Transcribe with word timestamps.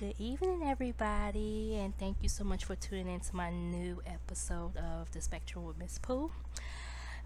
Good 0.00 0.14
evening, 0.18 0.62
everybody, 0.64 1.76
and 1.76 1.94
thank 1.98 2.22
you 2.22 2.30
so 2.30 2.42
much 2.42 2.64
for 2.64 2.74
tuning 2.74 3.06
in 3.06 3.20
to 3.20 3.36
my 3.36 3.50
new 3.50 4.00
episode 4.06 4.74
of 4.78 5.12
The 5.12 5.20
Spectrum 5.20 5.66
with 5.66 5.78
Miss 5.78 5.98
Pooh. 5.98 6.30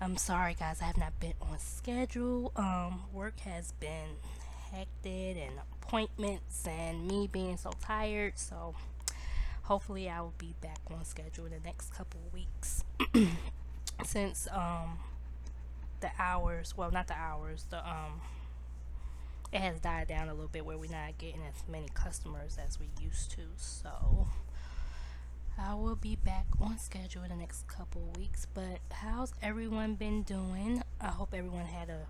I'm 0.01 0.17
sorry, 0.17 0.57
guys, 0.59 0.83
I 0.83 0.87
have 0.87 0.97
not 0.97 1.21
been 1.21 1.35
on 1.41 1.57
schedule. 1.61 2.51
Um, 2.57 3.05
work 3.13 3.39
has 3.45 3.71
been 3.79 4.17
hectic 4.73 5.37
and 5.37 5.61
appointments, 5.81 6.67
and 6.67 7.07
me 7.07 7.29
being 7.31 7.59
so 7.59 7.71
tired. 7.81 8.41
So, 8.41 8.75
hopefully, 9.63 10.09
I 10.09 10.21
will 10.23 10.35
be 10.37 10.57
back 10.61 10.81
on 10.91 11.05
schedule 11.05 11.47
in 11.47 11.53
the 11.53 11.61
next 11.65 11.95
couple 11.95 12.23
weeks. 12.33 12.83
Since 14.05 14.49
um, 14.51 14.99
the 16.01 16.11
hours, 16.19 16.77
well, 16.77 16.91
not 16.91 17.07
the 17.07 17.15
hours, 17.15 17.67
the 17.71 17.89
um, 17.89 18.21
it 19.55 19.61
has 19.61 19.79
died 19.79 20.09
down 20.09 20.29
a 20.29 20.35
little 20.35 20.49
bit 20.49 20.67
where 20.67 20.77
we're 20.77 20.91
not 20.91 21.17
getting 21.17 21.41
as 21.43 21.63
many 21.69 21.87
customers 21.95 22.59
as 22.63 22.81
we 22.81 22.89
used 23.01 23.31
to. 23.31 23.43
So 23.57 24.27
I 25.57 25.75
will 25.75 25.95
be 25.95 26.17
back 26.17 26.47
on 26.61 26.77
schedule 26.77 27.23
in 27.23 27.29
the 27.31 27.37
next 27.37 27.69
couple 27.69 28.13
weeks. 28.19 28.49
But 28.53 28.81
how's 28.91 29.33
everyone 29.41 29.95
been 29.95 30.23
doing? 30.23 30.83
I 31.01 31.07
hope 31.07 31.33
everyone 31.33 31.67
had 31.67 31.89
a 31.89 32.01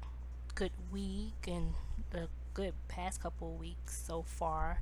good 0.54 0.73
week 0.91 1.46
and 1.46 1.74
a 2.15 2.28
good 2.54 2.73
past 2.88 3.23
couple 3.23 3.54
weeks 3.56 4.02
so 4.06 4.23
far. 4.23 4.80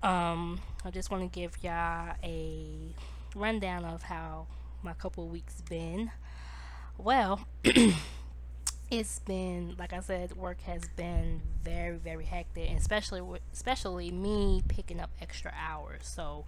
Um, 0.00 0.60
I 0.84 0.90
just 0.90 1.10
want 1.10 1.24
to 1.24 1.40
give 1.40 1.58
y'all 1.60 2.14
a 2.22 2.94
rundown 3.34 3.84
of 3.84 4.04
how 4.04 4.46
my 4.84 4.92
couple 4.92 5.26
weeks 5.26 5.60
been. 5.68 6.12
Well, 6.96 7.40
it's 8.90 9.20
been 9.20 9.76
like 9.78 9.92
I 9.92 10.00
said, 10.00 10.36
work 10.36 10.60
has 10.62 10.82
been 10.96 11.40
very 11.62 11.96
very 11.96 12.24
hectic, 12.24 12.68
and 12.68 12.78
especially 12.78 13.22
especially 13.52 14.10
me 14.10 14.62
picking 14.68 15.00
up 15.00 15.10
extra 15.20 15.52
hours. 15.56 16.02
So 16.02 16.44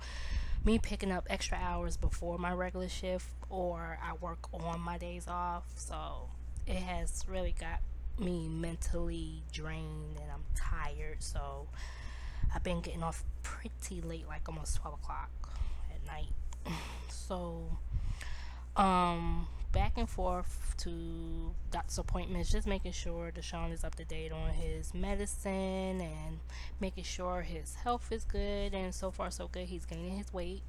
me 0.65 0.79
picking 0.79 1.11
up 1.11 1.27
extra 1.31 1.59
hours 1.61 1.97
before 1.97 2.39
my 2.39 2.53
regular 2.53 2.89
shift, 2.89 3.27
or 3.51 3.99
I 4.03 4.15
work 4.15 4.53
on 4.53 4.81
my 4.81 4.99
days 4.99 5.27
off. 5.29 5.65
So 5.77 6.31
it 6.67 6.77
has 6.77 7.25
really 7.29 7.55
got 7.59 7.81
me 8.19 8.49
mentally 8.49 9.43
drained, 9.53 10.19
and 10.21 10.31
I'm 10.33 10.45
tired. 10.55 11.23
So 11.23 11.69
I've 12.55 12.63
been 12.63 12.81
getting 12.81 13.03
off 13.03 13.25
pretty 13.43 14.01
late, 14.01 14.27
like 14.27 14.49
almost 14.49 14.77
twelve 14.77 14.99
o'clock 15.03 15.31
at 15.95 16.05
night. 16.07 16.33
So 17.09 17.79
um 18.77 19.47
back 19.73 19.97
and 19.97 20.09
forth 20.09 20.75
to 20.79 21.55
doctor's 21.71 21.99
appointments, 21.99 22.51
just 22.51 22.67
making 22.67 22.93
sure 22.93 23.33
Deshaun 23.35 23.73
is 23.73 23.85
up 23.85 23.95
to 23.97 24.05
date 24.05 24.31
on 24.31 24.51
his 24.51 24.95
medicine 24.95 26.01
and 26.01 26.39
making 26.81 27.05
sure 27.05 27.43
his 27.43 27.75
health 27.75 28.13
is 28.13 28.25
good. 28.25 28.75
And 28.75 28.95
so 28.95 29.11
far, 29.11 29.31
so 29.31 29.49
good. 29.49 29.67
He's 29.67 29.87
gaining 29.87 30.17
his 30.19 30.33
weight. 30.33 30.63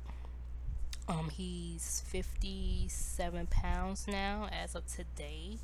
Um, 1.08 1.30
he's 1.30 2.04
57 2.08 3.48
pounds 3.48 4.08
now 4.08 4.48
as 4.52 4.74
of 4.74 4.86
today. 4.88 5.58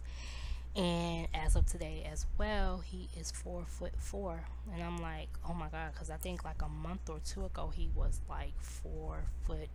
And 0.76 1.28
as 1.34 1.56
of 1.56 1.66
today 1.66 2.08
as 2.12 2.26
well, 2.38 2.84
he 2.86 3.10
is 3.18 3.32
four 3.32 3.64
foot 3.66 3.94
four. 3.98 4.44
And 4.74 4.84
I'm 4.84 5.02
like, 5.02 5.30
oh 5.50 5.54
my 5.54 5.70
God, 5.70 5.94
because 5.94 6.10
I 6.10 6.18
think 6.18 6.44
like 6.44 6.62
a 6.62 6.70
month 6.70 7.10
or 7.10 7.20
two 7.26 7.46
ago, 7.46 7.72
he 7.74 7.90
was 7.96 8.20
like 8.30 8.54
four 8.60 9.24
foot 9.46 9.70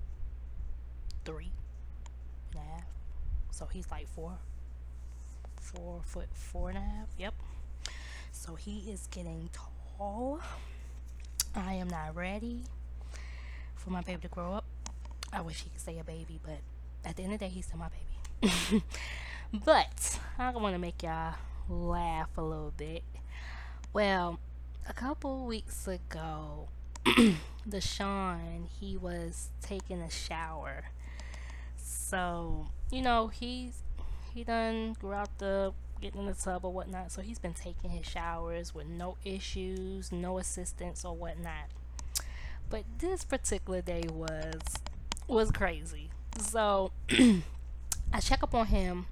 three 1.25 1.51
and 2.53 2.61
a 2.61 2.65
half 2.65 2.94
so 3.55 3.67
he's 3.67 3.89
like 3.89 4.09
four, 4.09 4.33
four 5.61 6.01
foot 6.05 6.27
four 6.33 6.71
and 6.71 6.79
a 6.79 6.81
half. 6.81 7.07
Yep. 7.17 7.35
So 8.33 8.57
he 8.57 8.91
is 8.91 9.07
getting 9.13 9.49
tall. 9.53 10.41
I 11.55 11.75
am 11.75 11.89
not 11.89 12.17
ready 12.17 12.65
for 13.77 13.91
my 13.91 14.01
baby 14.01 14.23
to 14.23 14.29
grow 14.29 14.55
up. 14.55 14.65
I 15.33 15.41
wish 15.41 15.63
he 15.63 15.71
could 15.71 15.81
stay 15.81 16.01
a 16.01 16.05
baby, 16.05 16.41
but 16.43 16.59
at 17.05 17.15
the 17.15 17.23
end 17.23 17.33
of 17.33 17.39
the 17.39 17.47
day, 17.47 17.51
he's 17.51 17.67
still 17.67 17.79
my 17.79 17.91
baby. 18.41 18.83
but 19.65 20.19
I 20.37 20.51
want 20.51 20.75
to 20.75 20.81
make 20.81 21.05
y'all 21.05 21.35
laugh 21.69 22.31
a 22.37 22.43
little 22.43 22.73
bit. 22.77 23.05
Well, 23.93 24.41
a 24.89 24.93
couple 24.93 25.47
weeks 25.47 25.87
ago, 25.87 26.71
the 27.05 27.37
Deshaun, 27.69 28.67
he 28.81 28.97
was 28.97 29.51
taking 29.63 30.01
a 30.01 30.11
shower 30.11 30.87
so, 31.85 32.69
you 32.91 33.03
know, 33.03 33.29
he's 33.29 33.83
he 34.33 34.43
done 34.43 34.95
grew 34.95 35.13
out 35.13 35.39
the 35.39 35.73
getting 36.01 36.21
in 36.21 36.27
the 36.27 36.35
tub 36.35 36.65
or 36.65 36.73
whatnot. 36.73 37.13
So 37.13 37.21
he's 37.21 37.39
been 37.39 37.53
taking 37.53 37.91
his 37.91 38.07
showers 38.07 38.75
with 38.75 38.87
no 38.87 39.17
issues, 39.25 40.11
no 40.11 40.39
assistance 40.39 41.05
or 41.05 41.15
whatnot. 41.15 41.69
But 42.71 42.85
this 42.99 43.25
particular 43.25 43.83
day 43.83 44.05
was 44.11 44.61
was 45.29 45.51
crazy. 45.51 46.11
So 46.39 46.91
I 47.11 48.21
check 48.21 48.43
up 48.43 48.55
on 48.55 48.67
him 48.67 49.07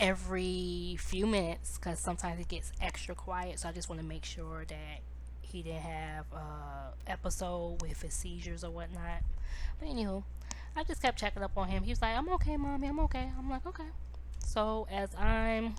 every 0.00 0.96
few 0.98 1.26
minutes 1.26 1.76
because 1.76 1.98
sometimes 1.98 2.40
it 2.40 2.48
gets 2.48 2.72
extra 2.80 3.14
quiet. 3.14 3.60
So 3.60 3.68
I 3.68 3.72
just 3.72 3.90
want 3.90 4.00
to 4.00 4.06
make 4.06 4.24
sure 4.24 4.64
that 4.66 5.00
he 5.42 5.62
didn't 5.62 5.82
have 5.82 6.24
a 6.32 7.10
episode 7.10 7.82
with 7.82 8.00
his 8.00 8.14
seizures 8.14 8.64
or 8.64 8.70
whatnot. 8.70 9.22
But 9.78 9.88
anywho, 9.88 10.24
I 10.74 10.84
just 10.84 11.02
kept 11.02 11.18
checking 11.18 11.42
up 11.42 11.56
on 11.56 11.68
him. 11.68 11.82
He 11.82 11.90
was 11.90 12.00
like, 12.00 12.16
I'm 12.16 12.28
okay, 12.30 12.56
mommy, 12.56 12.88
I'm 12.88 13.00
okay. 13.00 13.28
I'm 13.38 13.50
like, 13.50 13.66
okay. 13.66 13.90
So 14.38 14.86
as 14.90 15.14
I'm 15.16 15.74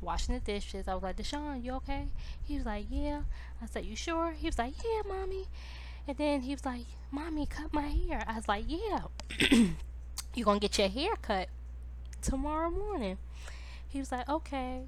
washing 0.00 0.34
the 0.34 0.40
dishes, 0.40 0.88
I 0.88 0.94
was 0.94 1.02
like, 1.02 1.16
Deshaun, 1.16 1.64
you 1.64 1.72
okay? 1.74 2.06
He 2.44 2.56
was 2.56 2.66
like, 2.66 2.86
yeah. 2.90 3.22
I 3.62 3.66
said, 3.66 3.84
you 3.84 3.96
sure? 3.96 4.32
He 4.32 4.46
was 4.46 4.58
like, 4.58 4.74
yeah, 4.82 5.02
mommy. 5.06 5.46
And 6.08 6.16
then 6.16 6.40
he 6.40 6.52
was 6.52 6.64
like, 6.64 6.86
mommy, 7.10 7.46
cut 7.46 7.72
my 7.72 7.88
hair. 7.88 8.24
I 8.26 8.36
was 8.36 8.48
like, 8.48 8.64
yeah. 8.66 9.00
You're 10.34 10.44
gonna 10.44 10.60
get 10.60 10.78
your 10.78 10.88
hair 10.88 11.14
cut 11.20 11.48
tomorrow 12.22 12.70
morning. 12.70 13.18
He 13.88 13.98
was 13.98 14.12
like, 14.12 14.28
okay. 14.28 14.82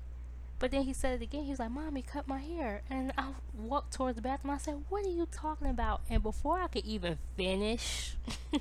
But 0.63 0.71
then 0.71 0.85
he 0.85 0.93
said 0.93 1.21
it 1.21 1.25
again. 1.25 1.43
He 1.43 1.51
was 1.51 1.59
like, 1.59 1.73
Mommy, 1.73 2.03
cut 2.03 2.29
my 2.29 2.39
hair. 2.39 2.83
And 2.89 3.13
I 3.19 3.31
walked 3.53 3.93
towards 3.93 4.15
the 4.15 4.23
bathroom. 4.23 4.55
I 4.55 4.59
said, 4.59 4.85
What 4.91 5.05
are 5.05 5.09
you 5.09 5.27
talking 5.27 5.67
about? 5.67 6.03
And 6.09 6.23
before 6.23 6.61
I 6.61 6.69
could 6.69 6.85
even 6.85 7.19
finish, 7.37 8.15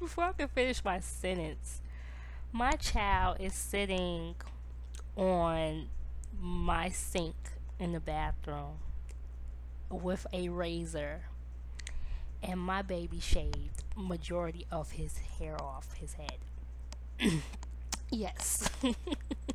before 0.00 0.24
I 0.24 0.32
could 0.32 0.50
finish 0.50 0.84
my 0.84 0.98
sentence, 0.98 1.80
my 2.50 2.72
child 2.72 3.36
is 3.38 3.54
sitting 3.54 4.34
on 5.14 5.90
my 6.36 6.88
sink 6.88 7.36
in 7.78 7.92
the 7.92 8.00
bathroom 8.00 8.78
with 9.90 10.26
a 10.32 10.48
razor 10.48 11.20
and 12.42 12.58
my 12.58 12.82
baby 12.82 13.20
shaved 13.20 13.84
majority 13.96 14.66
of 14.72 14.90
his 14.90 15.18
hair 15.38 15.56
off 15.62 15.92
his 15.92 16.14
head. 16.14 16.38
yes. 18.10 18.68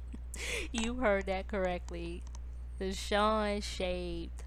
you 0.71 0.95
heard 0.95 1.25
that 1.27 1.47
correctly. 1.47 2.23
Deshaun 2.79 3.63
shaved 3.63 4.43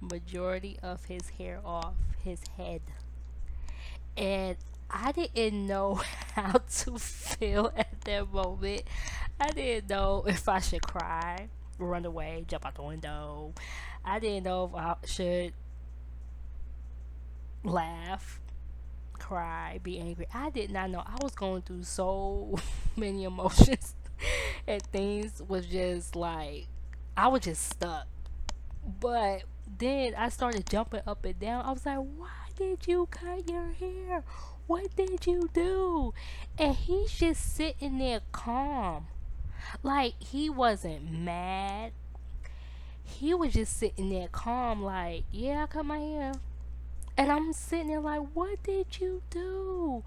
majority 0.00 0.78
of 0.82 1.06
his 1.06 1.30
hair 1.30 1.60
off 1.64 1.94
his 2.22 2.40
head. 2.56 2.82
And 4.16 4.56
I 4.90 5.12
didn't 5.12 5.66
know 5.66 6.02
how 6.34 6.52
to 6.52 6.98
feel 6.98 7.72
at 7.76 8.00
that 8.02 8.32
moment. 8.32 8.82
I 9.40 9.50
didn't 9.50 9.90
know 9.90 10.24
if 10.26 10.48
I 10.48 10.60
should 10.60 10.82
cry, 10.82 11.48
run 11.78 12.04
away, 12.04 12.44
jump 12.48 12.66
out 12.66 12.74
the 12.74 12.82
window. 12.82 13.52
I 14.04 14.18
didn't 14.18 14.44
know 14.44 14.64
if 14.64 14.74
I 14.74 14.96
should 15.06 15.52
laugh, 17.64 18.40
cry, 19.14 19.80
be 19.82 19.98
angry. 19.98 20.26
I 20.32 20.50
did 20.50 20.70
not 20.70 20.90
know. 20.90 21.00
I 21.06 21.16
was 21.22 21.34
going 21.34 21.62
through 21.62 21.84
so 21.84 22.58
many 22.96 23.24
emotions 23.24 23.94
and 24.66 24.82
things 24.82 25.42
was 25.46 25.66
just 25.66 26.16
like 26.16 26.68
I 27.16 27.28
was 27.28 27.42
just 27.42 27.70
stuck. 27.70 28.06
But 29.00 29.42
then 29.78 30.14
I 30.16 30.28
started 30.28 30.68
jumping 30.68 31.02
up 31.06 31.24
and 31.24 31.38
down. 31.38 31.64
I 31.64 31.72
was 31.72 31.84
like, 31.84 31.98
why 31.98 32.28
did 32.56 32.86
you 32.86 33.06
cut 33.10 33.48
your 33.48 33.72
hair? 33.72 34.24
What 34.66 34.94
did 34.96 35.26
you 35.26 35.48
do? 35.52 36.14
And 36.58 36.76
he's 36.76 37.12
just 37.12 37.56
sitting 37.56 37.98
there 37.98 38.20
calm. 38.32 39.08
Like 39.82 40.14
he 40.20 40.48
wasn't 40.48 41.10
mad. 41.10 41.92
He 43.02 43.34
was 43.34 43.54
just 43.54 43.76
sitting 43.76 44.10
there 44.10 44.28
calm, 44.28 44.82
like, 44.82 45.24
yeah, 45.32 45.64
I 45.64 45.66
cut 45.66 45.86
my 45.86 45.98
hair. 45.98 46.32
And 47.16 47.32
I'm 47.32 47.52
sitting 47.52 47.88
there 47.88 48.00
like, 48.00 48.20
what 48.34 48.62
did 48.62 49.00
you 49.00 49.22
do? 49.30 50.04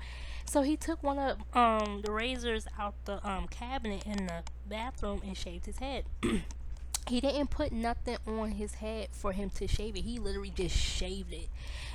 So 0.51 0.63
he 0.63 0.75
took 0.75 1.01
one 1.01 1.17
of 1.17 1.37
um 1.55 2.01
the 2.03 2.11
razors 2.11 2.67
out 2.77 2.93
the 3.05 3.25
um 3.25 3.47
cabinet 3.47 4.05
in 4.05 4.27
the 4.27 4.43
bathroom 4.67 5.21
and 5.25 5.37
shaved 5.37 5.65
his 5.65 5.77
head. 5.77 6.03
he 7.07 7.21
didn't 7.21 7.51
put 7.51 7.71
nothing 7.71 8.17
on 8.27 8.51
his 8.51 8.73
head 8.73 9.07
for 9.13 9.31
him 9.31 9.49
to 9.51 9.65
shave 9.65 9.95
it. 9.95 10.01
He 10.01 10.19
literally 10.19 10.49
just 10.53 10.75
shaved 10.75 11.31
it. 11.31 11.47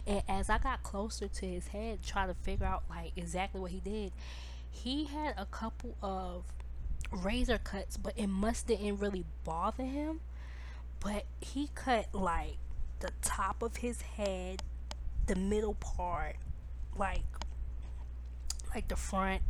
And 0.06 0.22
as 0.26 0.48
I 0.48 0.56
got 0.56 0.82
closer 0.82 1.28
to 1.28 1.46
his 1.46 1.68
head, 1.68 1.98
trying 2.02 2.28
to 2.28 2.34
figure 2.34 2.64
out 2.64 2.84
like 2.88 3.12
exactly 3.14 3.60
what 3.60 3.72
he 3.72 3.80
did, 3.80 4.12
he 4.70 5.04
had 5.04 5.34
a 5.36 5.44
couple 5.44 5.94
of 6.02 6.44
razor 7.12 7.58
cuts, 7.58 7.98
but 7.98 8.14
it 8.16 8.28
must 8.28 8.68
didn't 8.68 8.96
really 8.96 9.26
bother 9.44 9.84
him. 9.84 10.20
But 11.00 11.26
he 11.42 11.68
cut 11.74 12.06
like 12.14 12.56
the 13.00 13.10
top 13.20 13.60
of 13.60 13.76
his 13.76 14.00
head, 14.00 14.62
the 15.26 15.36
middle 15.36 15.74
part, 15.74 16.36
like 16.96 17.35
like 18.76 18.88
the 18.88 18.96
front, 18.96 19.40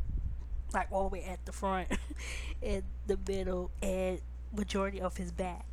like 0.72 0.86
all 0.92 1.08
the 1.08 1.18
way 1.18 1.24
at 1.24 1.44
the 1.44 1.52
front, 1.52 1.88
and 2.62 2.84
the 3.08 3.18
middle, 3.26 3.72
and 3.82 4.20
majority 4.54 5.00
of 5.00 5.16
his 5.16 5.32
back. 5.32 5.66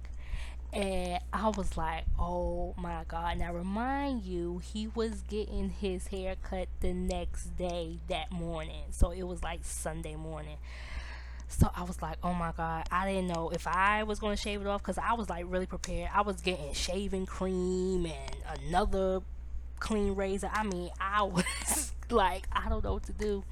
And 0.73 1.19
I 1.31 1.50
was 1.50 1.77
like, 1.77 2.05
oh 2.17 2.73
my 2.79 3.03
god. 3.07 3.38
Now, 3.38 3.53
remind 3.53 4.23
you, 4.23 4.57
he 4.57 4.88
was 4.88 5.21
getting 5.21 5.69
his 5.69 6.07
hair 6.07 6.35
cut 6.41 6.67
the 6.79 6.94
next 6.94 7.55
day 7.55 8.00
that 8.09 8.31
morning. 8.31 8.85
So 8.89 9.11
it 9.11 9.21
was 9.21 9.44
like 9.44 9.59
Sunday 9.61 10.15
morning. 10.15 10.57
So 11.47 11.69
I 11.75 11.83
was 11.83 12.01
like, 12.01 12.17
oh 12.23 12.33
my 12.33 12.53
god, 12.57 12.88
I 12.89 13.07
didn't 13.07 13.27
know 13.27 13.49
if 13.49 13.67
I 13.67 14.01
was 14.01 14.17
going 14.17 14.35
to 14.35 14.41
shave 14.41 14.61
it 14.61 14.67
off 14.67 14.81
because 14.81 14.97
I 14.97 15.13
was 15.13 15.29
like 15.29 15.45
really 15.47 15.67
prepared. 15.67 16.09
I 16.11 16.21
was 16.21 16.41
getting 16.41 16.73
shaving 16.73 17.27
cream 17.27 18.07
and 18.07 18.63
another 18.65 19.19
clean 19.79 20.15
razor. 20.15 20.49
I 20.51 20.63
mean, 20.63 20.89
I 20.99 21.21
was 21.67 21.93
like, 22.11 22.47
I 22.51 22.69
don't 22.69 22.83
know 22.83 22.94
what 22.94 23.03
to 23.03 23.13
do. 23.13 23.44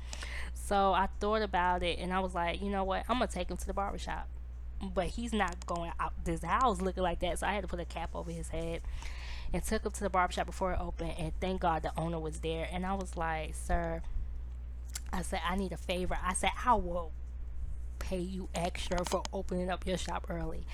So 0.53 0.93
I 0.93 1.07
thought 1.19 1.41
about 1.41 1.83
it 1.83 1.99
and 1.99 2.13
I 2.13 2.19
was 2.19 2.33
like, 2.33 2.61
you 2.61 2.69
know 2.69 2.83
what? 2.83 3.03
I'm 3.09 3.19
to 3.19 3.27
take 3.27 3.49
him 3.49 3.57
to 3.57 3.67
the 3.67 3.73
barbershop 3.73 4.27
but 4.93 5.07
he's 5.07 5.33
not 5.33 5.65
going 5.65 5.91
out 5.99 6.13
this 6.23 6.43
house 6.43 6.81
looking 6.81 7.03
like 7.03 7.19
that. 7.19 7.39
So 7.39 7.47
I 7.47 7.53
had 7.53 7.61
to 7.61 7.67
put 7.67 7.79
a 7.79 7.85
cap 7.85 8.11
over 8.15 8.31
his 8.31 8.49
head 8.49 8.81
and 9.53 9.63
took 9.63 9.85
him 9.85 9.91
to 9.91 10.03
the 10.03 10.09
barbershop 10.09 10.45
before 10.45 10.73
it 10.73 10.79
opened. 10.79 11.13
And 11.17 11.33
thank 11.39 11.61
God 11.61 11.83
the 11.83 11.91
owner 11.97 12.19
was 12.19 12.39
there. 12.39 12.67
And 12.71 12.85
I 12.85 12.93
was 12.93 13.15
like, 13.17 13.53
Sir, 13.55 14.01
I 15.11 15.21
said, 15.21 15.41
I 15.47 15.55
need 15.55 15.71
a 15.71 15.77
favor. 15.77 16.17
I 16.23 16.33
said, 16.33 16.51
I 16.65 16.73
will 16.75 17.11
pay 17.99 18.19
you 18.19 18.49
extra 18.55 19.03
for 19.05 19.23
opening 19.31 19.69
up 19.69 19.85
your 19.85 19.97
shop 19.97 20.27
early. 20.29 20.65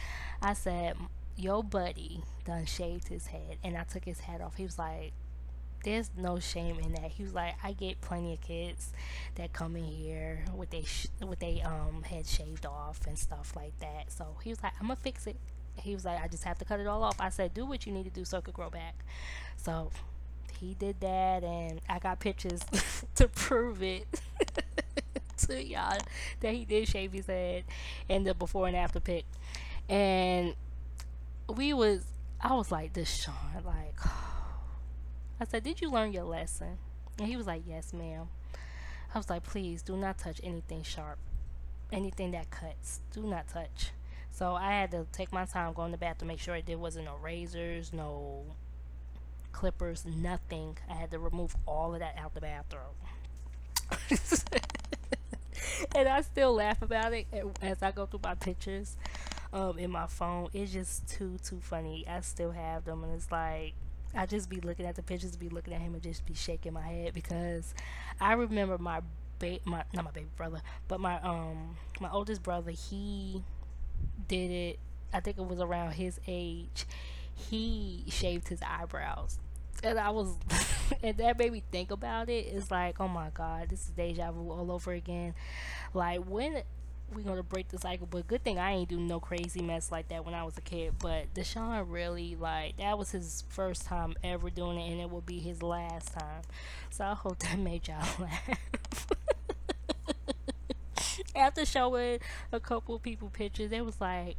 I 0.41 0.53
said, 0.53 0.95
Your 1.35 1.63
buddy 1.63 2.21
done 2.45 2.65
shaved 2.65 3.09
his 3.09 3.27
head. 3.27 3.57
And 3.63 3.77
I 3.77 3.83
took 3.83 4.05
his 4.05 4.21
hat 4.21 4.41
off. 4.41 4.55
He 4.55 4.63
was 4.63 4.79
like, 4.79 5.13
there's 5.83 6.09
no 6.17 6.39
shame 6.39 6.79
in 6.79 6.93
that. 6.93 7.11
He 7.11 7.23
was 7.23 7.33
like, 7.33 7.55
I 7.63 7.73
get 7.73 8.01
plenty 8.01 8.33
of 8.33 8.41
kids 8.41 8.91
that 9.35 9.53
come 9.53 9.75
in 9.75 9.83
here 9.85 10.43
with 10.55 10.69
they 10.69 10.83
sh- 10.83 11.07
with 11.25 11.39
they 11.39 11.61
um 11.61 12.03
head 12.03 12.25
shaved 12.27 12.65
off 12.65 13.05
and 13.07 13.17
stuff 13.17 13.53
like 13.55 13.77
that. 13.79 14.11
So 14.11 14.35
he 14.43 14.49
was 14.49 14.61
like, 14.63 14.73
I'm 14.79 14.87
gonna 14.87 14.95
fix 14.97 15.27
it. 15.27 15.37
He 15.75 15.93
was 15.93 16.05
like, 16.05 16.21
I 16.23 16.27
just 16.27 16.43
have 16.43 16.57
to 16.59 16.65
cut 16.65 16.79
it 16.79 16.87
all 16.87 17.03
off. 17.03 17.17
I 17.19 17.29
said, 17.29 17.53
do 17.53 17.65
what 17.65 17.85
you 17.85 17.93
need 17.93 18.05
to 18.05 18.09
do 18.09 18.25
so 18.25 18.39
it 18.39 18.43
could 18.45 18.55
grow 18.55 18.69
back. 18.69 18.95
So 19.57 19.91
he 20.59 20.73
did 20.73 20.99
that, 21.01 21.43
and 21.43 21.81
I 21.87 21.99
got 21.99 22.19
pictures 22.19 22.61
to 23.15 23.27
prove 23.27 23.83
it. 23.83 24.07
to 25.37 25.63
y'all 25.63 25.97
that 26.39 26.53
he 26.53 26.65
did 26.65 26.87
shave 26.87 27.13
his 27.13 27.27
head 27.27 27.63
and 28.09 28.25
the 28.25 28.33
before 28.33 28.67
and 28.67 28.75
after 28.75 28.99
pic 28.99 29.23
and 29.87 30.55
we 31.47 31.73
was 31.73 32.03
I 32.41 32.53
was 32.55 32.71
like 32.71 32.93
Deshaun 32.93 33.63
like 33.65 33.95
I 35.39 35.45
said, 35.45 35.63
Did 35.63 35.81
you 35.81 35.89
learn 35.91 36.13
your 36.13 36.23
lesson? 36.23 36.77
And 37.19 37.27
he 37.27 37.35
was 37.37 37.47
like, 37.47 37.63
Yes, 37.65 37.93
ma'am. 37.93 38.27
I 39.13 39.17
was 39.17 39.29
like, 39.29 39.43
Please 39.43 39.81
do 39.81 39.95
not 39.95 40.17
touch 40.17 40.41
anything 40.43 40.83
sharp, 40.83 41.19
anything 41.91 42.31
that 42.31 42.49
cuts. 42.49 43.01
Do 43.13 43.23
not 43.23 43.47
touch. 43.47 43.91
So 44.31 44.53
I 44.53 44.71
had 44.71 44.91
to 44.91 45.07
take 45.11 45.33
my 45.33 45.45
time 45.45 45.73
going 45.73 45.91
to 45.91 45.97
the 45.97 45.97
bathroom, 45.97 46.27
make 46.27 46.39
sure 46.39 46.61
there 46.61 46.77
wasn't 46.77 47.05
no 47.05 47.15
razors, 47.21 47.91
no 47.91 48.43
clippers, 49.51 50.05
nothing. 50.05 50.77
I 50.89 50.93
had 50.93 51.09
to 51.11 51.19
remove 51.19 51.55
all 51.65 51.93
of 51.93 52.01
that 52.01 52.15
out 52.17 52.35
the 52.35 52.41
bathroom. 52.41 52.93
and 55.95 56.07
I 56.07 56.21
still 56.21 56.53
laugh 56.53 56.81
about 56.81 57.13
it 57.13 57.25
as 57.61 57.81
I 57.81 57.91
go 57.91 58.05
through 58.05 58.21
my 58.23 58.35
pictures 58.35 58.95
um, 59.51 59.79
in 59.79 59.89
my 59.89 60.05
phone. 60.05 60.49
It's 60.53 60.71
just 60.71 61.09
too, 61.09 61.37
too 61.43 61.59
funny. 61.59 62.05
I 62.07 62.21
still 62.21 62.51
have 62.51 62.85
them, 62.85 63.03
and 63.03 63.13
it's 63.13 63.31
like, 63.31 63.73
I 64.17 64.25
just 64.25 64.49
be 64.49 64.61
looking 64.61 64.85
at 64.85 64.95
the 64.95 65.03
pictures, 65.03 65.37
be 65.37 65.49
looking 65.49 65.73
at 65.73 65.81
him, 65.81 65.93
and 65.93 66.03
just 66.03 66.25
be 66.25 66.33
shaking 66.35 66.73
my 66.73 66.81
head 66.81 67.13
because 67.13 67.73
I 68.21 68.33
remember 68.33 68.77
my 68.77 69.01
ba- 69.39 69.59
my 69.65 69.83
not 69.93 70.05
my 70.05 70.11
baby 70.11 70.27
brother, 70.37 70.61
but 70.87 70.99
my 70.99 71.21
um 71.21 71.77
my 72.01 72.11
oldest 72.11 72.43
brother. 72.43 72.71
He 72.71 73.43
did 74.27 74.51
it. 74.51 74.79
I 75.13 75.19
think 75.19 75.37
it 75.37 75.45
was 75.45 75.59
around 75.59 75.93
his 75.93 76.19
age. 76.27 76.85
He 77.35 78.03
shaved 78.09 78.47
his 78.49 78.61
eyebrows, 78.61 79.39
and 79.83 79.99
I 79.99 80.09
was, 80.09 80.35
and 81.03 81.17
that 81.17 81.37
made 81.37 81.51
me 81.51 81.63
think 81.71 81.91
about 81.91 82.29
it. 82.29 82.47
It's 82.47 82.71
like, 82.71 82.99
oh 82.99 83.07
my 83.07 83.29
god, 83.33 83.69
this 83.69 83.81
is 83.85 83.89
deja 83.91 84.31
vu 84.31 84.49
all 84.51 84.71
over 84.71 84.91
again. 84.91 85.33
Like 85.93 86.21
when 86.25 86.63
we're 87.13 87.23
gonna 87.23 87.43
break 87.43 87.69
the 87.69 87.77
cycle. 87.77 88.07
But 88.09 88.27
good 88.27 88.43
thing 88.43 88.59
I 88.59 88.73
ain't 88.73 88.89
do 88.89 88.99
no 88.99 89.19
crazy 89.19 89.61
mess 89.61 89.91
like 89.91 90.09
that 90.09 90.25
when 90.25 90.33
I 90.33 90.43
was 90.43 90.57
a 90.57 90.61
kid. 90.61 90.95
But 90.99 91.33
Deshaun 91.33 91.85
really 91.87 92.35
like 92.35 92.77
that 92.77 92.97
was 92.97 93.11
his 93.11 93.43
first 93.49 93.85
time 93.85 94.15
ever 94.23 94.49
doing 94.49 94.77
it, 94.79 94.91
and 94.91 94.99
it 95.01 95.09
will 95.09 95.21
be 95.21 95.39
his 95.39 95.63
last 95.63 96.13
time. 96.13 96.41
So 96.89 97.05
I 97.05 97.13
hope 97.13 97.39
that 97.39 97.57
made 97.59 97.87
y'all 97.87 98.05
laugh. 98.19 99.07
After 101.35 101.65
showing 101.65 102.19
a 102.51 102.59
couple 102.59 102.97
people 102.99 103.29
pictures, 103.29 103.71
it 103.71 103.85
was 103.85 104.01
like, 104.01 104.37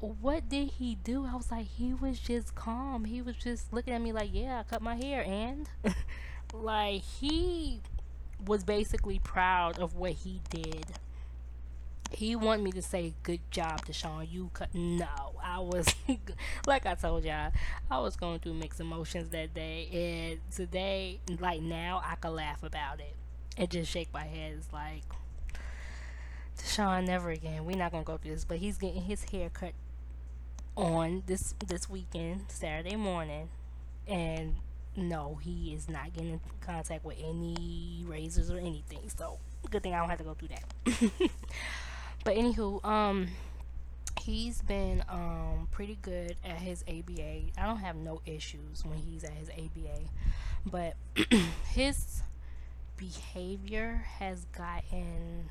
what 0.00 0.48
did 0.48 0.70
he 0.72 0.94
do? 0.96 1.26
I 1.26 1.34
was 1.34 1.50
like, 1.50 1.66
he 1.66 1.92
was 1.92 2.18
just 2.18 2.54
calm. 2.54 3.04
He 3.04 3.20
was 3.20 3.36
just 3.36 3.72
looking 3.72 3.92
at 3.94 4.00
me 4.00 4.12
like, 4.12 4.30
yeah, 4.32 4.60
I 4.60 4.62
cut 4.62 4.80
my 4.82 4.94
hair, 4.96 5.24
and 5.26 5.68
like 6.52 7.02
he 7.02 7.80
was 8.44 8.62
basically 8.64 9.18
proud 9.18 9.78
of 9.78 9.94
what 9.94 10.12
he 10.12 10.40
did 10.48 10.98
he 12.10 12.34
wanted 12.36 12.62
me 12.62 12.72
to 12.72 12.82
say 12.82 13.14
good 13.22 13.40
job 13.50 13.84
Deshaun. 13.84 14.30
You 14.30 14.50
cut 14.52 14.74
no 14.74 15.06
I 15.42 15.58
was 15.60 15.94
like 16.66 16.86
I 16.86 16.94
told 16.94 17.24
y'all 17.24 17.52
I 17.90 18.00
was 18.00 18.16
going 18.16 18.40
through 18.40 18.54
mixed 18.54 18.80
emotions 18.80 19.30
that 19.30 19.54
day 19.54 19.88
and 19.92 20.40
today 20.54 21.20
like 21.40 21.60
now 21.60 22.02
I 22.04 22.16
can 22.16 22.34
laugh 22.34 22.62
about 22.62 23.00
it. 23.00 23.14
And 23.56 23.68
just 23.70 23.90
shake 23.90 24.12
my 24.14 24.24
head. 24.24 24.54
It's 24.56 24.72
like 24.72 25.02
Deshaun 26.58 27.06
never 27.06 27.30
again. 27.30 27.64
We're 27.64 27.76
not 27.76 27.92
gonna 27.92 28.04
go 28.04 28.16
through 28.16 28.32
this. 28.32 28.44
But 28.44 28.58
he's 28.58 28.78
getting 28.78 29.02
his 29.02 29.24
hair 29.24 29.48
cut 29.50 29.72
on 30.76 31.22
this 31.26 31.54
this 31.66 31.88
weekend 31.88 32.44
Saturday 32.48 32.96
morning. 32.96 33.48
And 34.06 34.56
no 34.96 35.38
he 35.42 35.74
is 35.74 35.88
not 35.88 36.12
getting 36.12 36.30
in 36.30 36.40
contact 36.60 37.04
with 37.04 37.16
any 37.22 38.04
razors 38.06 38.50
or 38.50 38.58
anything. 38.58 39.08
So 39.16 39.38
good 39.70 39.82
thing 39.82 39.94
I 39.94 39.98
don't 39.98 40.08
have 40.08 40.18
to 40.18 40.24
go 40.24 40.34
through 40.34 40.48
that 40.48 41.30
But 42.28 42.36
anywho, 42.36 42.84
um, 42.84 43.28
he's 44.20 44.60
been 44.60 45.02
um 45.08 45.66
pretty 45.70 45.96
good 46.02 46.36
at 46.44 46.58
his 46.58 46.84
ABA. 46.86 47.40
I 47.56 47.64
don't 47.64 47.78
have 47.78 47.96
no 47.96 48.20
issues 48.26 48.84
when 48.84 48.98
he's 48.98 49.24
at 49.24 49.32
his 49.32 49.48
ABA, 49.48 50.10
but 50.66 50.94
his 51.70 52.20
behavior 52.98 54.04
has 54.18 54.44
gotten 54.54 55.48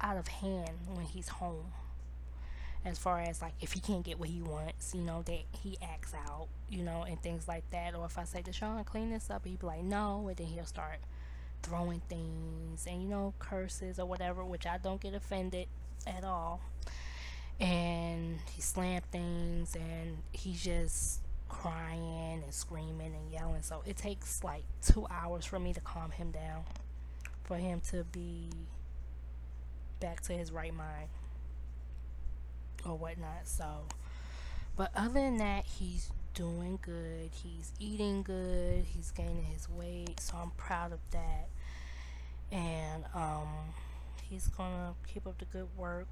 out 0.00 0.16
of 0.16 0.26
hand 0.26 0.72
when 0.92 1.06
he's 1.06 1.28
home. 1.28 1.66
As 2.84 2.98
far 2.98 3.20
as 3.20 3.40
like 3.40 3.54
if 3.60 3.74
he 3.74 3.78
can't 3.78 4.04
get 4.04 4.18
what 4.18 4.28
he 4.28 4.42
wants, 4.42 4.92
you 4.92 5.02
know, 5.02 5.22
that 5.22 5.42
he 5.52 5.78
acts 5.80 6.14
out, 6.14 6.48
you 6.68 6.82
know, 6.82 7.04
and 7.08 7.22
things 7.22 7.46
like 7.46 7.70
that. 7.70 7.94
Or 7.94 8.06
if 8.06 8.18
I 8.18 8.24
say, 8.24 8.42
Deshaun, 8.42 8.84
clean 8.86 9.10
this 9.10 9.30
up, 9.30 9.46
he'd 9.46 9.60
be 9.60 9.66
like, 9.68 9.84
no, 9.84 10.26
and 10.26 10.36
then 10.36 10.48
he'll 10.48 10.66
start 10.66 10.98
throwing 11.62 12.00
things 12.08 12.86
and 12.86 13.02
you 13.02 13.08
know 13.08 13.32
curses 13.38 13.98
or 13.98 14.06
whatever 14.06 14.44
which 14.44 14.66
i 14.66 14.78
don't 14.78 15.00
get 15.00 15.14
offended 15.14 15.66
at 16.06 16.24
all 16.24 16.60
and 17.60 18.38
he 18.54 18.60
slammed 18.60 19.04
things 19.12 19.76
and 19.76 20.18
he's 20.32 20.62
just 20.62 21.20
crying 21.48 22.42
and 22.42 22.52
screaming 22.52 23.14
and 23.14 23.32
yelling 23.32 23.62
so 23.62 23.82
it 23.86 23.96
takes 23.96 24.42
like 24.42 24.64
two 24.80 25.06
hours 25.10 25.44
for 25.44 25.58
me 25.58 25.72
to 25.72 25.80
calm 25.80 26.10
him 26.10 26.30
down 26.30 26.62
for 27.44 27.56
him 27.56 27.80
to 27.80 28.04
be 28.04 28.48
back 30.00 30.20
to 30.20 30.32
his 30.32 30.50
right 30.50 30.74
mind 30.74 31.08
or 32.84 32.96
whatnot 32.96 33.44
so 33.44 33.82
but 34.76 34.90
other 34.96 35.14
than 35.14 35.36
that 35.36 35.64
he's 35.64 36.10
doing 36.34 36.78
good. 36.82 37.30
He's 37.32 37.72
eating 37.78 38.22
good. 38.22 38.84
He's 38.84 39.10
gaining 39.10 39.44
his 39.44 39.68
weight. 39.68 40.20
So 40.20 40.36
I'm 40.40 40.50
proud 40.56 40.92
of 40.92 41.00
that. 41.10 41.48
And 42.52 43.04
um, 43.14 43.48
he's 44.22 44.46
gonna 44.48 44.94
keep 45.12 45.26
up 45.26 45.38
the 45.38 45.46
good 45.46 45.68
work 45.76 46.08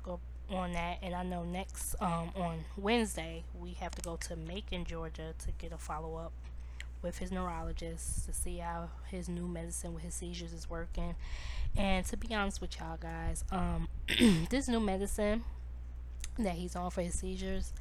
on 0.50 0.73
that. 0.73 0.99
And 1.02 1.14
I 1.14 1.23
know 1.23 1.44
next 1.44 1.94
um, 2.00 2.30
on 2.35 2.64
Wednesday 2.76 3.44
we 3.54 3.73
have 3.75 3.92
to 3.92 4.02
go 4.02 4.16
to 4.16 4.37
Macon, 4.37 4.85
Georgia, 4.85 5.35
to 5.38 5.52
get 5.59 5.73
a 5.73 5.78
follow 5.78 6.16
up 6.16 6.32
with 7.02 7.18
his 7.18 7.30
neurologist 7.30 8.26
to 8.26 8.32
see 8.32 8.59
how 8.59 8.90
his 9.11 9.28
new 9.28 9.47
medicine 9.47 9.94
with 9.94 10.02
his 10.02 10.14
seizures 10.14 10.52
is 10.52 10.68
working. 10.68 11.14
And 11.76 12.04
to 12.06 12.16
be 12.16 12.35
honest 12.35 12.61
with 12.61 12.78
y'all 12.78 12.99
guys, 12.99 13.44
um, 13.52 13.88
this 14.50 14.66
new 14.66 14.80
medicine 14.80 15.44
that 16.38 16.54
he's 16.54 16.75
on 16.75 16.90
for 16.90 17.02
his 17.02 17.18
seizures 17.18 17.73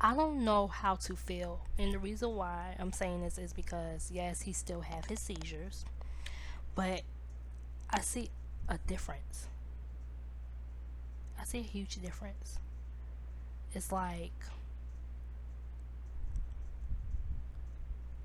I 0.00 0.14
don't 0.14 0.44
know 0.44 0.66
how 0.66 0.96
to 0.96 1.16
feel. 1.16 1.60
And 1.78 1.92
the 1.92 1.98
reason 1.98 2.36
why 2.36 2.76
I'm 2.78 2.92
saying 2.92 3.22
this 3.22 3.38
is 3.38 3.52
because 3.52 4.10
yes, 4.12 4.42
he 4.42 4.52
still 4.52 4.82
have 4.82 5.06
his 5.06 5.20
seizures, 5.20 5.84
but 6.74 7.02
I 7.90 8.00
see 8.00 8.30
a 8.68 8.78
difference. 8.78 9.48
I 11.40 11.44
see 11.44 11.58
a 11.58 11.62
huge 11.62 11.96
difference. 12.02 12.58
It's 13.74 13.92
like 13.92 14.32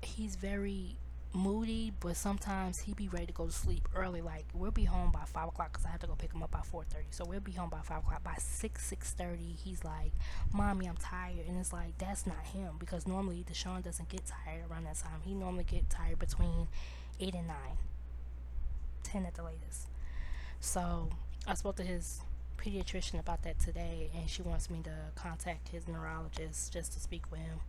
he's 0.02 0.36
very 0.36 0.96
moody, 1.34 1.92
but 2.00 2.16
sometimes 2.16 2.80
he 2.80 2.92
be 2.92 3.08
ready 3.08 3.26
to 3.26 3.32
go 3.32 3.46
to 3.46 3.52
sleep 3.52 3.88
early. 3.94 4.20
Like 4.20 4.44
we'll 4.54 4.70
be 4.70 4.84
home 4.84 5.10
by 5.12 5.24
five 5.26 5.48
o'clock 5.48 5.72
because 5.72 5.86
I 5.86 5.90
have 5.90 6.00
to 6.00 6.06
go 6.06 6.14
pick 6.14 6.32
him 6.32 6.42
up 6.42 6.50
by 6.50 6.60
four 6.60 6.84
thirty. 6.84 7.06
So 7.10 7.24
we'll 7.26 7.40
be 7.40 7.52
home 7.52 7.70
by 7.70 7.80
five 7.82 7.98
o'clock. 7.98 8.22
By 8.22 8.34
six 8.38 8.84
six 8.86 9.12
thirty, 9.12 9.56
he's 9.64 9.84
like, 9.84 10.12
"Mommy, 10.52 10.86
I'm 10.86 10.96
tired," 10.96 11.46
and 11.48 11.58
it's 11.58 11.72
like 11.72 11.96
that's 11.98 12.26
not 12.26 12.40
him 12.52 12.74
because 12.78 13.06
normally 13.06 13.44
Deshaun 13.50 13.82
doesn't 13.82 14.08
get 14.08 14.22
tired 14.26 14.64
around 14.70 14.84
that 14.84 14.96
time. 14.96 15.20
He 15.24 15.34
normally 15.34 15.64
get 15.64 15.88
tired 15.88 16.18
between 16.18 16.68
eight 17.20 17.34
and 17.34 17.46
nine 17.46 17.78
ten 19.02 19.26
at 19.26 19.34
the 19.34 19.42
latest. 19.42 19.88
So 20.60 21.08
I 21.46 21.54
spoke 21.54 21.76
to 21.76 21.82
his 21.82 22.20
pediatrician 22.58 23.18
about 23.18 23.42
that 23.42 23.58
today, 23.58 24.10
and 24.16 24.28
she 24.28 24.42
wants 24.42 24.70
me 24.70 24.80
to 24.84 24.94
contact 25.14 25.68
his 25.68 25.88
neurologist 25.88 26.72
just 26.72 26.92
to 26.92 27.00
speak 27.00 27.30
with 27.30 27.40
him 27.40 27.60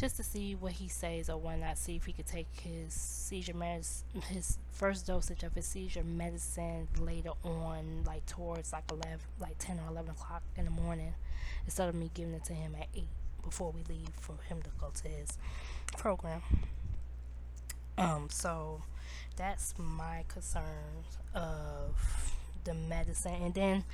just 0.00 0.16
to 0.16 0.22
see 0.22 0.54
what 0.54 0.72
he 0.72 0.88
says 0.88 1.28
or 1.28 1.36
why 1.36 1.56
not 1.56 1.76
see 1.76 1.94
if 1.94 2.06
he 2.06 2.12
could 2.14 2.26
take 2.26 2.46
his 2.62 2.94
seizure 2.94 3.52
medicine 3.52 4.22
his 4.30 4.56
first 4.72 5.06
dosage 5.06 5.42
of 5.42 5.54
his 5.54 5.66
seizure 5.66 6.02
medicine 6.02 6.88
later 6.98 7.32
on 7.44 8.02
like 8.06 8.24
towards 8.24 8.72
like 8.72 8.84
11 8.90 9.18
like 9.38 9.56
10 9.58 9.78
or 9.78 9.90
11 9.90 10.12
o'clock 10.12 10.42
in 10.56 10.64
the 10.64 10.70
morning 10.70 11.12
instead 11.66 11.86
of 11.86 11.94
me 11.94 12.10
giving 12.14 12.32
it 12.32 12.42
to 12.42 12.54
him 12.54 12.74
at 12.80 12.88
8 12.94 13.04
before 13.44 13.72
we 13.72 13.82
leave 13.94 14.08
for 14.18 14.36
him 14.48 14.62
to 14.62 14.70
go 14.80 14.90
to 15.02 15.06
his 15.06 15.36
program 15.98 16.40
um 18.00 18.28
so 18.30 18.82
that's 19.36 19.74
my 19.78 20.24
concerns 20.28 21.18
of 21.34 22.34
the 22.64 22.74
medicine 22.74 23.34
and 23.42 23.54
then 23.54 23.84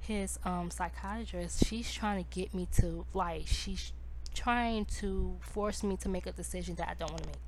his 0.00 0.38
um 0.44 0.70
psychiatrist 0.70 1.64
she's 1.66 1.92
trying 1.92 2.22
to 2.24 2.30
get 2.30 2.54
me 2.54 2.66
to 2.72 3.04
like 3.12 3.46
she's 3.46 3.92
trying 4.34 4.84
to 4.84 5.36
force 5.40 5.82
me 5.82 5.96
to 5.96 6.08
make 6.08 6.26
a 6.26 6.32
decision 6.32 6.74
that 6.74 6.88
I 6.88 6.94
don't 6.94 7.10
want 7.10 7.22
to 7.22 7.28
make. 7.28 7.38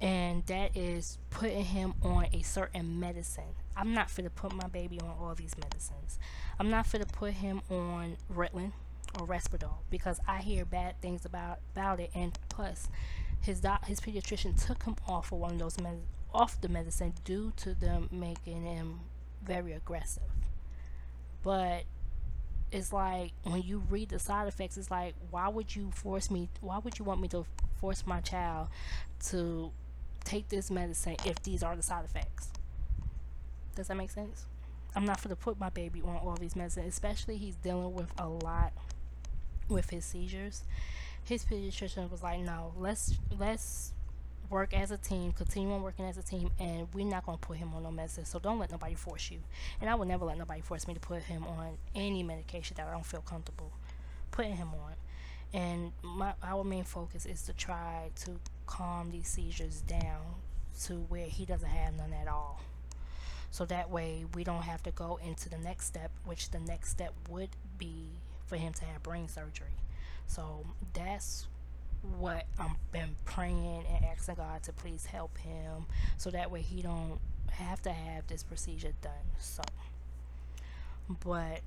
And 0.00 0.46
that 0.46 0.76
is 0.76 1.18
putting 1.30 1.64
him 1.64 1.94
on 2.02 2.26
a 2.32 2.42
certain 2.42 3.00
medicine. 3.00 3.54
I'm 3.76 3.92
not 3.92 4.10
fit 4.10 4.22
to 4.22 4.30
put 4.30 4.54
my 4.54 4.68
baby 4.68 5.00
on 5.00 5.08
all 5.08 5.34
these 5.34 5.56
medicines. 5.58 6.18
I'm 6.58 6.70
not 6.70 6.86
fit 6.86 7.00
to 7.00 7.06
put 7.06 7.34
him 7.34 7.62
on 7.70 8.16
Ritalin 8.32 8.72
or 9.18 9.26
Risperdal 9.26 9.74
because 9.90 10.20
I 10.28 10.38
hear 10.38 10.64
bad 10.64 11.00
things 11.00 11.24
about 11.24 11.60
about 11.74 12.00
it. 12.00 12.10
And 12.14 12.38
plus, 12.48 12.88
his 13.46 13.60
doc, 13.60 13.86
his 13.86 14.00
pediatrician 14.00 14.60
took 14.66 14.82
him 14.82 14.96
off 15.06 15.30
of 15.30 15.38
one 15.38 15.52
of 15.52 15.58
those 15.60 15.80
med- 15.80 16.02
off 16.34 16.60
the 16.60 16.68
medicine 16.68 17.14
due 17.24 17.52
to 17.56 17.74
them 17.74 18.08
making 18.10 18.64
him 18.64 19.00
very 19.42 19.72
aggressive. 19.72 20.24
But 21.44 21.84
it's 22.72 22.92
like 22.92 23.30
when 23.44 23.62
you 23.62 23.84
read 23.88 24.08
the 24.08 24.18
side 24.18 24.48
effects, 24.48 24.76
it's 24.76 24.90
like, 24.90 25.14
why 25.30 25.48
would 25.48 25.76
you 25.76 25.92
force 25.92 26.28
me? 26.28 26.48
Why 26.60 26.78
would 26.78 26.98
you 26.98 27.04
want 27.04 27.20
me 27.20 27.28
to 27.28 27.46
force 27.80 28.04
my 28.04 28.20
child 28.20 28.66
to 29.28 29.70
take 30.24 30.48
this 30.48 30.68
medicine 30.68 31.16
if 31.24 31.40
these 31.44 31.62
are 31.62 31.76
the 31.76 31.82
side 31.82 32.04
effects? 32.04 32.50
Does 33.76 33.86
that 33.86 33.96
make 33.96 34.10
sense? 34.10 34.46
I'm 34.96 35.04
not 35.04 35.22
going 35.22 35.30
to 35.30 35.40
put 35.40 35.60
my 35.60 35.68
baby 35.68 36.02
on 36.02 36.16
all 36.16 36.36
these 36.40 36.56
medicines, 36.56 36.88
especially 36.88 37.36
he's 37.36 37.54
dealing 37.54 37.94
with 37.94 38.10
a 38.18 38.26
lot 38.28 38.72
with 39.68 39.90
his 39.90 40.04
seizures. 40.04 40.64
His 41.26 41.44
pediatrician 41.44 42.10
was 42.10 42.22
like, 42.22 42.40
no, 42.40 42.72
let's 42.76 43.18
let's 43.38 43.92
work 44.48 44.72
as 44.72 44.92
a 44.92 44.96
team, 44.96 45.32
continue 45.32 45.72
on 45.72 45.82
working 45.82 46.04
as 46.04 46.16
a 46.16 46.22
team, 46.22 46.50
and 46.60 46.86
we're 46.94 47.04
not 47.04 47.26
to 47.26 47.36
put 47.38 47.56
him 47.56 47.74
on 47.74 47.82
no 47.82 47.90
medicine. 47.90 48.24
So 48.24 48.38
don't 48.38 48.60
let 48.60 48.70
nobody 48.70 48.94
force 48.94 49.30
you. 49.30 49.40
And 49.80 49.90
I 49.90 49.96
would 49.96 50.06
never 50.06 50.24
let 50.24 50.38
nobody 50.38 50.60
force 50.60 50.86
me 50.86 50.94
to 50.94 51.00
put 51.00 51.22
him 51.22 51.44
on 51.44 51.78
any 51.96 52.22
medication 52.22 52.76
that 52.76 52.86
I 52.86 52.92
don't 52.92 53.04
feel 53.04 53.22
comfortable 53.22 53.72
putting 54.30 54.56
him 54.56 54.68
on. 54.68 54.92
And 55.52 55.92
my 56.02 56.34
our 56.42 56.62
main 56.62 56.84
focus 56.84 57.24
is 57.26 57.42
to 57.42 57.52
try 57.52 58.10
to 58.24 58.32
calm 58.66 59.10
these 59.10 59.28
seizures 59.28 59.80
down 59.82 60.36
to 60.82 60.94
where 61.08 61.26
he 61.26 61.44
doesn't 61.44 61.68
have 61.68 61.94
none 61.94 62.12
at 62.12 62.28
all. 62.28 62.60
So 63.50 63.64
that 63.66 63.90
way 63.90 64.26
we 64.34 64.44
don't 64.44 64.62
have 64.62 64.82
to 64.82 64.90
go 64.90 65.18
into 65.24 65.48
the 65.48 65.58
next 65.58 65.86
step, 65.86 66.10
which 66.24 66.50
the 66.50 66.60
next 66.60 66.90
step 66.90 67.14
would 67.30 67.50
be 67.78 68.10
for 68.46 68.56
him 68.56 68.72
to 68.74 68.84
have 68.84 69.02
brain 69.02 69.28
surgery. 69.28 69.72
So 70.26 70.64
that's 70.92 71.46
what 72.18 72.46
I've 72.58 72.92
been 72.92 73.16
praying 73.24 73.84
and 73.92 74.04
asking 74.04 74.36
God 74.36 74.62
to 74.64 74.72
please 74.72 75.06
help 75.06 75.36
him 75.38 75.86
so 76.18 76.30
that 76.30 76.50
way 76.50 76.60
he 76.62 76.82
don't 76.82 77.18
have 77.50 77.80
to 77.82 77.92
have 77.92 78.26
this 78.26 78.42
procedure 78.42 78.92
done. 79.02 79.12
So 79.38 79.62
but 81.24 81.60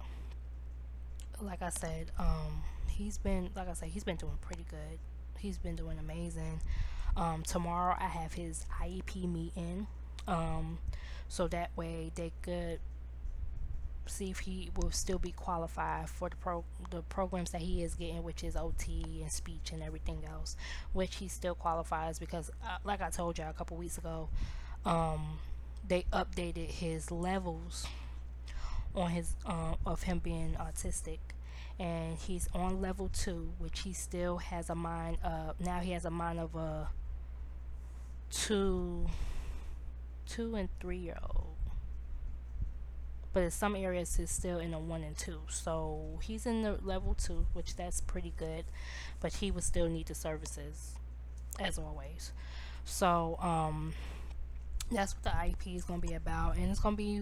like 1.41 1.61
I 1.61 1.69
said, 1.69 2.11
um 2.17 2.63
he's 2.87 3.17
been 3.17 3.49
like 3.55 3.69
I 3.69 3.73
said, 3.73 3.89
he's 3.89 4.03
been 4.03 4.17
doing 4.17 4.37
pretty 4.41 4.65
good. 4.69 4.99
He's 5.37 5.57
been 5.57 5.75
doing 5.75 5.97
amazing. 5.99 6.61
Um 7.15 7.43
tomorrow 7.43 7.95
I 7.99 8.07
have 8.07 8.33
his 8.33 8.65
IEP 8.81 9.31
meeting. 9.31 9.87
Um 10.27 10.79
so 11.27 11.47
that 11.47 11.75
way 11.75 12.11
they 12.15 12.31
could 12.41 12.79
see 14.09 14.29
if 14.29 14.39
he 14.39 14.69
will 14.75 14.91
still 14.91 15.19
be 15.19 15.31
qualified 15.31 16.09
for 16.09 16.29
the 16.29 16.35
pro 16.35 16.63
the 16.91 17.01
programs 17.03 17.51
that 17.51 17.61
he 17.61 17.83
is 17.83 17.95
getting, 17.95 18.23
which 18.23 18.43
is 18.43 18.55
OT 18.55 19.21
and 19.21 19.31
speech 19.31 19.71
and 19.71 19.83
everything 19.83 20.23
else, 20.29 20.55
which 20.93 21.17
he 21.17 21.27
still 21.27 21.55
qualifies 21.55 22.19
because, 22.19 22.49
uh, 22.63 22.77
like 22.83 23.01
I 23.01 23.09
told 23.09 23.37
you 23.37 23.45
a 23.49 23.53
couple 23.53 23.77
weeks 23.77 23.97
ago, 23.97 24.29
um, 24.85 25.39
they 25.87 26.05
updated 26.13 26.69
his 26.69 27.11
levels 27.11 27.87
on 28.95 29.11
his 29.11 29.35
um, 29.45 29.75
of 29.85 30.03
him 30.03 30.19
being 30.19 30.55
autistic. 30.59 31.19
And 31.79 32.17
he's 32.17 32.49
on 32.53 32.81
level 32.81 33.09
two 33.13 33.53
which 33.57 33.81
he 33.81 33.93
still 33.93 34.37
has 34.37 34.69
a 34.69 34.75
mind 34.75 35.17
of 35.23 35.59
now 35.61 35.79
he 35.79 35.91
has 35.91 36.03
a 36.03 36.09
mind 36.09 36.37
of 36.39 36.53
a 36.55 36.89
two 38.29 39.07
two 40.27 40.55
and 40.55 40.69
three 40.79 40.97
year 40.97 41.17
old 41.35 41.47
but 43.33 43.43
in 43.43 43.51
some 43.51 43.75
areas 43.75 44.15
he's 44.15 44.31
still 44.31 44.59
in 44.59 44.73
a 44.73 44.79
one 44.79 45.03
and 45.03 45.17
two. 45.17 45.41
So 45.49 46.19
he's 46.21 46.45
in 46.45 46.63
the 46.63 46.79
level 46.83 47.13
two, 47.13 47.45
which 47.53 47.75
that's 47.75 48.01
pretty 48.01 48.33
good, 48.37 48.65
but 49.19 49.35
he 49.35 49.51
would 49.51 49.63
still 49.63 49.87
need 49.87 50.07
the 50.07 50.15
services 50.15 50.95
as 51.59 51.77
always. 51.77 52.31
So 52.85 53.37
um, 53.39 53.93
that's 54.91 55.15
what 55.15 55.23
the 55.23 55.29
IEP 55.29 55.75
is 55.75 55.83
going 55.83 56.01
to 56.01 56.07
be 56.07 56.13
about, 56.13 56.55
and 56.55 56.71
it's 56.71 56.79
going 56.79 56.95
to 56.95 56.97
be 56.97 57.21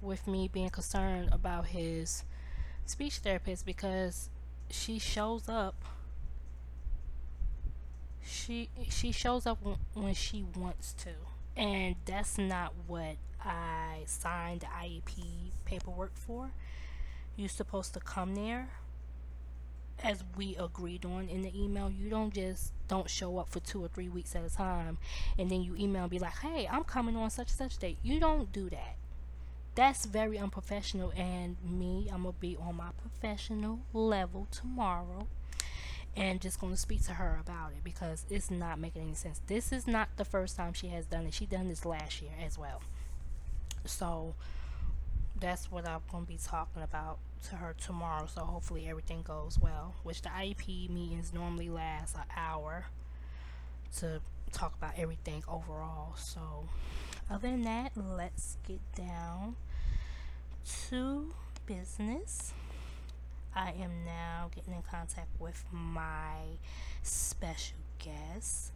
with 0.00 0.26
me 0.26 0.48
being 0.48 0.70
concerned 0.70 1.28
about 1.32 1.66
his 1.66 2.24
speech 2.84 3.18
therapist 3.18 3.66
because 3.66 4.30
she 4.70 4.98
shows 4.98 5.48
up 5.48 5.74
she 8.24 8.68
she 8.88 9.12
shows 9.12 9.46
up 9.46 9.58
when 9.94 10.14
she 10.14 10.44
wants 10.56 10.92
to 10.92 11.10
and 11.56 11.96
that's 12.04 12.38
not 12.38 12.72
what 12.86 13.16
I 13.46 14.02
signed 14.06 14.60
the 14.62 14.66
IEP 14.66 15.52
paperwork 15.64 16.16
for. 16.16 16.50
You're 17.36 17.48
supposed 17.48 17.94
to 17.94 18.00
come 18.00 18.34
there 18.34 18.68
as 20.02 20.22
we 20.36 20.56
agreed 20.56 21.04
on 21.04 21.28
in 21.28 21.42
the 21.42 21.52
email. 21.58 21.90
You 21.90 22.10
don't 22.10 22.32
just 22.32 22.72
don't 22.88 23.08
show 23.08 23.38
up 23.38 23.48
for 23.48 23.60
two 23.60 23.84
or 23.84 23.88
three 23.88 24.08
weeks 24.08 24.34
at 24.36 24.44
a 24.44 24.50
time 24.50 24.98
and 25.38 25.50
then 25.50 25.62
you 25.62 25.74
email 25.76 26.02
and 26.02 26.10
be 26.10 26.18
like, 26.18 26.38
hey, 26.38 26.68
I'm 26.70 26.84
coming 26.84 27.16
on 27.16 27.30
such 27.30 27.50
and 27.50 27.58
such 27.70 27.78
date. 27.78 27.98
You 28.02 28.20
don't 28.20 28.52
do 28.52 28.68
that. 28.70 28.96
That's 29.74 30.06
very 30.06 30.38
unprofessional 30.38 31.12
and 31.16 31.56
me, 31.62 32.08
I'm 32.12 32.22
gonna 32.22 32.34
be 32.40 32.56
on 32.56 32.76
my 32.76 32.90
professional 33.02 33.80
level 33.92 34.46
tomorrow 34.50 35.26
and 36.16 36.40
just 36.40 36.58
to 36.58 36.76
speak 36.76 37.02
to 37.04 37.12
her 37.12 37.38
about 37.40 37.72
it 37.72 37.84
because 37.84 38.24
it's 38.30 38.50
not 38.50 38.78
making 38.78 39.02
any 39.02 39.14
sense. 39.14 39.42
This 39.46 39.72
is 39.72 39.86
not 39.86 40.08
the 40.16 40.24
first 40.24 40.56
time 40.56 40.72
she 40.72 40.88
has 40.88 41.04
done 41.04 41.26
it. 41.26 41.34
She 41.34 41.44
done 41.44 41.68
this 41.68 41.84
last 41.84 42.22
year 42.22 42.32
as 42.42 42.56
well. 42.56 42.80
So 43.86 44.34
that's 45.40 45.70
what 45.70 45.86
I'm 45.86 46.00
going 46.10 46.24
to 46.24 46.28
be 46.28 46.38
talking 46.42 46.82
about 46.82 47.18
to 47.48 47.56
her 47.56 47.74
tomorrow. 47.74 48.26
So 48.26 48.42
hopefully 48.42 48.86
everything 48.88 49.22
goes 49.22 49.58
well. 49.58 49.94
Which 50.02 50.22
the 50.22 50.28
IEP 50.30 50.90
meetings 50.90 51.32
normally 51.34 51.68
last 51.68 52.16
an 52.16 52.22
hour 52.36 52.86
to 53.98 54.20
talk 54.52 54.74
about 54.76 54.92
everything 54.96 55.42
overall. 55.48 56.14
So 56.16 56.68
other 57.30 57.50
than 57.50 57.62
that, 57.62 57.92
let's 57.96 58.56
get 58.66 58.80
down 58.94 59.56
to 60.88 61.32
business. 61.66 62.52
I 63.54 63.70
am 63.70 64.04
now 64.04 64.50
getting 64.54 64.74
in 64.74 64.82
contact 64.82 65.28
with 65.40 65.64
my 65.72 66.58
special 67.02 67.78
guest 67.98 68.72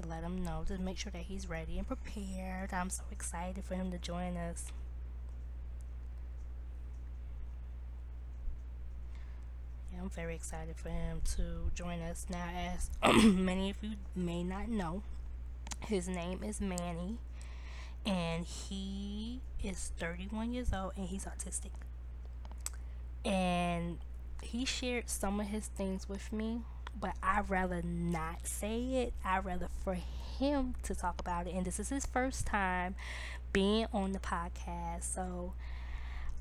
to 0.00 0.08
let 0.08 0.22
him 0.22 0.44
know 0.44 0.64
to 0.66 0.78
make 0.78 0.98
sure 0.98 1.12
that 1.12 1.22
he's 1.22 1.48
ready 1.48 1.78
and 1.78 1.86
prepared. 1.86 2.72
I'm 2.72 2.90
so 2.90 3.02
excited 3.10 3.64
for 3.64 3.74
him 3.74 3.90
to 3.90 3.98
join 3.98 4.36
us. 4.36 4.66
Yeah, 9.92 10.02
I'm 10.02 10.10
very 10.10 10.34
excited 10.34 10.76
for 10.76 10.90
him 10.90 11.20
to 11.36 11.70
join 11.74 12.00
us. 12.00 12.26
Now, 12.30 12.48
as 12.54 12.90
many 13.24 13.70
of 13.70 13.76
you 13.82 13.96
may 14.14 14.42
not 14.42 14.68
know, 14.68 15.02
his 15.80 16.08
name 16.08 16.42
is 16.44 16.60
Manny, 16.60 17.18
and 18.06 18.44
he 18.44 19.40
is 19.62 19.92
31 19.98 20.52
years 20.52 20.72
old 20.72 20.92
and 20.96 21.08
he's 21.08 21.24
autistic. 21.24 21.70
And 23.24 23.98
he 24.42 24.64
shared 24.64 25.10
some 25.10 25.40
of 25.40 25.46
his 25.48 25.66
things 25.66 26.08
with 26.08 26.32
me 26.32 26.62
but 26.98 27.14
I'd 27.22 27.48
rather 27.48 27.82
not 27.82 28.46
say 28.46 28.80
it. 29.04 29.14
I'd 29.24 29.44
rather 29.44 29.68
for 29.84 29.96
him 30.38 30.74
to 30.84 30.94
talk 30.94 31.20
about 31.20 31.46
it. 31.46 31.54
And 31.54 31.64
this 31.64 31.78
is 31.78 31.88
his 31.88 32.06
first 32.06 32.46
time 32.46 32.94
being 33.52 33.86
on 33.92 34.12
the 34.12 34.18
podcast. 34.18 35.04
So 35.04 35.52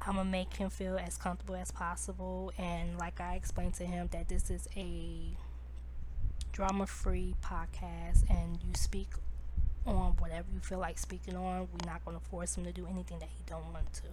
I'm 0.01 0.15
going 0.15 0.25
to 0.25 0.31
make 0.31 0.55
him 0.55 0.69
feel 0.69 0.97
as 0.97 1.17
comfortable 1.17 1.55
as 1.55 1.71
possible. 1.71 2.51
And 2.57 2.97
like 2.97 3.19
I 3.19 3.35
explained 3.35 3.73
to 3.75 3.85
him, 3.85 4.09
that 4.11 4.29
this 4.29 4.49
is 4.49 4.67
a 4.75 5.37
drama 6.51 6.87
free 6.87 7.35
podcast 7.43 8.29
and 8.29 8.57
you 8.63 8.73
speak 8.73 9.09
on 9.85 10.15
whatever 10.19 10.47
you 10.53 10.59
feel 10.59 10.79
like 10.79 10.97
speaking 10.97 11.35
on. 11.35 11.67
We're 11.71 11.91
not 11.91 12.03
going 12.05 12.17
to 12.17 12.23
force 12.25 12.57
him 12.57 12.63
to 12.65 12.71
do 12.71 12.87
anything 12.89 13.19
that 13.19 13.29
he 13.29 13.43
don't 13.45 13.71
want 13.73 13.91
to. 13.93 14.07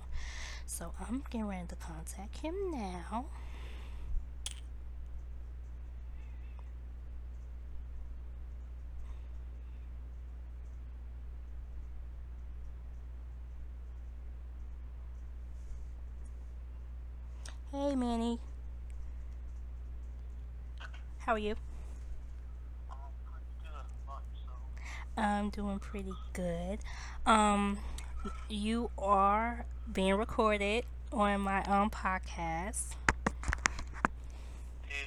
So 0.67 0.93
I'm 1.01 1.23
getting 1.31 1.47
ready 1.47 1.67
to 1.69 1.77
contact 1.77 2.39
him 2.39 2.55
now. 2.73 3.27
Hey 17.73 17.97
Manny. 17.97 18.39
How 21.19 21.33
are 21.33 21.39
you? 21.39 21.57
I'm 25.17 25.51
doing 25.51 25.81
pretty 25.81 26.13
good. 26.33 26.79
Um, 27.27 27.79
you 28.49 28.91
are 28.97 29.65
being 29.93 30.15
recorded 30.15 30.85
on 31.13 31.41
my 31.41 31.65
own 31.65 31.91
podcast. 31.91 32.95
Hey 34.87 35.07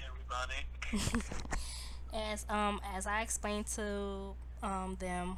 everybody. 0.91 1.13
as 2.13 2.45
um 2.49 2.81
as 2.93 3.07
I 3.07 3.21
explained 3.21 3.67
to 3.67 4.33
um 4.61 4.97
them, 4.99 5.37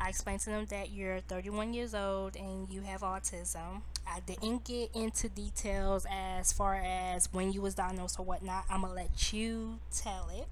I 0.00 0.08
explained 0.08 0.40
to 0.40 0.50
them 0.50 0.66
that 0.66 0.90
you're 0.90 1.20
31 1.20 1.74
years 1.74 1.94
old 1.94 2.36
and 2.36 2.68
you 2.70 2.82
have 2.82 3.00
autism. 3.00 3.82
I 4.06 4.20
didn't 4.20 4.64
get 4.64 4.90
into 4.94 5.28
details 5.28 6.06
as 6.10 6.52
far 6.52 6.76
as 6.76 7.32
when 7.32 7.52
you 7.52 7.60
was 7.60 7.74
diagnosed 7.74 8.18
or 8.18 8.24
whatnot. 8.24 8.64
I'm 8.70 8.82
gonna 8.82 8.94
let 8.94 9.32
you 9.32 9.78
tell 9.90 10.30
it 10.32 10.48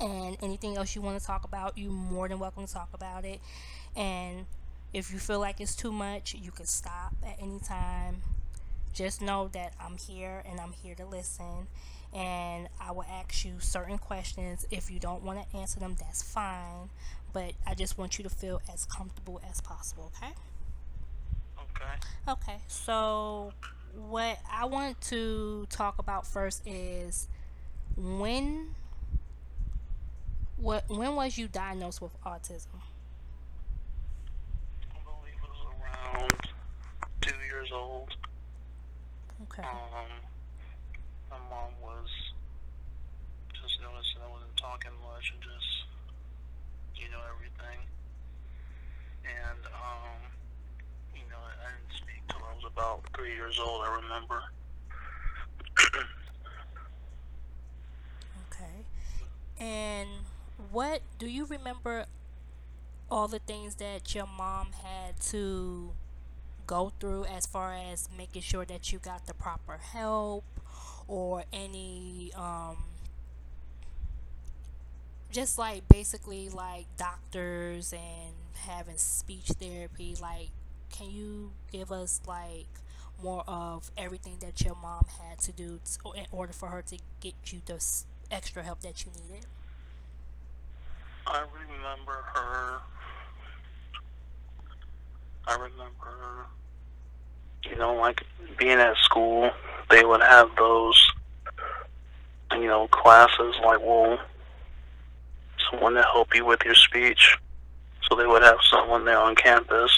and 0.00 0.36
anything 0.42 0.76
else 0.76 0.94
you 0.94 1.02
want 1.02 1.20
to 1.20 1.26
talk 1.26 1.44
about, 1.44 1.76
you're 1.76 1.92
more 1.92 2.28
than 2.28 2.38
welcome 2.38 2.66
to 2.66 2.72
talk 2.72 2.88
about 2.94 3.24
it. 3.24 3.40
And 3.94 4.46
if 4.92 5.12
you 5.12 5.18
feel 5.18 5.38
like 5.38 5.60
it's 5.60 5.76
too 5.76 5.92
much, 5.92 6.34
you 6.34 6.50
can 6.50 6.66
stop 6.66 7.14
at 7.24 7.36
any 7.40 7.60
time. 7.60 8.22
Just 8.92 9.22
know 9.22 9.48
that 9.52 9.74
I'm 9.80 9.96
here 9.96 10.42
and 10.48 10.58
I'm 10.58 10.72
here 10.72 10.94
to 10.96 11.06
listen. 11.06 11.68
And 12.12 12.68
I 12.80 12.90
will 12.90 13.04
ask 13.04 13.44
you 13.44 13.60
certain 13.60 13.98
questions. 13.98 14.66
If 14.70 14.90
you 14.90 14.98
don't 14.98 15.22
want 15.22 15.38
to 15.48 15.56
answer 15.56 15.78
them, 15.78 15.96
that's 15.98 16.22
fine. 16.22 16.90
But 17.32 17.52
I 17.66 17.74
just 17.74 17.96
want 17.98 18.18
you 18.18 18.24
to 18.24 18.30
feel 18.30 18.60
as 18.72 18.84
comfortable 18.84 19.40
as 19.48 19.60
possible, 19.60 20.10
okay? 20.16 20.32
Okay. 21.60 21.92
Okay, 22.28 22.58
so 22.68 23.52
what 23.94 24.38
I 24.50 24.64
want 24.66 25.00
to 25.02 25.66
talk 25.70 25.98
about 25.98 26.26
first 26.26 26.62
is 26.66 27.28
when 27.96 28.74
what 30.56 30.84
when 30.88 31.14
was 31.14 31.38
you 31.38 31.48
diagnosed 31.48 32.02
with 32.02 32.12
autism? 32.24 32.80
I 34.92 34.98
believe 35.04 35.34
it 35.34 35.48
was 35.48 35.66
around 35.80 36.32
two 37.20 37.36
years 37.46 37.70
old. 37.72 38.14
Okay. 39.44 39.62
Um, 39.62 40.08
my 41.30 41.38
mom 41.48 41.72
was 41.82 42.08
just 43.54 43.80
noticing 43.80 44.20
I 44.22 44.30
wasn't 44.30 44.56
talking 44.56 44.92
much 45.02 45.32
and 45.32 45.42
just, 45.42 45.59
you 47.00 47.08
know, 47.10 47.20
everything. 47.34 47.80
And, 49.24 49.58
um, 49.66 50.20
you 51.14 51.24
know, 51.30 51.38
I 51.40 51.72
didn't 51.72 51.96
speak 51.96 52.22
till 52.28 52.44
I 52.44 52.54
was 52.54 52.64
about 52.66 53.02
three 53.16 53.34
years 53.34 53.58
old, 53.58 53.82
I 53.84 53.96
remember. 54.02 54.42
Okay. 58.52 58.84
And 59.58 60.08
what 60.70 61.02
do 61.18 61.26
you 61.26 61.46
remember 61.46 62.06
all 63.10 63.28
the 63.28 63.38
things 63.38 63.76
that 63.76 64.14
your 64.14 64.26
mom 64.26 64.68
had 64.84 65.20
to 65.20 65.92
go 66.66 66.92
through 67.00 67.24
as 67.24 67.46
far 67.46 67.74
as 67.74 68.08
making 68.16 68.42
sure 68.42 68.64
that 68.64 68.92
you 68.92 68.98
got 68.98 69.26
the 69.26 69.34
proper 69.34 69.78
help 69.78 70.44
or 71.08 71.44
any 71.52 72.30
um 72.36 72.76
just 75.30 75.58
like 75.58 75.86
basically 75.88 76.48
like 76.48 76.86
doctors 76.96 77.92
and 77.92 78.34
having 78.66 78.96
speech 78.96 79.46
therapy 79.60 80.16
like 80.20 80.48
can 80.90 81.10
you 81.10 81.52
give 81.72 81.92
us 81.92 82.20
like 82.26 82.66
more 83.22 83.44
of 83.46 83.90
everything 83.96 84.36
that 84.40 84.60
your 84.62 84.74
mom 84.82 85.04
had 85.20 85.38
to 85.38 85.52
do 85.52 85.78
to, 85.84 86.18
in 86.18 86.26
order 86.32 86.52
for 86.52 86.68
her 86.68 86.82
to 86.82 86.98
get 87.20 87.34
you 87.46 87.60
the 87.66 87.82
extra 88.30 88.62
help 88.62 88.80
that 88.80 89.04
you 89.04 89.12
needed 89.28 89.46
I 91.26 91.44
remember 91.52 92.24
her. 92.34 92.80
I 95.46 95.52
remember, 95.54 95.86
her 96.00 96.46
you 97.64 97.76
know, 97.76 97.94
like 97.94 98.24
being 98.58 98.78
at 98.78 98.96
school, 98.96 99.50
they 99.90 100.04
would 100.04 100.22
have 100.22 100.48
those, 100.56 101.10
you 102.52 102.66
know, 102.66 102.88
classes 102.88 103.54
like, 103.64 103.80
well, 103.80 104.18
someone 105.70 105.94
to 105.94 106.02
help 106.02 106.34
you 106.34 106.44
with 106.44 106.60
your 106.64 106.74
speech. 106.74 107.36
So 108.08 108.16
they 108.16 108.26
would 108.26 108.42
have 108.42 108.58
someone 108.70 109.04
there 109.04 109.18
on 109.18 109.34
campus. 109.34 109.92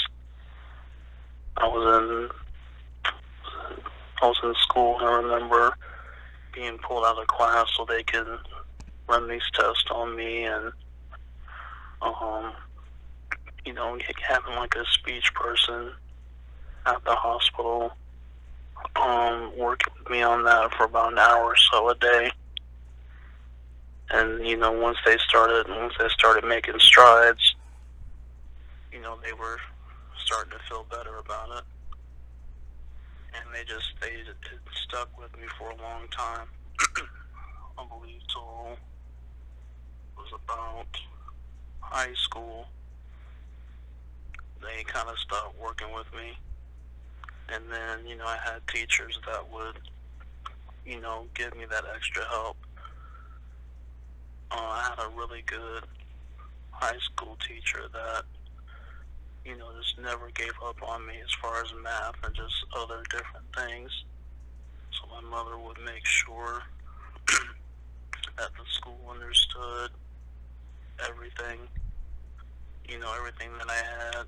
I 1.57 1.67
was 1.67 2.03
in, 2.03 2.29
I 4.21 4.27
was 4.27 4.41
in 4.43 4.55
school. 4.55 4.97
I 5.01 5.17
remember 5.17 5.75
being 6.53 6.79
pulled 6.79 7.05
out 7.05 7.19
of 7.19 7.27
class 7.27 7.69
so 7.77 7.85
they 7.85 8.03
could 8.03 8.27
run 9.09 9.29
these 9.29 9.43
tests 9.55 9.87
on 9.91 10.15
me 10.17 10.45
and 10.45 10.73
um, 12.03 12.53
you 13.65 13.73
know, 13.73 13.99
having 14.21 14.55
like 14.57 14.75
a 14.75 14.85
speech 14.93 15.33
person 15.35 15.93
at 16.87 17.05
the 17.05 17.15
hospital 17.15 17.93
um, 18.97 19.57
working 19.57 19.93
with 19.99 20.11
me 20.11 20.23
on 20.23 20.45
that 20.45 20.75
for 20.75 20.85
about 20.85 21.13
an 21.13 21.19
hour 21.19 21.45
or 21.45 21.57
so 21.57 21.89
a 21.89 21.95
day. 21.95 22.33
And 24.13 24.47
you 24.47 24.57
know, 24.57 24.73
once 24.73 24.99
they 25.07 25.17
started, 25.19 25.67
once 25.69 25.95
they 25.99 26.09
started 26.09 26.45
making 26.45 26.79
strides, 26.79 27.57
you 28.93 29.01
know, 29.01 29.19
they 29.25 29.33
were 29.33 29.59
starting 30.27 30.53
to 30.53 30.59
feel 30.69 30.87
better 30.91 31.17
about 31.17 31.49
it, 31.59 31.65
and 33.35 33.55
they 33.55 33.65
just 33.65 33.93
they 34.01 34.23
stuck 34.87 35.09
with 35.19 35.33
me 35.41 35.47
for 35.59 35.71
a 35.71 35.77
long 35.77 36.07
time. 36.11 36.47
I 37.79 37.85
believe 37.87 38.21
till 38.33 38.77
was 40.17 40.29
about 40.45 40.87
high 41.81 42.15
school, 42.15 42.67
they 44.63 44.85
kind 44.85 45.09
of 45.09 45.19
stopped 45.19 45.59
working 45.61 45.93
with 45.95 46.07
me. 46.15 46.37
And 47.49 47.65
then, 47.71 48.07
you 48.07 48.17
know, 48.17 48.27
I 48.27 48.39
had 48.43 48.67
teachers 48.69 49.19
that 49.27 49.51
would, 49.53 49.79
you 50.87 51.01
know, 51.01 51.27
give 51.35 51.55
me 51.57 51.65
that 51.71 51.85
extra 51.95 52.25
help. 52.27 52.57
Uh, 54.53 54.59
I 54.59 54.91
had 54.91 55.07
a 55.07 55.09
really 55.17 55.43
good 55.47 55.85
high 56.73 56.99
school 56.99 57.39
teacher 57.49 57.89
that, 57.91 58.25
you 59.47 59.57
know, 59.57 59.71
just 59.81 59.99
never 59.99 60.31
gave 60.35 60.53
up 60.63 60.77
on 60.87 61.07
me 61.07 61.15
as 61.25 61.33
far 61.41 61.63
as 61.63 61.73
math 61.83 62.17
and 62.23 62.35
just 62.35 62.55
other 62.77 63.03
different 63.11 63.47
things. 63.57 63.91
So 64.91 65.09
my 65.09 65.27
mother 65.27 65.57
would 65.57 65.79
make 65.87 66.05
sure 66.05 66.63
that 68.37 68.51
the 68.53 68.65
school 68.69 69.01
understood 69.11 69.91
everything, 71.09 71.61
you 72.87 72.99
know, 72.99 73.15
everything 73.17 73.53
that 73.57 73.71
I 73.71 74.17
had. 74.17 74.27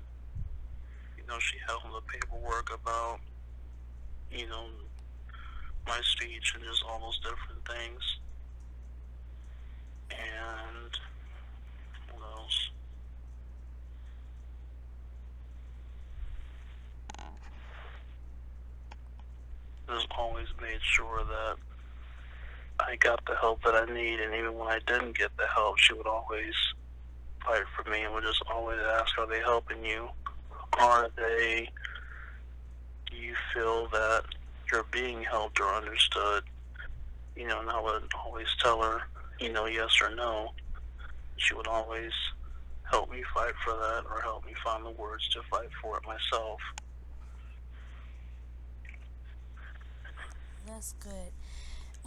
You 1.19 1.27
know, 1.27 1.37
she 1.37 1.57
held 1.67 1.83
the 1.83 2.01
paperwork 2.11 2.71
about, 2.73 3.19
you 4.31 4.47
know, 4.47 4.65
my 5.87 5.99
speech 6.01 6.53
and 6.55 6.63
just 6.63 6.83
all 6.83 6.99
those 6.99 7.19
different 7.19 7.63
things. 7.67 8.01
And 10.19 10.99
what 12.11 12.23
else? 12.37 12.69
Just 19.87 20.07
always 20.17 20.47
made 20.61 20.79
sure 20.81 21.23
that 21.23 21.55
I 22.79 22.95
got 22.97 23.23
the 23.25 23.35
help 23.35 23.63
that 23.63 23.75
I 23.75 23.85
need, 23.85 24.19
and 24.19 24.33
even 24.35 24.55
when 24.55 24.67
I 24.67 24.79
didn't 24.85 25.17
get 25.17 25.31
the 25.37 25.47
help, 25.53 25.77
she 25.79 25.93
would 25.93 26.07
always 26.07 26.53
fight 27.45 27.63
for 27.75 27.89
me 27.89 28.03
and 28.03 28.13
would 28.13 28.23
just 28.23 28.43
always 28.51 28.79
ask, 28.79 29.17
"Are 29.17 29.27
they 29.27 29.39
helping 29.39 29.85
you? 29.85 30.09
Are 30.79 31.09
they? 31.15 31.69
Do 33.09 33.15
you 33.15 33.35
feel 33.53 33.87
that 33.89 34.25
you're 34.71 34.83
being 34.91 35.23
helped 35.23 35.59
or 35.59 35.73
understood?" 35.73 36.43
You 37.35 37.47
know, 37.47 37.59
and 37.59 37.69
I 37.69 37.79
would 37.79 38.09
always 38.25 38.47
tell 38.59 38.81
her, 38.81 39.03
you 39.39 39.51
know, 39.51 39.65
yes 39.65 39.99
or 40.01 40.13
no. 40.13 40.53
She 41.37 41.53
would 41.53 41.67
always 41.67 42.11
help 42.83 43.11
me 43.11 43.23
fight 43.33 43.53
for 43.63 43.73
that 43.73 44.03
or 44.09 44.21
help 44.21 44.45
me 44.45 44.53
find 44.63 44.85
the 44.85 44.91
words 44.91 45.27
to 45.29 45.41
fight 45.49 45.69
for 45.81 45.97
it 45.97 46.03
myself. 46.05 46.59
That's 50.65 50.93
good. 50.99 51.31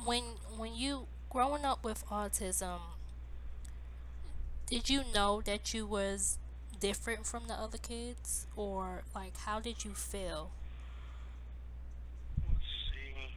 When 0.05 0.23
when 0.57 0.75
you 0.75 1.07
growing 1.31 1.65
up 1.65 1.85
with 1.85 2.07
autism, 2.09 2.81
did 4.67 4.89
you 4.89 5.03
know 5.15 5.41
that 5.43 5.73
you 5.75 5.87
was 5.87 6.39
different 6.81 7.27
from 7.27 7.49
the 7.49 7.55
other 7.55 7.79
kids 7.79 8.47
or 8.57 9.03
like 9.15 9.37
how 9.39 9.61
did 9.61 9.85
you 9.85 9.93
feel? 9.93 10.51
Let's 12.49 12.65
see. 12.93 13.35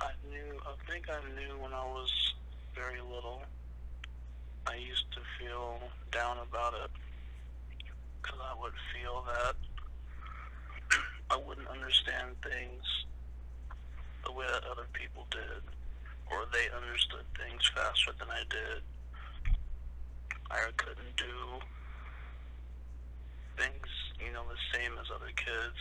I 0.00 0.10
knew, 0.30 0.60
I 0.64 0.90
think 0.90 1.06
I 1.10 1.18
knew 1.34 1.58
when 1.58 1.72
I 1.72 1.84
was 1.84 2.12
very 2.74 3.00
little. 3.00 3.42
I 4.66 4.76
used 4.76 5.10
to 5.12 5.20
feel 5.38 5.80
down 6.12 6.38
about 6.38 6.74
it 6.74 6.90
because 8.22 8.38
I 8.38 8.54
would 8.60 8.74
feel 8.94 9.24
that 9.26 9.56
I 11.30 11.36
wouldn't 11.36 11.66
understand 11.68 12.36
things 12.42 12.84
the 14.24 14.32
way 14.32 14.46
that 14.52 14.62
other 14.70 14.86
people 14.92 15.26
did, 15.30 15.62
or 16.30 16.46
they 16.52 16.68
understood 16.76 17.24
things 17.36 17.62
faster 17.74 18.12
than 18.18 18.28
I 18.30 18.42
did. 18.50 18.82
I 20.50 20.70
couldn't 20.76 21.16
do 21.16 21.58
things, 23.56 23.88
you 24.24 24.32
know, 24.32 24.44
the 24.46 24.78
same 24.78 24.92
as 25.00 25.06
other 25.10 25.32
kids, 25.34 25.80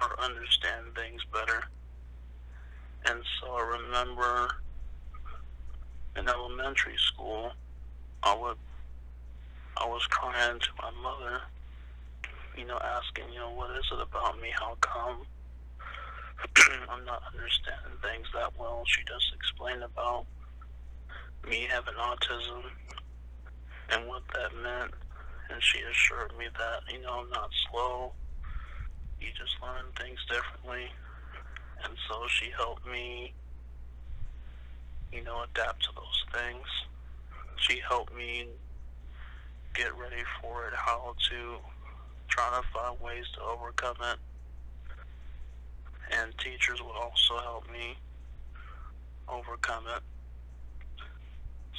or 0.00 0.18
understand 0.24 0.94
things 0.94 1.20
better. 1.32 1.64
And 3.06 3.20
so 3.40 3.52
I 3.52 3.78
remember 3.82 4.48
in 6.16 6.28
elementary 6.28 6.96
school, 6.96 7.52
I 8.22 8.34
would, 8.34 8.56
I 9.76 9.86
was 9.86 10.06
crying 10.06 10.58
to 10.58 10.68
my 10.80 10.90
mother, 11.02 11.42
you 12.56 12.64
know, 12.64 12.78
asking, 12.82 13.32
you 13.32 13.40
know, 13.40 13.50
what 13.50 13.70
is 13.72 13.84
it 13.92 14.00
about 14.00 14.40
me? 14.40 14.48
How 14.58 14.76
come 14.80 15.26
I'm 16.88 17.04
not 17.04 17.22
understanding 17.32 17.98
things 18.02 18.26
that 18.34 18.52
well? 18.58 18.84
She 18.86 19.02
just 19.02 19.32
explained 19.34 19.82
about 19.82 20.26
me 21.48 21.66
having 21.70 21.94
autism 21.94 22.62
and 23.90 24.08
what 24.08 24.22
that 24.34 24.50
meant. 24.62 24.92
And 25.50 25.62
she 25.62 25.80
assured 25.80 26.32
me 26.38 26.46
that, 26.58 26.92
you 26.92 27.02
know, 27.02 27.20
I'm 27.20 27.30
not 27.30 27.50
slow. 27.70 28.12
You 29.20 29.28
just 29.36 29.56
learn 29.62 29.84
things 29.98 30.18
differently. 30.28 30.73
So 32.08 32.26
she 32.28 32.50
helped 32.56 32.86
me, 32.86 33.32
you 35.12 35.22
know, 35.24 35.42
adapt 35.42 35.84
to 35.84 35.90
those 35.94 36.24
things. 36.32 36.66
She 37.56 37.80
helped 37.88 38.14
me 38.14 38.46
get 39.74 39.96
ready 39.98 40.22
for 40.40 40.66
it, 40.68 40.74
how 40.74 41.14
to 41.30 41.56
try 42.28 42.50
to 42.50 42.62
find 42.72 43.00
ways 43.00 43.24
to 43.34 43.40
overcome 43.42 43.96
it. 44.12 44.18
And 46.12 46.36
teachers 46.38 46.80
would 46.82 46.96
also 46.96 47.38
help 47.38 47.70
me 47.70 47.96
overcome 49.28 49.84
it. 49.96 50.02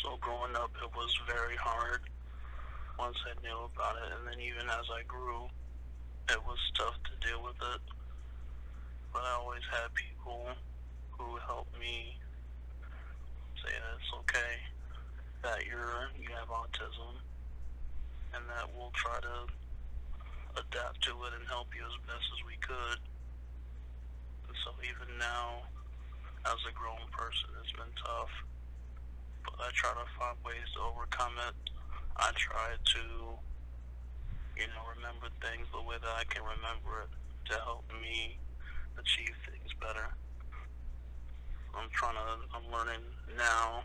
So 0.01 0.17
growing 0.19 0.55
up, 0.55 0.71
it 0.83 0.89
was 0.95 1.17
very 1.27 1.55
hard 1.55 2.01
once 2.97 3.17
I 3.25 3.39
knew 3.41 3.69
about 3.73 3.95
it. 3.97 4.11
And 4.17 4.27
then 4.27 4.39
even 4.39 4.69
as 4.69 4.85
I 4.91 5.03
grew, 5.07 5.45
it 6.29 6.41
was 6.45 6.57
tough 6.77 6.95
to 7.05 7.27
deal 7.27 7.43
with 7.43 7.55
it. 7.73 7.81
But 9.15 9.23
I 9.23 9.39
always 9.39 9.63
had 9.71 9.95
people 9.95 10.43
who 11.15 11.39
helped 11.47 11.71
me 11.80 12.19
say 13.63 13.71
that 13.71 13.95
it's 13.95 14.12
okay 14.12 14.60
that 15.39 15.63
you're 15.63 16.12
you 16.19 16.28
have 16.36 16.51
autism 16.51 17.23
and 18.36 18.43
that 18.51 18.67
we'll 18.75 18.91
try 18.91 19.15
to 19.23 19.47
adapt 20.60 20.99
to 21.08 21.15
it 21.23 21.32
and 21.32 21.47
help 21.47 21.71
you 21.71 21.80
as 21.88 21.95
best 22.04 22.28
as 22.28 22.43
we 22.43 22.60
could. 22.60 22.99
And 24.51 24.58
so 24.67 24.75
even 24.84 25.08
now, 25.15 25.63
as 26.43 26.60
a 26.67 26.75
grown 26.75 27.08
person, 27.15 27.56
it's 27.63 27.71
been 27.71 27.95
tough. 27.95 28.36
But 29.47 29.63
I 29.63 29.71
try 29.71 29.95
to 29.95 30.04
find 30.19 30.36
ways 30.43 30.67
to 30.75 30.91
overcome 30.91 31.39
it. 31.47 31.56
I 32.19 32.36
try 32.36 32.75
to, 32.75 33.04
you 34.60 34.67
know, 34.75 34.84
remember 34.91 35.32
things 35.39 35.71
the 35.71 35.80
way 35.88 35.95
that 36.04 36.15
I 36.19 36.28
can 36.28 36.43
remember 36.43 37.08
it 37.08 37.12
to 37.47 37.56
help 37.63 37.88
me 38.04 38.43
achieve 38.97 39.36
things 39.45 39.73
better. 39.79 40.08
I'm 41.75 41.89
trying 41.91 42.15
to, 42.15 42.55
I'm 42.55 42.71
learning 42.71 43.03
now 43.38 43.84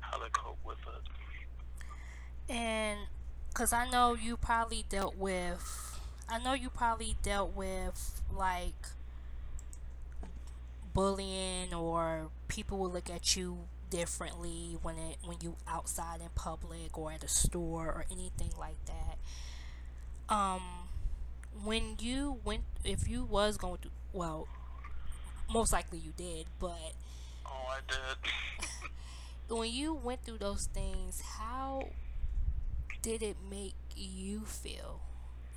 how 0.00 0.18
to 0.18 0.30
cope 0.30 0.58
with 0.64 0.78
it. 0.78 2.52
And 2.52 3.00
because 3.48 3.72
I 3.72 3.88
know 3.90 4.14
you 4.14 4.36
probably 4.36 4.84
dealt 4.88 5.16
with, 5.16 6.00
I 6.28 6.38
know 6.38 6.54
you 6.54 6.70
probably 6.70 7.16
dealt 7.22 7.54
with 7.54 8.22
like 8.32 8.86
bullying 10.92 11.74
or 11.74 12.28
people 12.48 12.78
will 12.78 12.90
look 12.90 13.10
at 13.10 13.36
you 13.36 13.58
differently 13.90 14.76
when 14.82 14.96
it 14.96 15.18
when 15.24 15.36
you 15.40 15.56
outside 15.68 16.20
in 16.20 16.28
public 16.34 16.96
or 16.98 17.12
at 17.12 17.22
a 17.22 17.28
store 17.28 17.86
or 17.86 18.04
anything 18.10 18.50
like 18.58 18.78
that. 18.86 20.34
Um, 20.34 20.62
when 21.62 21.96
you 22.00 22.40
went, 22.44 22.62
if 22.84 23.08
you 23.08 23.24
was 23.24 23.56
going 23.56 23.78
to, 23.82 23.88
well, 24.12 24.48
most 25.52 25.72
likely 25.72 25.98
you 25.98 26.12
did, 26.16 26.46
but 26.58 26.92
Oh, 27.46 27.50
I 27.68 27.78
did. 27.86 28.68
when 29.56 29.70
you 29.70 29.94
went 29.94 30.24
through 30.24 30.38
those 30.38 30.66
things, 30.72 31.20
how 31.20 31.88
did 33.02 33.22
it 33.22 33.36
make 33.48 33.74
you 33.94 34.40
feel? 34.40 35.00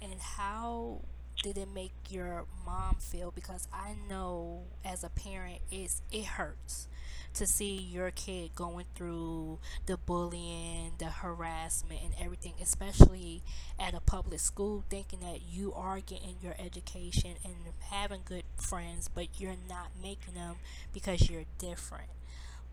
And 0.01 0.13
how 0.19 1.01
did 1.41 1.57
it 1.57 1.69
make 1.73 1.93
your 2.09 2.45
mom 2.65 2.97
feel? 2.99 3.31
Because 3.31 3.67
I 3.73 3.95
know 4.09 4.63
as 4.83 5.03
a 5.03 5.09
parent 5.09 5.59
it's 5.71 6.01
it 6.11 6.25
hurts 6.25 6.87
to 7.37 7.45
see 7.45 7.75
your 7.75 8.09
kid 8.11 8.55
going 8.55 8.85
through 8.95 9.59
the 9.85 9.95
bullying, 9.95 10.93
the 10.97 11.05
harassment 11.05 12.01
and 12.03 12.13
everything, 12.19 12.53
especially 12.61 13.43
at 13.79 13.93
a 13.93 13.99
public 13.99 14.39
school, 14.39 14.83
thinking 14.89 15.19
that 15.19 15.41
you 15.47 15.71
are 15.73 15.99
getting 15.99 16.35
your 16.41 16.55
education 16.57 17.35
and 17.45 17.55
having 17.91 18.21
good 18.25 18.43
friends, 18.55 19.07
but 19.07 19.27
you're 19.39 19.55
not 19.69 19.89
making 20.01 20.33
them 20.33 20.55
because 20.93 21.29
you're 21.29 21.45
different. 21.59 22.09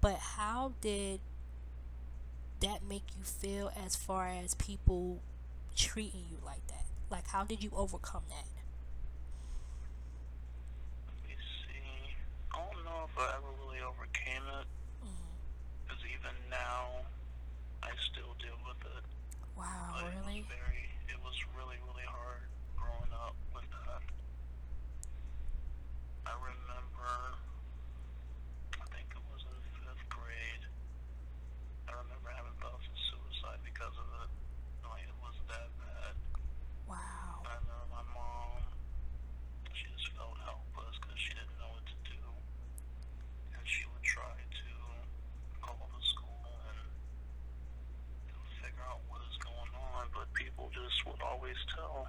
But 0.01 0.17
how 0.17 0.73
did 0.81 1.21
that 2.61 2.81
make 2.89 3.05
you 3.17 3.25
feel 3.25 3.71
as 3.85 3.97
far 3.97 4.29
as 4.29 4.55
people 4.55 5.21
treating 5.77 6.25
you 6.31 6.39
like 6.45 6.67
that? 6.69 6.87
Like, 7.11 7.27
how 7.29 7.45
did 7.45 7.63
you 7.63 7.71
overcome 7.77 8.23
that? 8.31 8.47
Let 11.07 11.29
me 11.29 11.35
see. 11.37 12.15
I 12.53 12.57
don't 12.57 12.85
know 12.85 13.05
if 13.05 13.19
I 13.19 13.37
ever 13.37 13.64
overcame 13.85 14.45
it. 14.61 14.67
Mm. 15.05 15.29
Because 15.85 16.03
even 16.09 16.35
now, 16.51 17.05
I 17.83 17.93
still 18.11 18.35
deal 18.41 18.59
with 18.65 18.81
it. 18.97 19.05
Wow, 19.57 20.01
But 20.01 20.11
it 20.11 20.17
really? 20.25 20.43
was 20.43 20.51
very, 20.51 20.85
it 21.09 21.19
was 21.23 21.37
really, 21.55 21.77
really 21.87 22.09
hard 22.09 22.49
growing 22.77 23.13
up 23.15 23.37
with 23.55 23.69
that. 23.71 24.03
I 26.27 26.33
remember, 26.41 27.13
I 28.81 28.85
think 28.91 29.07
it 29.13 29.25
was 29.31 29.43
in 29.45 29.59
fifth 29.85 30.07
grade. 30.09 30.65
I 31.89 31.93
remember 31.93 32.33
having 32.33 32.57
thoughts 32.59 32.89
of 32.89 32.97
suicide 33.13 33.61
because 33.63 33.93
of 33.95 34.09
it. 34.25 34.31
Like, 34.89 35.05
it 35.05 35.19
was 35.21 35.37
that 35.53 35.69
bad. 35.79 36.15
Wow. 36.89 37.45
I 37.45 37.57
know 37.69 37.83
my 37.93 38.05
mom, 38.17 38.61
she 39.77 39.87
just 39.93 40.09
felt 40.17 40.37
helpless 40.45 40.97
because 41.01 41.21
she 41.21 41.33
didn't 41.37 41.57
know 41.61 41.71
what 41.77 41.85
to 41.87 41.97
do. 42.09 42.21
And 43.57 43.63
she 43.69 43.85
would 43.89 44.05
try 44.05 44.33
to 44.33 44.67
call 45.61 45.77
the 45.93 46.03
school 46.05 46.41
and 46.73 46.81
you 48.29 48.33
know, 48.33 48.45
figure 48.65 48.85
out 48.89 49.01
what 49.13 49.21
is 49.29 49.37
going 49.41 49.73
on, 49.93 50.09
but 50.17 50.29
people 50.33 50.69
just 50.73 50.99
would 51.09 51.21
always 51.21 51.59
tell 51.75 52.09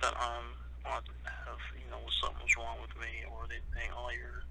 that 0.00 0.14
I'm 0.16 0.56
I 0.84 0.96
have 0.96 1.60
you 1.76 1.84
know 1.92 2.00
something's 2.24 2.56
wrong 2.56 2.80
with 2.80 2.94
me, 2.96 3.24
or 3.28 3.44
they 3.48 3.60
think, 3.76 3.92
oh, 3.92 4.08
you're 4.10 4.42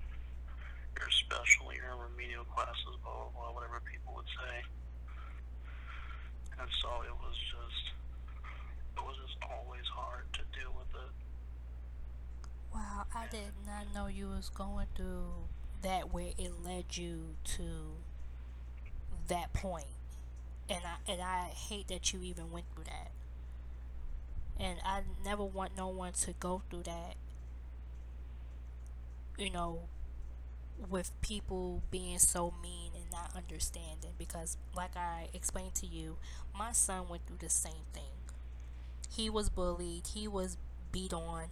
you're 0.98 1.14
special, 1.26 1.74
you're 1.74 1.90
in 1.90 2.00
remedial 2.14 2.46
classes, 2.54 2.96
blah 3.02 3.14
blah 3.14 3.34
blah, 3.34 3.50
whatever 3.58 3.82
people 3.82 4.14
would 4.16 4.30
say. 4.30 4.56
And 6.60 6.70
so 6.84 6.90
it 7.02 7.16
was 7.18 7.36
just 7.50 7.84
it 8.98 9.02
was 9.02 9.18
just 9.26 9.38
always 9.42 9.88
hard 9.90 10.30
to 10.38 10.42
deal 10.54 10.70
with 10.78 10.92
it. 11.02 11.14
Wow, 12.74 13.06
I 13.16 13.26
not 13.80 13.94
know 13.94 14.08
you 14.08 14.28
was 14.28 14.50
going 14.50 14.88
through 14.96 15.48
that 15.82 16.14
where 16.14 16.32
it 16.38 16.52
led 16.64 16.98
you 16.98 17.36
to 17.44 17.64
that 19.28 19.54
point. 19.54 19.86
And 20.70 20.82
I 20.86 21.12
and 21.12 21.22
I 21.22 21.48
hate 21.50 21.88
that 21.90 22.14
you 22.14 22.22
even 22.24 22.52
went 22.52 22.66
through 22.76 22.86
that. 22.86 23.12
And 24.60 24.80
I 24.86 25.02
never 25.26 25.44
want 25.44 25.76
no 25.78 25.88
one 25.88 26.14
to 26.14 26.34
go 26.34 26.62
through 26.70 26.84
that. 26.84 27.16
You 29.38 29.50
know, 29.52 29.88
with 30.90 31.12
people 31.22 31.82
being 31.92 32.20
so 32.20 32.54
mean 32.62 32.92
and 32.96 33.06
not 33.12 33.32
understanding 33.36 34.12
because 34.18 34.58
like 34.76 34.96
I 34.96 35.28
explained 35.34 35.76
to 35.76 35.86
you, 35.86 36.18
my 36.58 36.72
son 36.72 37.10
went 37.10 37.26
through 37.28 37.38
the 37.40 37.50
same 37.50 37.86
thing. 37.94 38.04
He 39.10 39.30
was 39.30 39.50
bullied, 39.50 40.08
he 40.08 40.28
was 40.28 40.58
beat 40.92 41.14
on, 41.14 41.46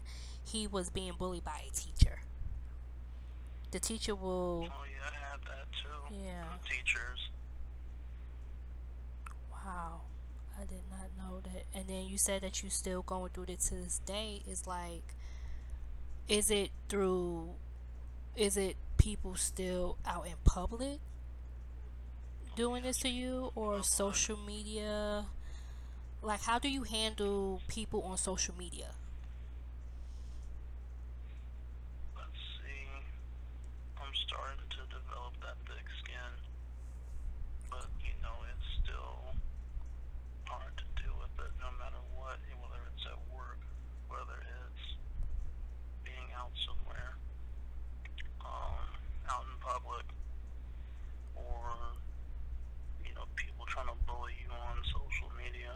he 0.47 0.67
was 0.67 0.89
being 0.89 1.13
bullied 1.17 1.43
by 1.43 1.61
a 1.67 1.71
teacher. 1.71 2.19
The 3.71 3.79
teacher 3.79 4.15
will 4.15 4.67
Oh 4.69 4.85
yeah, 4.85 5.09
I 5.09 5.31
had 5.31 5.41
that 5.41 5.67
too. 5.71 6.15
Yeah. 6.23 6.43
From 6.43 6.59
teachers. 6.69 7.29
Wow. 9.51 10.01
I 10.59 10.65
did 10.65 10.81
not 10.89 11.09
know 11.17 11.41
that. 11.41 11.65
And 11.77 11.87
then 11.87 12.05
you 12.07 12.17
said 12.17 12.41
that 12.41 12.63
you 12.63 12.69
still 12.69 13.01
going 13.03 13.29
through 13.29 13.45
it 13.49 13.59
to 13.61 13.75
this 13.75 13.99
day. 14.05 14.41
Is 14.49 14.65
like 14.65 15.03
is 16.27 16.49
it 16.49 16.71
through 16.89 17.49
is 18.35 18.57
it 18.57 18.75
people 18.97 19.35
still 19.35 19.97
out 20.05 20.25
in 20.25 20.33
public 20.43 20.99
doing 22.55 22.83
this 22.83 22.97
to 22.99 23.09
you 23.09 23.51
or 23.55 23.83
social 23.83 24.37
media? 24.37 25.25
Like 26.21 26.41
how 26.41 26.57
do 26.57 26.69
you 26.69 26.83
handle 26.83 27.61
people 27.67 28.01
on 28.03 28.17
social 28.17 28.55
media? 28.57 28.87
Let's 32.15 32.29
see. 32.57 33.96
I'm 34.07 34.15
starting 34.15 34.63
to 34.71 34.81
develop 34.87 35.35
that 35.43 35.59
thick 35.67 35.83
skin. 35.99 36.31
But, 37.67 37.91
you 37.99 38.15
know, 38.23 38.39
it's 38.47 38.67
still 38.79 39.35
hard 40.47 40.71
to 40.79 40.85
deal 40.95 41.11
with 41.19 41.35
it 41.43 41.51
no 41.59 41.67
matter 41.75 41.99
what, 42.15 42.39
whether 42.63 42.79
it's 42.95 43.03
at 43.03 43.19
work, 43.35 43.59
whether 44.07 44.39
it's 44.63 44.95
being 46.07 46.31
out 46.39 46.55
somewhere, 46.63 47.19
um, 48.47 48.87
out 49.27 49.43
in 49.43 49.59
public, 49.59 50.07
or, 51.35 51.75
you 53.03 53.11
know, 53.11 53.27
people 53.35 53.67
trying 53.67 53.91
to 53.91 53.97
bully 54.07 54.31
you 54.39 54.51
on 54.55 54.79
social 54.87 55.27
media. 55.35 55.75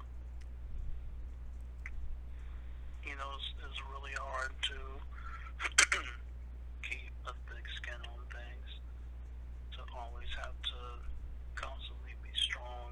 You 3.04 3.12
know, 3.20 3.28
it's, 3.36 3.50
it's 3.68 3.82
really 3.92 4.16
hard 4.16 4.56
to 4.72 4.78
keep 6.88 7.12
a 7.28 7.34
thick 7.50 7.66
skin 7.78 8.00
on 8.08 8.22
things. 8.32 8.70
To 9.78 9.82
always 9.96 10.28
have 10.44 10.56
to 10.56 10.82
constantly 11.56 12.14
be 12.24 12.32
strong 12.36 12.92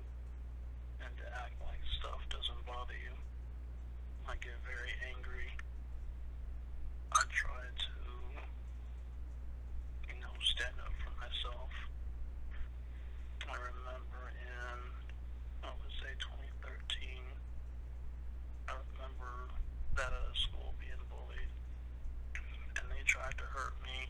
and 1.03 1.11
to 1.17 1.25
act 1.35 1.55
like 1.65 1.81
stuff 1.99 2.21
doesn't 2.29 2.63
bother 2.65 2.95
you. 2.95 3.15
I 4.27 4.35
get 4.39 4.55
very 4.63 4.93
angry. 5.11 5.51
I 7.11 7.21
try 7.33 7.63
to, 7.65 7.97
you 10.13 10.17
know, 10.21 10.33
stand 10.39 10.77
up 10.79 10.93
for 11.03 11.13
myself. 11.19 11.71
I 13.49 13.55
remember 13.57 14.21
in, 14.37 14.77
I 15.65 15.71
would 15.73 15.93
say 15.99 16.13
2013, 16.21 17.19
I 18.69 18.73
remember 18.93 19.49
that 19.97 20.13
at 20.13 20.23
a 20.29 20.35
school 20.37 20.77
being 20.79 21.01
bullied 21.09 21.51
and 22.77 22.85
they 22.91 23.01
tried 23.05 23.35
to 23.37 23.45
hurt 23.49 23.73
me, 23.83 24.07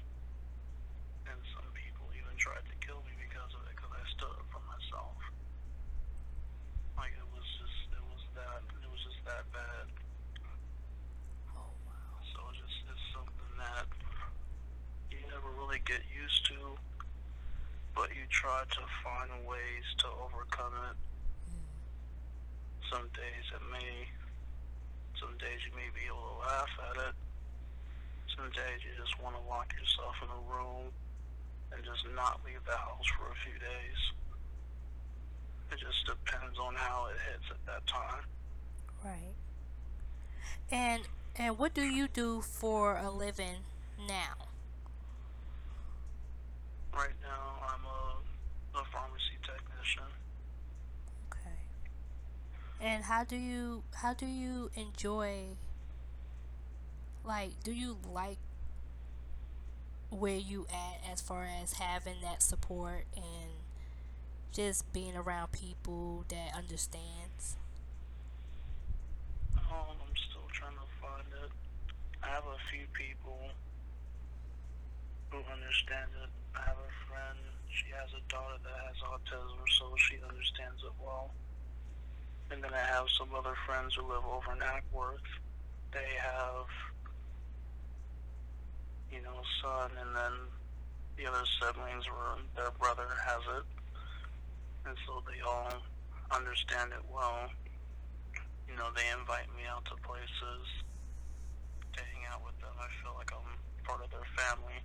and 1.29 1.37
some 1.55 1.65
people 1.73 2.05
even 2.13 2.35
tried 2.37 2.65
to 2.67 2.75
kill 2.85 2.99
me 3.07 3.13
because 3.17 3.51
of 3.55 3.61
it, 3.69 3.73
because 3.75 3.93
I 3.95 4.03
stood 4.13 4.33
up 4.35 4.45
for 4.51 4.61
myself. 4.67 5.17
Like 6.97 7.13
it 7.15 7.29
was 7.33 7.47
just, 7.57 7.79
it 7.95 8.03
was 8.11 8.23
that, 8.35 8.61
it 8.83 8.89
was 8.89 9.01
just 9.01 9.21
that 9.25 9.45
bad. 9.55 9.87
Oh 11.55 11.71
wow. 11.87 12.13
So 12.35 12.37
it 12.51 12.55
just 12.59 12.77
it's 12.91 13.05
something 13.15 13.53
that 13.57 13.87
you 15.09 15.23
never 15.31 15.49
really 15.57 15.81
get 15.87 16.03
used 16.11 16.45
to, 16.53 16.75
but 17.95 18.11
you 18.13 18.25
try 18.59 18.83
to 18.83 18.87
find 19.03 19.47
ways 19.47 19.85
to 19.97 20.07
overcome 20.07 20.73
it. 20.91 20.97
Some 22.91 23.07
days 23.13 23.45
it 23.53 23.61
may, 23.71 24.07
some 25.19 25.37
days 25.37 25.59
you 25.65 25.75
may 25.75 25.87
be 25.93 26.07
able 26.07 26.17
to 26.17 26.39
laugh 26.47 26.69
at 26.91 26.97
it. 27.09 27.15
Some 28.35 28.49
days 28.49 28.81
you 28.83 28.91
just 28.99 29.21
want 29.21 29.35
to 29.35 29.41
lock 29.49 29.71
yourself 29.79 30.15
in 30.23 30.29
a 30.29 30.41
room 30.51 30.91
and 31.71 31.83
just 31.83 32.03
not 32.15 32.41
leave 32.45 32.63
the 32.65 32.75
house 32.75 33.05
for 33.17 33.31
a 33.31 33.37
few 33.45 33.59
days. 33.59 33.99
It 35.71 35.79
just 35.79 36.05
depends 36.05 36.57
on 36.57 36.73
how 36.75 37.07
it 37.11 37.17
hits 37.29 37.45
at 37.51 37.63
that 37.67 37.85
time. 37.85 38.25
Right. 39.05 39.35
And 40.71 41.03
and 41.35 41.57
what 41.57 41.73
do 41.73 41.83
you 41.83 42.07
do 42.07 42.41
for 42.41 42.97
a 42.97 43.09
living 43.11 43.63
now? 44.07 44.49
Right 46.91 47.15
now, 47.21 47.61
I'm 47.63 47.85
a, 47.85 48.81
a 48.81 48.83
pharmacy 48.91 49.37
technician. 49.43 50.09
Okay. 51.31 51.55
And 52.81 53.03
how 53.03 53.23
do 53.23 53.35
you 53.35 53.83
how 53.95 54.13
do 54.13 54.25
you 54.25 54.71
enjoy 54.75 55.57
like 57.25 57.61
do 57.63 57.73
you 57.73 57.97
like 58.13 58.37
where 60.09 60.37
you 60.37 60.65
at 60.71 61.11
as 61.11 61.21
far 61.21 61.45
as 61.45 61.73
having 61.73 62.21
that 62.23 62.41
support 62.41 63.05
and 63.15 63.51
just 64.51 64.91
being 64.93 65.15
around 65.15 65.51
people 65.51 66.25
that 66.29 66.55
understands? 66.57 67.57
Um, 69.55 69.99
I'm 70.01 70.15
still 70.29 70.47
trying 70.51 70.73
to 70.73 70.89
find 70.99 71.27
it. 71.43 71.51
I 72.23 72.27
have 72.27 72.45
a 72.45 72.57
few 72.71 72.87
people 72.93 73.37
who 75.29 75.37
understand 75.37 76.09
it. 76.23 76.29
I 76.55 76.61
have 76.65 76.77
a 76.81 76.91
friend, 77.05 77.37
she 77.69 77.93
has 77.93 78.09
a 78.17 78.23
daughter 78.31 78.57
that 78.63 78.77
has 78.89 78.97
autism, 79.05 79.61
so 79.77 79.93
she 79.97 80.15
understands 80.25 80.81
it 80.81 80.93
well. 80.97 81.29
And 82.51 82.63
then 82.63 82.73
I 82.73 82.85
have 82.95 83.05
some 83.17 83.29
other 83.37 83.53
friends 83.65 83.95
who 83.95 84.03
live 84.03 84.25
over 84.25 84.51
in 84.51 84.59
Acworth. 84.59 85.27
They 85.93 86.17
have, 86.21 86.65
you 89.11 89.21
know, 89.21 89.37
a 89.37 89.47
son, 89.61 89.91
and 89.99 90.15
then 90.15 90.33
the 91.17 91.27
other 91.27 91.45
siblings, 91.61 92.05
or 92.07 92.37
their 92.55 92.71
brother 92.79 93.07
has 93.25 93.41
it. 93.57 93.65
And 94.87 94.97
so 95.05 95.21
they 95.27 95.41
all 95.45 95.73
understand 96.31 96.91
it 96.93 97.03
well 97.13 97.49
you 98.69 98.77
know, 98.77 98.93
they 98.93 99.09
invite 99.17 99.49
me 99.57 99.65
out 99.65 99.81
to 99.89 99.97
places 100.05 100.63
to 101.97 101.99
hang 102.13 102.29
out 102.29 102.45
with 102.45 102.53
them. 102.61 102.69
I 102.77 102.85
feel 103.01 103.17
like 103.17 103.33
I'm 103.33 103.57
part 103.81 104.05
of 104.05 104.13
their 104.13 104.29
family. 104.37 104.77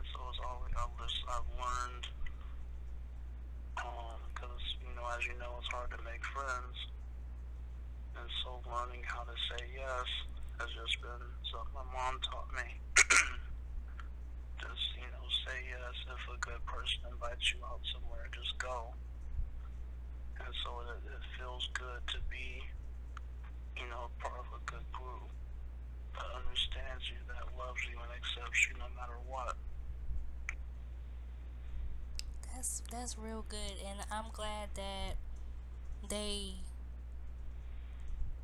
And 0.00 0.04
so 0.08 0.18
it's 0.32 0.40
always, 0.40 0.72
I've, 0.72 0.96
I've 1.28 1.50
learned, 1.60 2.08
Um, 3.80 4.20
because, 4.32 4.62
you 4.84 4.92
know, 4.94 5.04
as 5.16 5.24
you 5.26 5.34
know, 5.40 5.56
it's 5.58 5.72
hard 5.72 5.90
to 5.92 6.00
make 6.04 6.22
friends. 6.32 6.76
And 8.16 8.28
so 8.44 8.60
learning 8.68 9.02
how 9.08 9.24
to 9.24 9.36
say 9.52 9.64
yes 9.72 10.08
has 10.60 10.68
just 10.76 11.00
been 11.00 11.24
something 11.48 11.72
my 11.72 11.86
mom 11.88 12.20
taught 12.20 12.50
me. 12.52 12.68
just, 14.60 14.84
you 14.96 15.08
know, 15.08 15.24
say 15.48 15.56
yes 15.64 15.96
if 16.04 16.22
a 16.28 16.36
good 16.44 16.60
person 16.68 17.08
invites 17.08 17.48
you 17.56 17.64
out 17.64 17.80
somewhere, 17.96 18.28
just 18.36 18.52
go 18.60 18.92
and 20.50 20.54
so 20.64 20.82
it, 20.82 20.98
it 21.04 21.22
feels 21.38 21.68
good 21.78 22.02
to 22.10 22.18
be, 22.26 22.58
you 23.76 23.86
know, 23.92 24.08
part 24.18 24.40
of 24.40 24.48
a 24.56 24.60
good 24.66 24.82
group 24.90 25.30
that 26.16 26.28
understands 26.34 27.04
you, 27.06 27.20
that 27.28 27.44
loves 27.54 27.80
you, 27.86 27.94
and 28.00 28.10
accepts 28.10 28.66
you 28.68 28.74
no 28.80 28.88
matter 28.96 29.14
what. 29.28 29.54
That's 32.54 32.82
that's 32.90 33.18
real 33.18 33.44
good 33.48 33.76
and 33.88 34.00
I'm 34.10 34.30
glad 34.32 34.70
that 34.74 35.14
they 36.08 36.54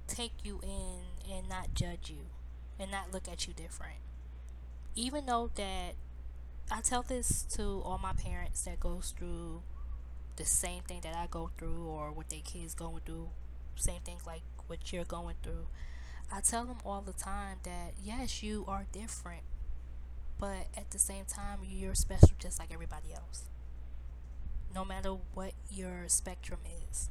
take 0.07 0.33
you 0.45 0.61
in 0.63 1.33
and 1.35 1.49
not 1.49 1.75
judge 1.75 2.11
you 2.11 2.27
and 2.79 2.91
not 2.91 3.13
look 3.13 3.29
at 3.29 3.47
you 3.47 3.53
different. 3.55 3.99
Even 4.95 5.27
though 5.27 5.51
that 5.57 5.95
I 6.71 6.81
tell 6.81 7.03
this 7.03 7.43
to 7.57 7.63
all 7.85 7.99
my 8.03 8.13
parents 8.13 8.63
that 8.65 8.81
goes 8.81 9.15
through 9.17 9.63
the 10.37 10.45
same 10.45 10.83
thing 10.83 11.01
that 11.03 11.15
I 11.15 11.27
go 11.31 11.51
through 11.59 11.87
or 11.87 12.13
what 12.13 12.29
their 12.31 12.41
kids 12.45 12.75
going 12.75 13.01
through, 13.05 13.29
same 13.77 14.01
thing 14.03 14.19
like 14.27 14.43
what 14.67 14.93
you're 14.93 15.05
going 15.05 15.37
through. 15.43 15.67
I 16.33 16.41
tell 16.41 16.65
them 16.65 16.79
all 16.85 17.03
the 17.03 17.13
time 17.13 17.59
that 17.65 17.95
yes, 18.03 18.43
you 18.43 18.65
are 18.69 18.87
different, 18.93 19.43
but 20.39 20.69
at 20.77 20.91
the 20.91 20.99
same 20.99 21.25
time, 21.25 21.61
you're 21.65 21.95
special 21.95 22.31
just 22.39 22.59
like 22.59 22.73
everybody 22.73 23.13
else. 23.15 23.45
No 24.75 24.85
matter 24.85 25.11
what 25.35 25.55
your 25.71 26.09
spectrum 26.09 26.61
is. 26.91 27.11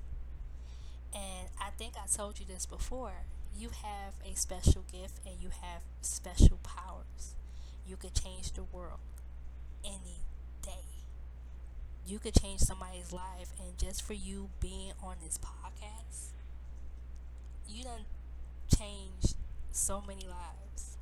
And 1.13 1.49
I 1.61 1.69
think 1.77 1.93
I 1.97 2.07
told 2.07 2.39
you 2.39 2.45
this 2.45 2.65
before. 2.65 3.25
You 3.57 3.69
have 3.69 4.13
a 4.25 4.35
special 4.35 4.83
gift 4.91 5.19
and 5.25 5.35
you 5.41 5.49
have 5.49 5.81
special 6.01 6.59
powers. 6.63 7.35
You 7.87 7.95
could 7.95 8.13
change 8.13 8.51
the 8.53 8.63
world 8.63 8.99
any 9.85 10.21
day. 10.61 10.85
You 12.05 12.19
could 12.19 12.35
change 12.35 12.61
somebody's 12.61 13.11
life, 13.11 13.51
and 13.59 13.77
just 13.77 14.01
for 14.03 14.13
you 14.13 14.49
being 14.61 14.93
on 15.03 15.17
this 15.21 15.37
podcast, 15.37 16.31
you 17.67 17.83
done 17.83 18.05
changed 18.75 19.35
so 19.71 20.01
many 20.01 20.25
lives, 20.27 20.97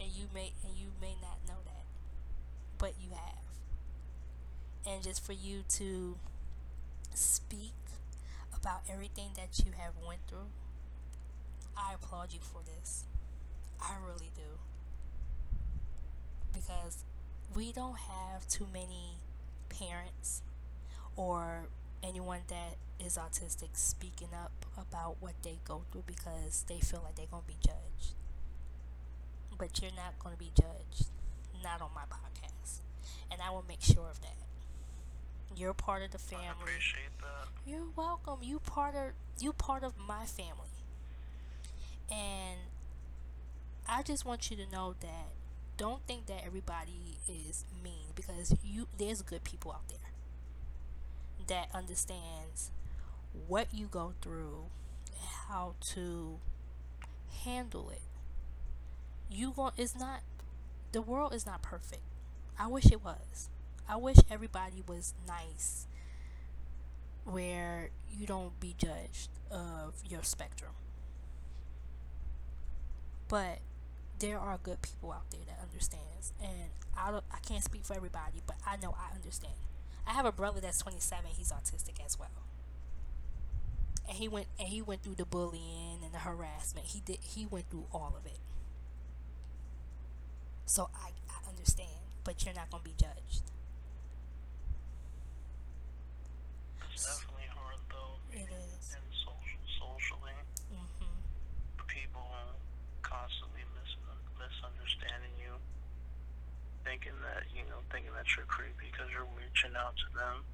and 0.00 0.10
you 0.10 0.26
may 0.34 0.52
and 0.66 0.76
you 0.76 0.88
may 1.00 1.14
not 1.22 1.38
know 1.48 1.60
that. 1.66 1.84
but 2.78 2.94
you 3.00 3.10
have. 3.10 3.49
And 4.86 5.02
just 5.02 5.24
for 5.24 5.32
you 5.32 5.62
to 5.76 6.16
speak 7.14 7.74
about 8.56 8.82
everything 8.92 9.30
that 9.36 9.58
you 9.64 9.72
have 9.76 9.94
went 10.06 10.20
through, 10.28 10.48
I 11.76 11.94
applaud 11.94 12.32
you 12.32 12.40
for 12.40 12.60
this. 12.62 13.04
I 13.80 13.94
really 14.04 14.30
do. 14.34 14.58
Because 16.52 17.04
we 17.54 17.72
don't 17.72 17.96
have 17.98 18.46
too 18.48 18.66
many 18.72 19.18
parents 19.68 20.42
or 21.16 21.68
anyone 22.02 22.40
that 22.48 22.76
is 23.04 23.16
autistic 23.18 23.70
speaking 23.74 24.28
up 24.34 24.52
about 24.78 25.16
what 25.20 25.34
they 25.42 25.58
go 25.64 25.82
through 25.90 26.04
because 26.06 26.64
they 26.68 26.78
feel 26.80 27.02
like 27.04 27.16
they're 27.16 27.26
going 27.30 27.42
to 27.42 27.48
be 27.48 27.56
judged. 27.64 28.14
But 29.58 29.80
you're 29.80 29.92
not 29.92 30.18
going 30.18 30.34
to 30.34 30.38
be 30.38 30.52
judged. 30.56 31.08
Not 31.62 31.82
on 31.82 31.90
my 31.94 32.02
podcast. 32.02 32.80
And 33.30 33.40
I 33.42 33.50
will 33.50 33.64
make 33.68 33.82
sure 33.82 34.08
of 34.08 34.20
that. 34.22 34.36
You're 35.56 35.74
part 35.74 36.02
of 36.02 36.10
the 36.10 36.18
family. 36.18 36.46
I 36.48 36.52
appreciate 36.52 37.18
that. 37.20 37.48
You're 37.66 37.88
welcome. 37.96 38.38
You 38.42 38.60
part 38.60 38.94
of 38.94 39.12
you 39.38 39.52
part 39.52 39.82
of 39.82 39.94
my 39.98 40.24
family. 40.24 40.68
And 42.10 42.58
I 43.88 44.02
just 44.02 44.24
want 44.24 44.50
you 44.50 44.56
to 44.56 44.70
know 44.70 44.94
that 45.00 45.30
don't 45.76 46.06
think 46.06 46.26
that 46.26 46.42
everybody 46.44 47.18
is 47.28 47.64
mean 47.82 48.12
because 48.14 48.54
you 48.62 48.86
there's 48.98 49.22
good 49.22 49.44
people 49.44 49.72
out 49.72 49.88
there 49.88 49.98
that 51.46 51.68
understands 51.74 52.70
what 53.48 53.68
you 53.72 53.86
go 53.86 54.12
through, 54.20 54.66
how 55.48 55.74
to 55.80 56.38
handle 57.44 57.90
it. 57.90 58.02
You 59.30 59.50
want 59.50 59.74
it's 59.76 59.98
not 59.98 60.20
the 60.92 61.02
world 61.02 61.34
is 61.34 61.46
not 61.46 61.62
perfect. 61.62 62.02
I 62.58 62.66
wish 62.66 62.86
it 62.86 63.02
was. 63.02 63.48
I 63.90 63.96
wish 63.96 64.18
everybody 64.30 64.84
was 64.86 65.14
nice 65.26 65.88
where 67.24 67.90
you 68.08 68.24
don't 68.24 68.58
be 68.60 68.76
judged 68.78 69.30
of 69.50 69.94
your 70.08 70.22
spectrum. 70.22 70.70
But 73.28 73.58
there 74.20 74.38
are 74.38 74.60
good 74.62 74.80
people 74.80 75.10
out 75.10 75.28
there 75.32 75.40
that 75.44 75.58
understands 75.60 76.32
and 76.40 76.70
I, 76.96 77.10
don't, 77.10 77.24
I 77.32 77.38
can't 77.38 77.64
speak 77.64 77.84
for 77.84 77.96
everybody 77.96 78.42
but 78.46 78.56
i 78.66 78.76
know 78.76 78.94
i 78.96 79.14
understand. 79.14 79.54
I 80.06 80.12
have 80.12 80.26
a 80.26 80.32
brother 80.32 80.60
that's 80.60 80.78
27 80.78 81.24
he's 81.36 81.50
autistic 81.50 82.04
as 82.04 82.16
well. 82.16 82.28
And 84.08 84.18
he 84.18 84.28
went 84.28 84.46
and 84.58 84.68
he 84.68 84.82
went 84.82 85.02
through 85.02 85.16
the 85.16 85.24
bullying 85.24 85.98
and 86.04 86.12
the 86.12 86.18
harassment. 86.18 86.86
He 86.86 87.00
did 87.00 87.18
he 87.22 87.44
went 87.44 87.70
through 87.70 87.86
all 87.92 88.14
of 88.16 88.24
it. 88.24 88.38
So 90.64 90.90
i, 90.94 91.10
I 91.28 91.48
understand 91.48 91.88
but 92.22 92.44
you're 92.44 92.54
not 92.54 92.70
going 92.70 92.84
to 92.84 92.88
be 92.88 92.94
judged 92.96 93.50
it's 97.00 97.08
definitely 97.16 97.48
hard 97.56 97.80
though 97.88 98.20
it 98.28 98.44
is 98.44 98.92
and 98.92 99.08
social, 99.24 99.64
socially 99.80 100.36
mm-hmm. 100.68 101.16
people 101.88 102.28
constantly 103.00 103.64
misunderstanding 104.36 105.32
you, 105.40 105.56
thinking 106.84 107.16
that 107.24 107.48
you 107.56 107.64
know, 107.72 107.80
thinking 107.88 108.12
that 108.12 108.28
you're 108.36 108.44
creepy 108.52 108.92
because 108.92 109.08
you're 109.16 109.28
reaching 109.32 109.72
out 109.80 109.96
to 109.96 110.08
them, 110.12 110.44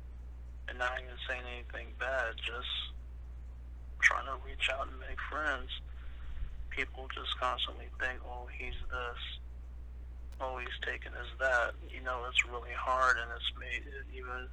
and 0.70 0.78
not 0.78 0.94
even 1.02 1.18
saying 1.26 1.42
anything 1.50 1.90
bad, 1.98 2.38
just 2.38 2.70
trying 3.98 4.30
to 4.30 4.38
reach 4.46 4.70
out 4.70 4.86
and 4.86 4.94
make 5.02 5.18
friends. 5.26 5.66
People 6.70 7.10
just 7.10 7.34
constantly 7.42 7.90
think, 7.98 8.22
oh, 8.22 8.46
he's 8.54 8.78
this, 8.86 9.22
oh, 10.38 10.62
he's 10.62 10.78
taking 10.86 11.10
us 11.18 11.30
that. 11.42 11.74
You 11.90 12.06
know, 12.06 12.22
it's 12.30 12.46
really 12.46 12.76
hard, 12.78 13.18
and 13.18 13.34
it's 13.34 13.50
made 13.58 13.82
it 13.82 14.06
even 14.14 14.46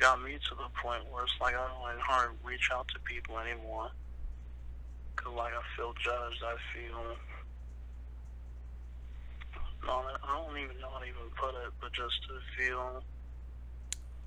got 0.00 0.22
me 0.22 0.38
to 0.48 0.54
the 0.56 0.68
point 0.82 1.04
where 1.12 1.24
it's 1.24 1.36
like 1.40 1.54
I 1.54 1.68
don't 1.68 1.92
even 1.92 2.00
hard 2.00 2.30
reach 2.42 2.70
out 2.72 2.88
to 2.88 2.98
people 3.00 3.38
anymore. 3.38 3.90
Cause 5.16 5.34
like 5.36 5.52
I 5.52 5.60
feel 5.76 5.92
judged, 6.02 6.42
I 6.42 6.56
feel 6.74 7.16
no, 9.86 10.02
I 10.24 10.42
don't 10.46 10.58
even 10.58 10.80
know 10.80 10.88
how 10.90 10.98
to 11.00 11.04
even 11.04 11.28
put 11.36 11.50
it, 11.50 11.72
but 11.80 11.92
just 11.92 12.14
to 12.28 12.40
feel 12.56 13.02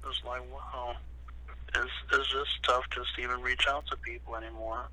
it's 0.08 0.22
like 0.24 0.42
wow, 0.52 0.96
it's 1.76 1.92
it's 2.14 2.32
just 2.32 2.64
tough 2.64 2.86
just 2.94 3.16
to 3.16 3.22
even 3.24 3.42
reach 3.42 3.66
out 3.68 3.86
to 3.88 3.98
people 3.98 4.36
anymore. 4.36 4.86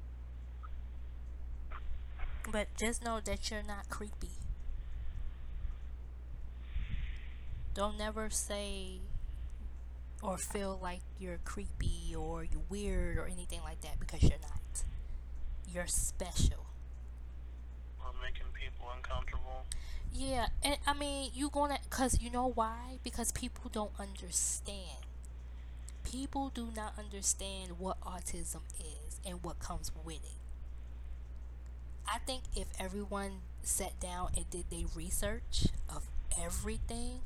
But 2.50 2.68
just 2.78 3.04
know 3.04 3.20
that 3.20 3.50
you're 3.50 3.62
not 3.62 3.90
creepy. 3.90 4.30
Don't 7.74 7.98
never 7.98 8.30
say 8.30 9.00
or 10.22 10.36
feel 10.36 10.78
like 10.82 11.00
you're 11.18 11.38
creepy 11.44 12.14
or 12.16 12.44
you're 12.44 12.62
weird 12.68 13.16
or 13.16 13.26
anything 13.26 13.60
like 13.62 13.80
that 13.82 13.98
because 13.98 14.22
you're 14.22 14.40
not. 14.42 14.84
You're 15.72 15.86
special. 15.86 16.66
Or 18.00 18.12
making 18.22 18.46
people 18.54 18.86
uncomfortable. 18.94 19.64
Yeah, 20.12 20.48
and 20.62 20.76
I 20.86 20.92
mean, 20.94 21.30
you're 21.34 21.50
gonna, 21.50 21.78
cause 21.88 22.20
you 22.20 22.30
know 22.30 22.50
why? 22.54 22.98
Because 23.04 23.32
people 23.32 23.70
don't 23.72 23.92
understand. 23.98 25.06
People 26.04 26.50
do 26.52 26.68
not 26.74 26.94
understand 26.98 27.78
what 27.78 28.00
autism 28.00 28.62
is 28.78 29.20
and 29.24 29.42
what 29.44 29.60
comes 29.60 29.92
with 30.04 30.16
it. 30.16 30.40
I 32.12 32.18
think 32.18 32.42
if 32.56 32.66
everyone 32.78 33.42
sat 33.62 34.00
down 34.00 34.30
and 34.36 34.50
did 34.50 34.64
their 34.70 34.86
research 34.96 35.68
of 35.88 36.08
everything, 36.38 37.20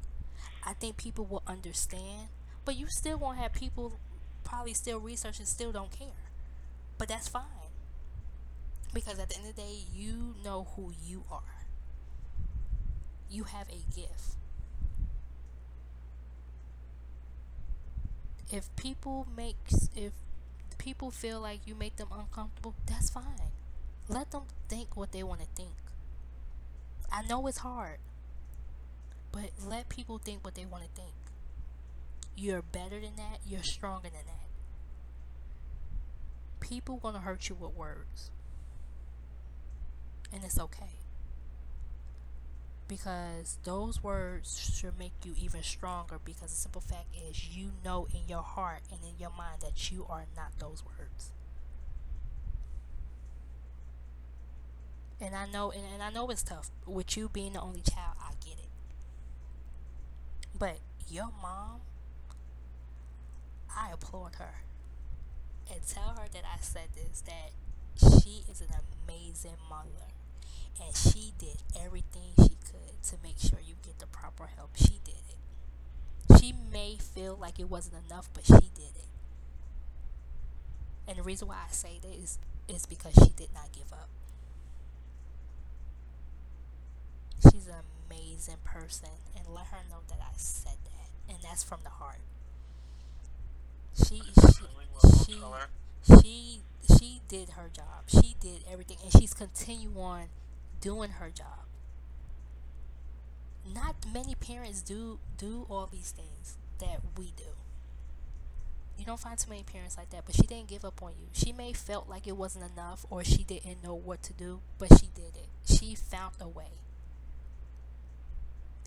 I 0.66 0.74
think 0.74 0.96
people 0.98 1.24
will 1.24 1.42
understand. 1.46 2.28
But 2.64 2.76
you 2.76 2.86
still 2.88 3.18
won't 3.18 3.38
have 3.38 3.52
people 3.52 3.98
probably 4.42 4.74
still 4.74 5.00
research 5.00 5.38
and 5.38 5.48
still 5.48 5.72
don't 5.72 5.90
care. 5.90 6.30
But 6.98 7.08
that's 7.08 7.28
fine. 7.28 7.42
Because 8.92 9.18
at 9.18 9.28
the 9.28 9.36
end 9.36 9.48
of 9.48 9.56
the 9.56 9.62
day, 9.62 9.78
you 9.94 10.34
know 10.44 10.68
who 10.76 10.92
you 11.04 11.24
are 11.30 11.54
you 13.34 13.44
have 13.44 13.68
a 13.68 13.94
gift. 13.94 14.36
If 18.50 18.74
people 18.76 19.26
make 19.36 19.56
if 19.96 20.12
people 20.78 21.10
feel 21.10 21.40
like 21.40 21.60
you 21.66 21.74
make 21.74 21.96
them 21.96 22.08
uncomfortable, 22.16 22.74
that's 22.86 23.10
fine. 23.10 23.50
Let 24.08 24.30
them 24.30 24.42
think 24.68 24.96
what 24.96 25.12
they 25.12 25.22
want 25.22 25.40
to 25.40 25.46
think. 25.56 25.74
I 27.10 27.22
know 27.22 27.46
it's 27.46 27.58
hard, 27.58 27.98
but 29.32 29.50
let 29.66 29.88
people 29.88 30.18
think 30.18 30.44
what 30.44 30.54
they 30.54 30.66
want 30.66 30.84
to 30.84 30.90
think. 30.90 31.14
You're 32.36 32.62
better 32.62 33.00
than 33.00 33.16
that, 33.16 33.40
you're 33.46 33.62
stronger 33.62 34.08
than 34.08 34.26
that. 34.26 34.46
People 36.60 36.96
gonna 36.96 37.20
hurt 37.20 37.48
you 37.48 37.54
with 37.54 37.74
words. 37.74 38.30
And 40.32 40.42
it's 40.44 40.58
okay 40.58 40.98
because 42.86 43.58
those 43.64 44.02
words 44.02 44.58
should 44.58 44.98
make 44.98 45.12
you 45.24 45.34
even 45.38 45.62
stronger 45.62 46.18
because 46.24 46.50
the 46.50 46.56
simple 46.56 46.80
fact 46.80 47.06
is 47.28 47.56
you 47.56 47.70
know 47.84 48.06
in 48.12 48.28
your 48.28 48.42
heart 48.42 48.80
and 48.90 49.00
in 49.02 49.18
your 49.18 49.30
mind 49.36 49.62
that 49.62 49.90
you 49.90 50.04
are 50.08 50.26
not 50.36 50.58
those 50.58 50.82
words 50.84 51.30
and 55.20 55.34
i 55.34 55.46
know 55.46 55.70
and, 55.70 55.82
and 55.92 56.02
i 56.02 56.10
know 56.10 56.28
it's 56.28 56.42
tough 56.42 56.70
with 56.86 57.16
you 57.16 57.28
being 57.28 57.54
the 57.54 57.60
only 57.60 57.80
child 57.80 58.16
i 58.20 58.32
get 58.44 58.58
it 58.58 58.68
but 60.58 60.78
your 61.08 61.30
mom 61.40 61.80
i 63.76 63.90
applaud 63.92 64.36
her 64.38 64.54
and 65.70 65.80
tell 65.86 66.14
her 66.16 66.26
that 66.32 66.44
i 66.44 66.60
said 66.60 66.88
this 66.94 67.22
that 67.22 67.50
she 67.98 68.44
is 68.50 68.60
an 68.60 68.68
amazing 69.06 69.56
mother 69.68 70.12
and 70.82 70.94
she 70.94 71.32
did 71.38 71.56
everything 71.80 72.32
she 72.36 72.56
could 72.64 73.02
to 73.04 73.16
make 73.22 73.38
sure 73.38 73.58
you 73.64 73.74
get 73.82 73.98
the 73.98 74.06
proper 74.06 74.48
help. 74.56 74.70
She 74.76 74.98
did 75.04 75.14
it. 75.28 76.40
She 76.40 76.54
may 76.72 76.96
feel 76.96 77.36
like 77.40 77.60
it 77.60 77.70
wasn't 77.70 77.96
enough, 78.06 78.28
but 78.32 78.44
she 78.44 78.70
did 78.74 78.96
it. 78.96 79.08
And 81.06 81.18
the 81.18 81.22
reason 81.22 81.48
why 81.48 81.56
I 81.56 81.72
say 81.72 81.98
that 82.02 82.14
is 82.14 82.38
is 82.66 82.86
because 82.86 83.12
she 83.14 83.30
did 83.36 83.52
not 83.54 83.70
give 83.72 83.92
up. 83.92 84.08
She's 87.42 87.66
an 87.68 87.74
amazing 88.08 88.56
person, 88.64 89.10
and 89.36 89.46
let 89.54 89.66
her 89.66 89.82
know 89.90 89.98
that 90.08 90.18
I 90.20 90.32
said 90.36 90.78
that, 90.84 91.32
and 91.32 91.42
that's 91.42 91.62
from 91.62 91.80
the 91.84 91.90
heart. 91.90 92.20
She 93.96 94.22
she 94.34 94.52
she 95.24 95.40
she, 96.20 96.60
she 96.98 97.20
did 97.28 97.50
her 97.50 97.70
job. 97.72 98.04
She 98.06 98.36
did 98.40 98.64
everything, 98.70 98.98
and 99.02 99.12
she's 99.12 99.34
continue 99.34 99.98
on 99.98 100.26
doing 100.80 101.10
her 101.12 101.30
job. 101.30 101.66
Not 103.74 103.96
many 104.12 104.34
parents 104.34 104.82
do 104.82 105.18
do 105.38 105.66
all 105.70 105.86
these 105.86 106.10
things 106.12 106.56
that 106.80 107.00
we 107.18 107.32
do. 107.36 107.56
You 108.98 109.04
don't 109.04 109.18
find 109.18 109.38
too 109.38 109.50
many 109.50 109.64
parents 109.64 109.96
like 109.96 110.10
that, 110.10 110.24
but 110.26 110.34
she 110.36 110.42
didn't 110.42 110.68
give 110.68 110.84
up 110.84 111.02
on 111.02 111.10
you. 111.12 111.26
She 111.32 111.52
may 111.52 111.72
felt 111.72 112.08
like 112.08 112.26
it 112.26 112.36
wasn't 112.36 112.64
enough 112.72 113.04
or 113.10 113.24
she 113.24 113.42
didn't 113.44 113.82
know 113.82 113.94
what 113.94 114.22
to 114.24 114.32
do, 114.32 114.60
but 114.78 114.88
she 114.98 115.08
did 115.14 115.36
it. 115.36 115.48
She 115.64 115.94
found 115.96 116.34
a 116.40 116.48
way. 116.48 116.70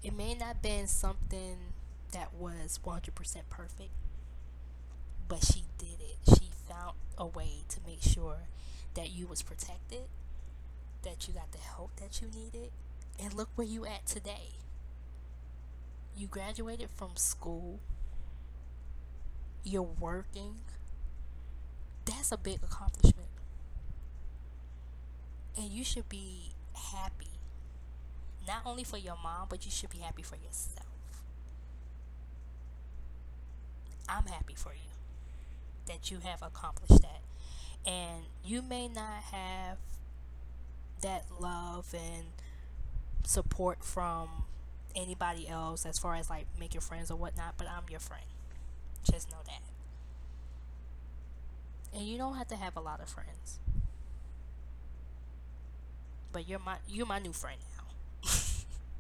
it 0.04 0.16
may 0.16 0.34
not 0.34 0.62
been 0.62 0.88
something 0.88 1.58
that 2.12 2.34
was 2.34 2.80
100% 2.86 3.12
perfect, 3.50 3.90
but 5.28 5.44
she 5.44 5.64
did 5.78 6.00
it. 6.00 6.18
She 6.36 6.50
found 6.70 6.96
a 7.18 7.26
way 7.26 7.64
to 7.70 7.80
make 7.86 8.02
sure 8.02 8.48
that 8.94 9.12
you 9.12 9.28
was 9.28 9.42
protected, 9.42 10.04
that 11.04 11.28
you 11.28 11.34
got 11.34 11.52
the 11.52 11.58
help 11.58 11.96
that 11.98 12.22
you 12.22 12.28
needed, 12.28 12.72
and 13.22 13.34
look 13.34 13.50
where 13.56 13.68
you 13.68 13.86
at 13.86 14.06
today. 14.06 14.52
You 16.16 16.28
graduated 16.28 16.90
from 16.90 17.16
school. 17.16 17.80
You're 19.64 19.82
working. 19.84 20.56
That's 22.06 22.32
a 22.32 22.38
big 22.38 22.64
accomplishment. 22.64 23.28
And 25.56 25.70
you 25.70 25.84
should 25.84 26.08
be 26.10 26.52
happy. 26.74 27.28
Not 28.48 28.62
only 28.66 28.84
for 28.84 28.98
your 28.98 29.18
mom, 29.22 29.48
but 29.50 29.66
you 29.66 29.72
should 29.72 29.90
be 29.90 29.98
happy 29.98 30.22
for 30.24 30.36
yourself. 30.36 30.86
I'm 34.10 34.26
happy 34.26 34.54
for 34.56 34.72
you 34.74 34.87
that 35.88 36.12
you 36.12 36.20
have 36.24 36.42
accomplished 36.42 37.02
that. 37.02 37.22
And 37.86 38.24
you 38.44 38.62
may 38.62 38.88
not 38.88 39.24
have 39.32 39.78
that 41.02 41.26
love 41.40 41.94
and 41.94 42.26
support 43.24 43.84
from 43.84 44.30
anybody 44.96 45.48
else 45.48 45.86
as 45.86 46.00
far 46.00 46.16
as 46.16 46.30
like 46.30 46.48
making 46.60 46.82
friends 46.82 47.12
or 47.12 47.16
whatnot, 47.16 47.56
but 47.58 47.68
I'm 47.68 47.84
your 47.90 48.00
friend. 48.00 48.26
Just 49.10 49.32
know 49.32 49.38
that. 49.46 49.62
And 51.98 52.08
you 52.08 52.18
don't 52.18 52.36
have 52.36 52.48
to 52.50 52.56
have 52.56 52.76
a 52.76 52.82
lot 52.82 53.00
of 53.02 53.10
friends. 53.10 53.60
But 56.32 56.48
you're 56.48 56.60
my 56.60 56.78
you're 56.88 57.06
my 57.06 57.20
new 57.20 57.34
friend 57.34 57.60
now. 57.78 58.30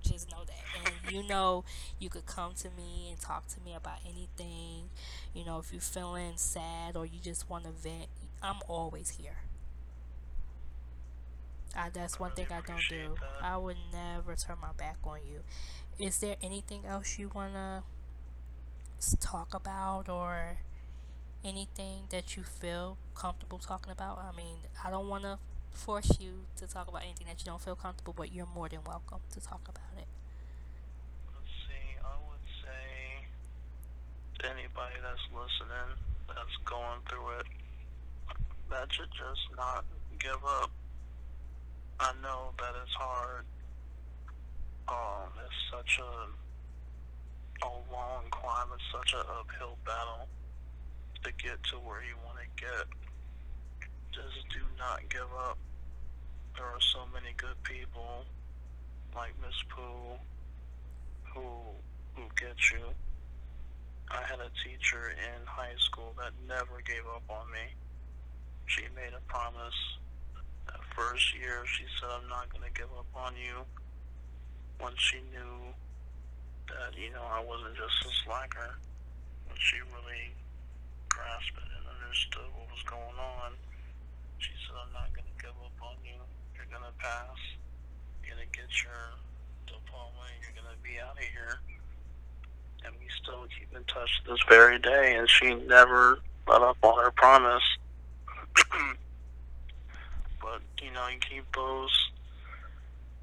Just 0.07 0.31
know 0.31 0.43
that. 0.45 0.63
And 1.05 1.13
you 1.13 1.23
know 1.27 1.63
you 1.99 2.09
could 2.09 2.25
come 2.25 2.53
to 2.55 2.69
me 2.69 3.09
and 3.09 3.19
talk 3.19 3.47
to 3.47 3.59
me 3.61 3.73
about 3.75 3.99
anything. 4.05 4.89
You 5.33 5.45
know, 5.45 5.59
if 5.59 5.71
you're 5.71 5.81
feeling 5.81 6.33
sad 6.37 6.95
or 6.95 7.05
you 7.05 7.19
just 7.21 7.49
want 7.49 7.65
to 7.65 7.71
vent, 7.71 8.07
I'm 8.41 8.57
always 8.67 9.09
here. 9.11 9.37
I, 11.75 11.89
that's 11.89 12.19
one 12.19 12.31
thing 12.31 12.47
I 12.51 12.61
don't 12.61 12.87
do. 12.89 13.15
I 13.41 13.57
would 13.57 13.77
never 13.93 14.35
turn 14.35 14.57
my 14.61 14.71
back 14.77 14.97
on 15.03 15.19
you. 15.29 15.41
Is 16.05 16.19
there 16.19 16.35
anything 16.41 16.85
else 16.85 17.17
you 17.19 17.29
want 17.33 17.53
to 17.53 17.83
talk 19.19 19.53
about 19.53 20.09
or 20.09 20.57
anything 21.45 22.03
that 22.11 22.37
you 22.37 22.43
feel 22.43 22.97
comfortable 23.15 23.59
talking 23.59 23.91
about? 23.91 24.19
I 24.19 24.35
mean, 24.35 24.57
I 24.85 24.91
don't 24.91 25.09
want 25.09 25.23
to 25.23 25.39
force 25.77 26.17
you 26.19 26.45
to 26.57 26.67
talk 26.67 26.87
about 26.87 27.03
anything 27.03 27.27
that 27.27 27.39
you 27.39 27.45
don't 27.45 27.61
feel 27.61 27.75
comfortable, 27.75 28.13
but 28.15 28.33
you're 28.33 28.47
more 28.53 28.67
than 28.69 28.79
welcome 28.85 29.19
to 29.33 29.39
talk 29.39 29.61
about 29.67 29.93
it. 29.97 30.07
Let's 31.33 31.53
see, 31.67 31.97
I 32.03 32.15
would 32.27 32.45
say 32.63 33.27
to 34.39 34.49
anybody 34.49 34.95
that's 35.01 35.25
listening, 35.31 35.97
that's 36.27 36.57
going 36.65 37.01
through 37.09 37.39
it, 37.39 37.47
that 38.69 38.91
should 38.91 39.11
just 39.11 39.45
not 39.55 39.85
give 40.19 40.43
up. 40.45 40.71
I 41.99 42.11
know 42.21 42.51
that 42.59 42.73
it's 42.83 42.93
hard. 42.93 43.45
Um, 44.87 45.31
it's 45.43 45.61
such 45.71 45.99
a 45.99 46.27
a 47.65 47.73
long 47.91 48.23
climb. 48.29 48.67
It's 48.73 48.83
such 48.91 49.13
an 49.13 49.25
uphill 49.39 49.77
battle 49.85 50.27
to 51.23 51.31
get 51.43 51.63
to 51.71 51.75
where 51.77 52.01
you 52.03 52.15
want 52.25 52.37
to 52.37 52.63
get. 52.63 52.85
Just 54.13 54.47
do 54.53 54.61
not 54.77 55.01
give 55.09 55.29
up. 55.37 55.57
There 56.57 56.65
are 56.65 56.81
so 56.81 57.05
many 57.13 57.37
good 57.37 57.61
people 57.61 58.25
like 59.13 59.29
Miss 59.45 59.53
Pooh 59.69 60.17
who 61.29 61.45
who 62.17 62.25
get 62.33 62.57
you. 62.73 62.81
I 64.09 64.25
had 64.25 64.41
a 64.41 64.49
teacher 64.65 65.13
in 65.13 65.45
high 65.45 65.77
school 65.77 66.17
that 66.17 66.33
never 66.49 66.81
gave 66.81 67.05
up 67.13 67.21
on 67.29 67.45
me. 67.53 67.77
She 68.65 68.89
made 68.97 69.13
a 69.13 69.21
promise 69.29 69.77
that 70.65 70.81
first 70.97 71.37
year. 71.37 71.61
She 71.69 71.85
said, 72.01 72.09
"I'm 72.09 72.27
not 72.27 72.49
going 72.49 72.65
to 72.65 72.73
give 72.73 72.89
up 72.97 73.05
on 73.13 73.37
you." 73.37 73.61
Once 74.81 74.97
she 74.97 75.21
knew 75.29 75.77
that 76.73 76.97
you 76.97 77.13
know 77.13 77.21
I 77.21 77.45
wasn't 77.45 77.77
just 77.77 78.01
a 78.01 78.09
slacker, 78.25 78.81
when 79.45 79.59
she 79.61 79.77
really 79.93 80.33
grasped 81.09 81.53
it 81.53 81.69
and 81.69 81.85
understood 82.01 82.49
what 82.57 82.65
was 82.73 82.81
going 82.89 83.19
on, 83.21 83.53
she 84.41 84.57
said, 84.65 84.73
"I'm 84.73 84.93
not 84.97 85.13
going 85.13 85.29
to 85.29 85.37
give 85.37 85.53
up 85.61 85.77
on 85.85 86.01
you. 86.01 86.17
You're 86.69 86.79
going 86.79 86.91
to 86.91 86.97
pass. 86.99 87.37
You're 88.23 88.35
going 88.35 88.47
to 88.47 88.57
get 88.57 88.69
your 88.83 89.15
diploma. 89.65 90.27
And 90.27 90.37
you're 90.43 90.63
going 90.63 90.75
to 90.75 90.81
be 90.83 90.99
out 90.99 91.17
of 91.17 91.23
here." 91.23 91.59
And 92.85 92.93
we 92.99 93.07
still 93.21 93.47
keep 93.57 93.75
in 93.75 93.83
touch 93.85 94.21
this 94.27 94.39
very 94.47 94.79
day. 94.79 95.15
And 95.15 95.29
she 95.29 95.55
never 95.55 96.19
let 96.47 96.61
up 96.61 96.77
on 96.83 97.03
her 97.03 97.11
promise. 97.11 97.63
but 100.41 100.61
you 100.81 100.91
know, 100.91 101.07
you 101.07 101.19
keep 101.19 101.43
those 101.55 101.91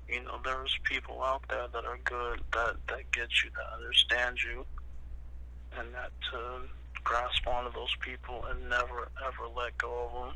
you 0.09 0.22
know, 0.22 0.38
there's 0.45 0.78
people 0.84 1.22
out 1.22 1.42
there 1.49 1.66
that 1.72 1.84
are 1.84 1.99
good, 2.05 2.40
that, 2.53 2.76
that 2.88 3.11
get 3.12 3.28
you, 3.42 3.51
that 3.57 3.74
understand 3.74 4.38
you, 4.42 4.64
and 5.78 5.92
that 5.95 6.12
to 6.30 6.61
grasp 7.03 7.47
onto 7.47 7.72
those 7.72 7.95
people 8.01 8.45
and 8.51 8.68
never, 8.68 9.09
ever 9.26 9.49
let 9.57 9.76
go 9.78 10.07
of 10.07 10.12
them. 10.12 10.34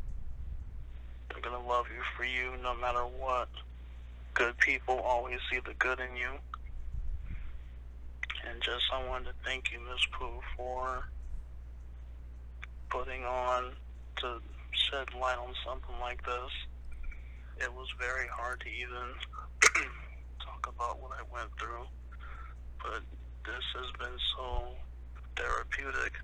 They're 1.30 1.42
going 1.42 1.60
to 1.60 1.68
love 1.68 1.86
you 1.94 2.02
for 2.16 2.24
you 2.24 2.52
no 2.62 2.74
matter 2.76 3.02
what. 3.02 3.48
Good 4.34 4.56
people 4.58 4.98
always 5.00 5.38
see 5.50 5.60
the 5.64 5.74
good 5.74 6.00
in 6.00 6.16
you. 6.16 6.30
And 8.48 8.62
just, 8.62 8.84
I 8.92 9.06
wanted 9.06 9.26
to 9.26 9.34
thank 9.44 9.72
you, 9.72 9.78
Miss 9.80 10.06
Pooh, 10.12 10.40
for 10.56 11.08
putting 12.88 13.24
on 13.24 13.72
to 14.16 14.40
shed 14.72 15.12
light 15.14 15.38
on 15.38 15.54
something 15.66 15.94
like 16.00 16.24
this. 16.24 16.52
It 17.60 17.72
was 17.72 17.88
very 17.98 18.26
hard 18.28 18.60
to 18.60 18.68
even 18.68 19.12
talk 20.44 20.72
about 20.74 21.02
what 21.02 21.12
I 21.12 21.22
went 21.32 21.50
through, 21.58 21.84
but 22.82 23.02
this 23.44 23.64
has 23.74 23.90
been 23.98 24.16
so 24.36 24.68
therapeutic. 25.36 26.14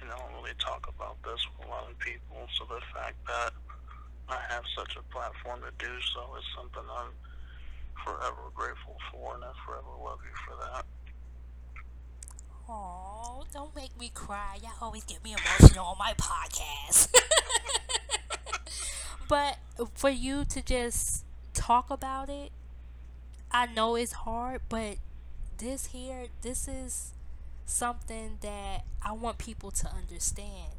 And 0.00 0.10
I 0.10 0.18
don't 0.18 0.34
really 0.34 0.56
talk 0.58 0.90
about 0.94 1.16
this 1.22 1.40
with 1.56 1.68
a 1.68 1.70
lot 1.70 1.88
of 1.88 1.98
people, 1.98 2.48
so 2.58 2.64
the 2.68 2.80
fact 2.92 3.16
that 3.28 3.52
I 4.28 4.38
have 4.48 4.64
such 4.76 4.96
a 4.96 5.02
platform 5.12 5.60
to 5.60 5.84
do 5.84 5.92
so 6.14 6.36
is 6.36 6.44
something 6.56 6.82
I'm 6.96 7.10
forever 8.04 8.50
grateful 8.54 8.96
for, 9.10 9.34
and 9.34 9.44
I 9.44 9.52
forever 9.66 9.88
love 10.02 10.18
you 10.24 10.36
for 10.46 10.56
that. 10.64 10.84
Oh, 12.68 13.44
don't 13.52 13.74
make 13.76 13.98
me 13.98 14.10
cry. 14.14 14.58
Y'all 14.62 14.72
always 14.80 15.04
get 15.04 15.22
me 15.22 15.34
emotional 15.34 15.84
on 15.84 15.98
my 15.98 16.14
podcast. 16.14 17.14
but 19.28 19.58
for 19.94 20.10
you 20.10 20.44
to 20.46 20.62
just 20.62 21.24
talk 21.52 21.90
about 21.90 22.28
it 22.28 22.52
I 23.54 23.66
know 23.66 23.96
it's 23.96 24.12
hard, 24.12 24.62
but 24.70 24.96
this 25.58 25.86
here, 25.86 26.28
this 26.40 26.66
is 26.66 27.12
something 27.66 28.38
that 28.40 28.84
I 29.02 29.12
want 29.12 29.36
people 29.36 29.70
to 29.72 29.88
understand 29.88 30.72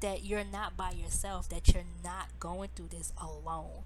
that 0.00 0.24
you're 0.24 0.44
not 0.44 0.76
by 0.76 0.90
yourself, 0.90 1.48
that 1.48 1.72
you're 1.72 1.84
not 2.04 2.28
going 2.38 2.70
through 2.74 2.88
this 2.88 3.12
alone. 3.20 3.84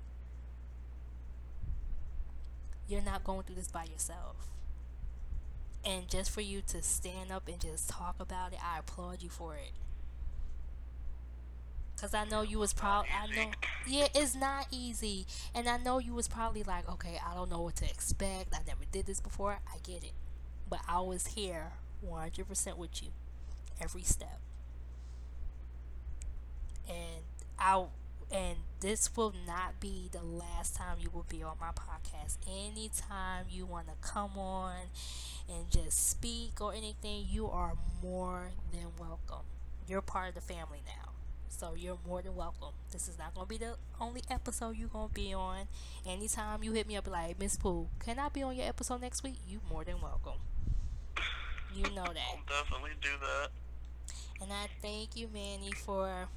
You're 2.89 3.03
not 3.03 3.23
going 3.23 3.43
through 3.45 3.57
this 3.57 3.69
by 3.69 3.85
yourself. 3.85 4.49
And 5.85 6.09
just 6.09 6.31
for 6.31 6.41
you 6.41 6.61
to 6.69 6.83
stand 6.83 7.31
up 7.31 7.49
and 7.49 7.61
just 7.61 7.89
talk 7.89 8.17
about 8.19 8.53
it, 8.53 8.59
I 8.63 8.81
applaud 8.81 9.23
you 9.23 9.31
for 9.31 9.55
it. 9.55 9.73
Cause 12.01 12.15
I 12.15 12.25
know 12.25 12.41
you 12.41 12.59
was 12.59 12.73
probably 12.73 13.11
I 13.11 13.27
know 13.27 13.51
yeah 13.87 14.07
it's 14.15 14.35
not 14.35 14.69
easy 14.71 15.27
and 15.55 15.69
I 15.69 15.77
know 15.77 15.99
you 15.99 16.15
was 16.15 16.29
probably 16.29 16.63
like 16.63 16.89
okay 16.89 17.21
I 17.23 17.35
don't 17.35 17.51
know 17.51 17.61
what 17.61 17.77
to 17.77 17.85
expect 17.85 18.55
I 18.55 18.61
never 18.67 18.87
did 18.91 19.05
this 19.05 19.21
before 19.21 19.59
I 19.69 19.77
get 19.83 20.03
it 20.03 20.13
but 20.71 20.81
I 20.89 21.01
was 21.01 21.27
here 21.27 21.73
100% 22.03 22.77
with 22.79 23.03
you 23.03 23.11
every 23.83 24.01
step 24.03 24.41
and 26.89 27.25
I 27.59 27.85
and 28.33 28.59
this 28.81 29.17
will 29.17 29.35
not 29.47 29.81
be 29.81 30.09
the 30.13 30.23
last 30.23 30.77
time 30.77 30.99
you 31.01 31.11
will 31.13 31.27
be 31.29 31.43
on 31.43 31.57
my 31.61 31.71
podcast 31.71 32.39
anytime 32.49 33.47
you 33.51 33.67
want 33.67 33.89
to 33.89 33.95
come 34.01 34.39
on 34.39 34.77
and 35.49 35.71
just 35.71 36.11
speak 36.11 36.61
or 36.61 36.73
anything 36.73 37.27
you 37.29 37.49
are 37.49 37.75
more 38.03 38.53
than 38.73 38.87
welcome 38.99 39.45
you're 39.89 40.01
part 40.01 40.29
of 40.29 40.35
the 40.37 40.41
family 40.41 40.83
now 40.87 41.11
so 41.61 41.75
you're 41.77 41.99
more 42.07 42.23
than 42.23 42.35
welcome. 42.37 42.73
This 42.91 43.07
is 43.07 43.19
not 43.19 43.35
gonna 43.35 43.47
be 43.47 43.59
the 43.59 43.75
only 44.01 44.23
episode 44.31 44.77
you're 44.77 44.89
gonna 44.89 45.13
be 45.13 45.35
on. 45.35 45.67
Anytime 46.07 46.63
you 46.63 46.73
hit 46.73 46.87
me 46.87 46.97
up 46.97 47.07
like 47.07 47.39
Miss 47.39 47.57
Pooh, 47.57 47.89
can 47.99 48.19
I 48.19 48.31
be 48.31 48.43
on 48.43 48.57
your 48.57 48.67
episode 48.67 49.03
next 49.03 49.23
week? 49.23 49.37
You 49.47 49.61
more 49.69 49.85
than 49.85 50.01
welcome. 50.01 50.41
You 51.75 51.83
know 51.95 52.07
that. 52.07 52.17
I'll 52.31 52.63
definitely 52.63 52.93
do 53.03 53.11
that. 53.21 53.49
And 54.41 54.51
I 54.51 54.69
thank 54.81 55.17
you, 55.17 55.29
Manny, 55.33 55.73
for 55.73 56.29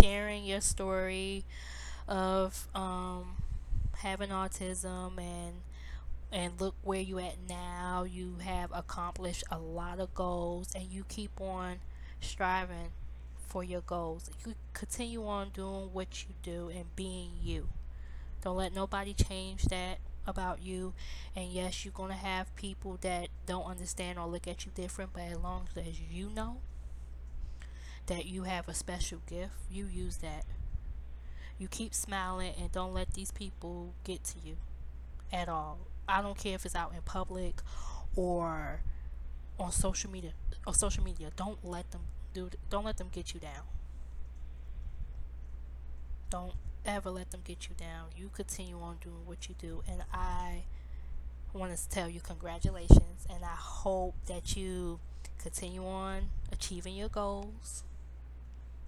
sharing 0.00 0.44
your 0.44 0.60
story 0.60 1.44
of 2.08 2.68
um, 2.74 3.36
having 3.98 4.30
autism 4.30 5.18
and 5.18 5.54
and 6.32 6.60
look 6.60 6.74
where 6.82 7.00
you 7.00 7.18
at 7.18 7.36
now. 7.48 8.04
You 8.04 8.36
have 8.42 8.70
accomplished 8.74 9.44
a 9.50 9.58
lot 9.58 10.00
of 10.00 10.14
goals 10.14 10.68
and 10.74 10.90
you 10.90 11.04
keep 11.08 11.40
on 11.40 11.76
striving 12.20 12.90
for 13.48 13.62
your 13.64 13.82
goals. 13.82 14.30
You 14.46 14.54
continue 14.72 15.26
on 15.26 15.50
doing 15.50 15.90
what 15.92 16.24
you 16.24 16.34
do 16.42 16.70
and 16.74 16.94
being 16.96 17.32
you. 17.42 17.68
Don't 18.42 18.56
let 18.56 18.74
nobody 18.74 19.14
change 19.14 19.64
that 19.64 19.98
about 20.26 20.62
you. 20.62 20.94
And 21.36 21.50
yes, 21.50 21.84
you're 21.84 21.92
going 21.92 22.10
to 22.10 22.16
have 22.16 22.54
people 22.56 22.98
that 23.02 23.28
don't 23.46 23.64
understand 23.66 24.18
or 24.18 24.26
look 24.26 24.46
at 24.48 24.64
you 24.66 24.72
different, 24.74 25.12
but 25.12 25.22
as 25.22 25.38
long 25.38 25.68
as 25.76 26.00
you 26.00 26.30
know 26.30 26.58
that 28.06 28.26
you 28.26 28.42
have 28.44 28.68
a 28.68 28.74
special 28.74 29.20
gift, 29.26 29.52
you 29.70 29.86
use 29.86 30.18
that. 30.18 30.44
You 31.58 31.68
keep 31.68 31.94
smiling 31.94 32.52
and 32.60 32.70
don't 32.72 32.92
let 32.92 33.14
these 33.14 33.30
people 33.30 33.94
get 34.04 34.24
to 34.24 34.34
you 34.44 34.56
at 35.32 35.48
all. 35.48 35.78
I 36.08 36.20
don't 36.20 36.36
care 36.36 36.54
if 36.54 36.66
it's 36.66 36.74
out 36.74 36.92
in 36.94 37.02
public 37.02 37.60
or 38.16 38.80
on 39.58 39.72
social 39.72 40.10
media 40.10 40.32
or 40.66 40.74
social 40.74 41.04
media. 41.04 41.30
Don't 41.36 41.64
let 41.64 41.90
them 41.92 42.02
do 42.32 42.50
don't 42.70 42.84
let 42.84 42.98
them 42.98 43.08
get 43.12 43.32
you 43.32 43.40
down. 43.40 43.62
Don't 46.30 46.54
ever 46.84 47.10
let 47.10 47.30
them 47.30 47.40
get 47.44 47.68
you 47.68 47.74
down. 47.76 48.08
You 48.16 48.30
continue 48.34 48.78
on 48.80 48.96
doing 49.00 49.24
what 49.24 49.48
you 49.48 49.54
do 49.58 49.82
and 49.88 50.02
I 50.12 50.64
want 51.52 51.74
to 51.76 51.88
tell 51.88 52.08
you 52.08 52.20
congratulations 52.20 53.26
and 53.30 53.44
I 53.44 53.54
hope 53.56 54.16
that 54.26 54.56
you 54.56 54.98
continue 55.38 55.86
on 55.86 56.30
achieving 56.52 56.96
your 56.96 57.08
goals. 57.08 57.84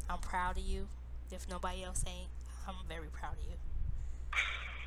I'm 0.09 0.19
proud 0.19 0.57
of 0.57 0.65
you. 0.65 0.89
If 1.31 1.49
nobody 1.49 1.83
else 1.83 2.05
ain't, 2.07 2.31
I'm 2.67 2.79
very 2.89 3.09
proud 3.11 3.35
of 3.35 3.45
you. 3.45 3.59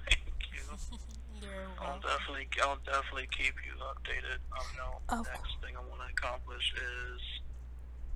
Thank 0.07 0.39
you. 0.51 0.63
You're 1.39 1.71
I'll 1.79 2.03
definitely, 2.03 2.51
I'll 2.63 2.83
definitely 2.83 3.27
keep 3.31 3.55
you 3.63 3.71
updated. 3.79 4.43
I 4.51 4.63
know 4.75 4.99
the 5.07 5.23
next 5.23 5.55
thing 5.63 5.75
I 5.75 5.83
want 5.87 6.03
to 6.03 6.11
accomplish 6.11 6.67
is 6.75 7.21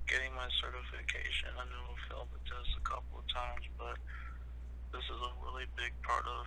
getting 0.04 0.32
my 0.36 0.48
certification. 0.60 1.56
I 1.56 1.64
know 1.72 1.88
I 1.88 1.96
failed 2.08 2.28
the 2.36 2.42
test 2.44 2.68
a 2.76 2.84
couple 2.84 3.24
of 3.24 3.26
times, 3.32 3.64
but 3.80 3.96
this 4.92 5.04
is 5.08 5.20
a 5.20 5.32
really 5.40 5.64
big 5.76 5.96
part 6.04 6.28
of 6.28 6.44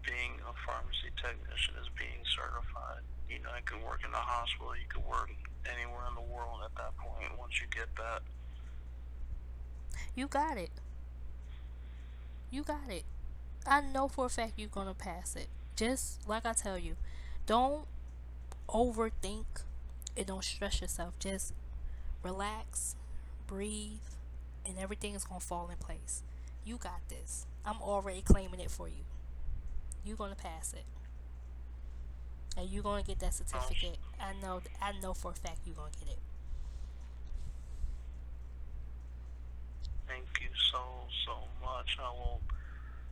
being 0.00 0.40
a 0.40 0.54
pharmacy 0.64 1.12
technician 1.20 1.76
is 1.76 1.92
being 2.00 2.24
certified. 2.32 3.04
You 3.28 3.44
know, 3.44 3.52
you 3.52 3.64
can 3.68 3.84
work 3.84 4.00
in 4.00 4.12
a 4.16 4.24
hospital, 4.24 4.72
you 4.72 4.88
can 4.88 5.04
work 5.04 5.28
anywhere 5.68 6.08
in 6.08 6.16
the 6.16 6.24
world 6.24 6.64
at 6.64 6.72
that 6.80 6.96
point 6.96 7.36
once 7.36 7.60
you 7.60 7.68
get 7.68 7.92
that. 8.00 8.24
You 10.14 10.26
got 10.26 10.58
it. 10.58 10.70
You 12.50 12.62
got 12.62 12.88
it. 12.90 13.04
I 13.66 13.80
know 13.80 14.08
for 14.08 14.26
a 14.26 14.28
fact 14.28 14.54
you're 14.56 14.68
gonna 14.68 14.94
pass 14.94 15.36
it. 15.36 15.48
Just 15.76 16.26
like 16.28 16.46
I 16.46 16.52
tell 16.52 16.78
you, 16.78 16.96
don't 17.46 17.86
overthink 18.68 19.44
and 20.16 20.26
don't 20.26 20.44
stress 20.44 20.80
yourself. 20.80 21.14
Just 21.18 21.54
relax, 22.22 22.96
breathe, 23.46 24.00
and 24.66 24.78
everything 24.78 25.14
is 25.14 25.24
gonna 25.24 25.40
fall 25.40 25.68
in 25.70 25.76
place. 25.78 26.22
You 26.64 26.76
got 26.76 27.00
this. 27.08 27.46
I'm 27.64 27.80
already 27.82 28.22
claiming 28.22 28.60
it 28.60 28.70
for 28.70 28.88
you. 28.88 29.04
You're 30.04 30.16
gonna 30.16 30.34
pass 30.34 30.72
it. 30.72 30.84
And 32.56 32.68
you're 32.68 32.82
gonna 32.82 33.02
get 33.02 33.20
that 33.20 33.32
certificate. 33.34 33.98
I 34.20 34.32
know 34.34 34.60
I 34.82 34.92
know 35.00 35.14
for 35.14 35.30
a 35.30 35.34
fact 35.34 35.60
you're 35.64 35.76
gonna 35.76 35.90
get 35.98 36.08
it. 36.12 36.18
Thank 40.06 40.26
you 40.40 40.47
so 40.72 40.80
so 41.26 41.34
much. 41.62 41.96
I 42.00 42.10
will 42.10 42.40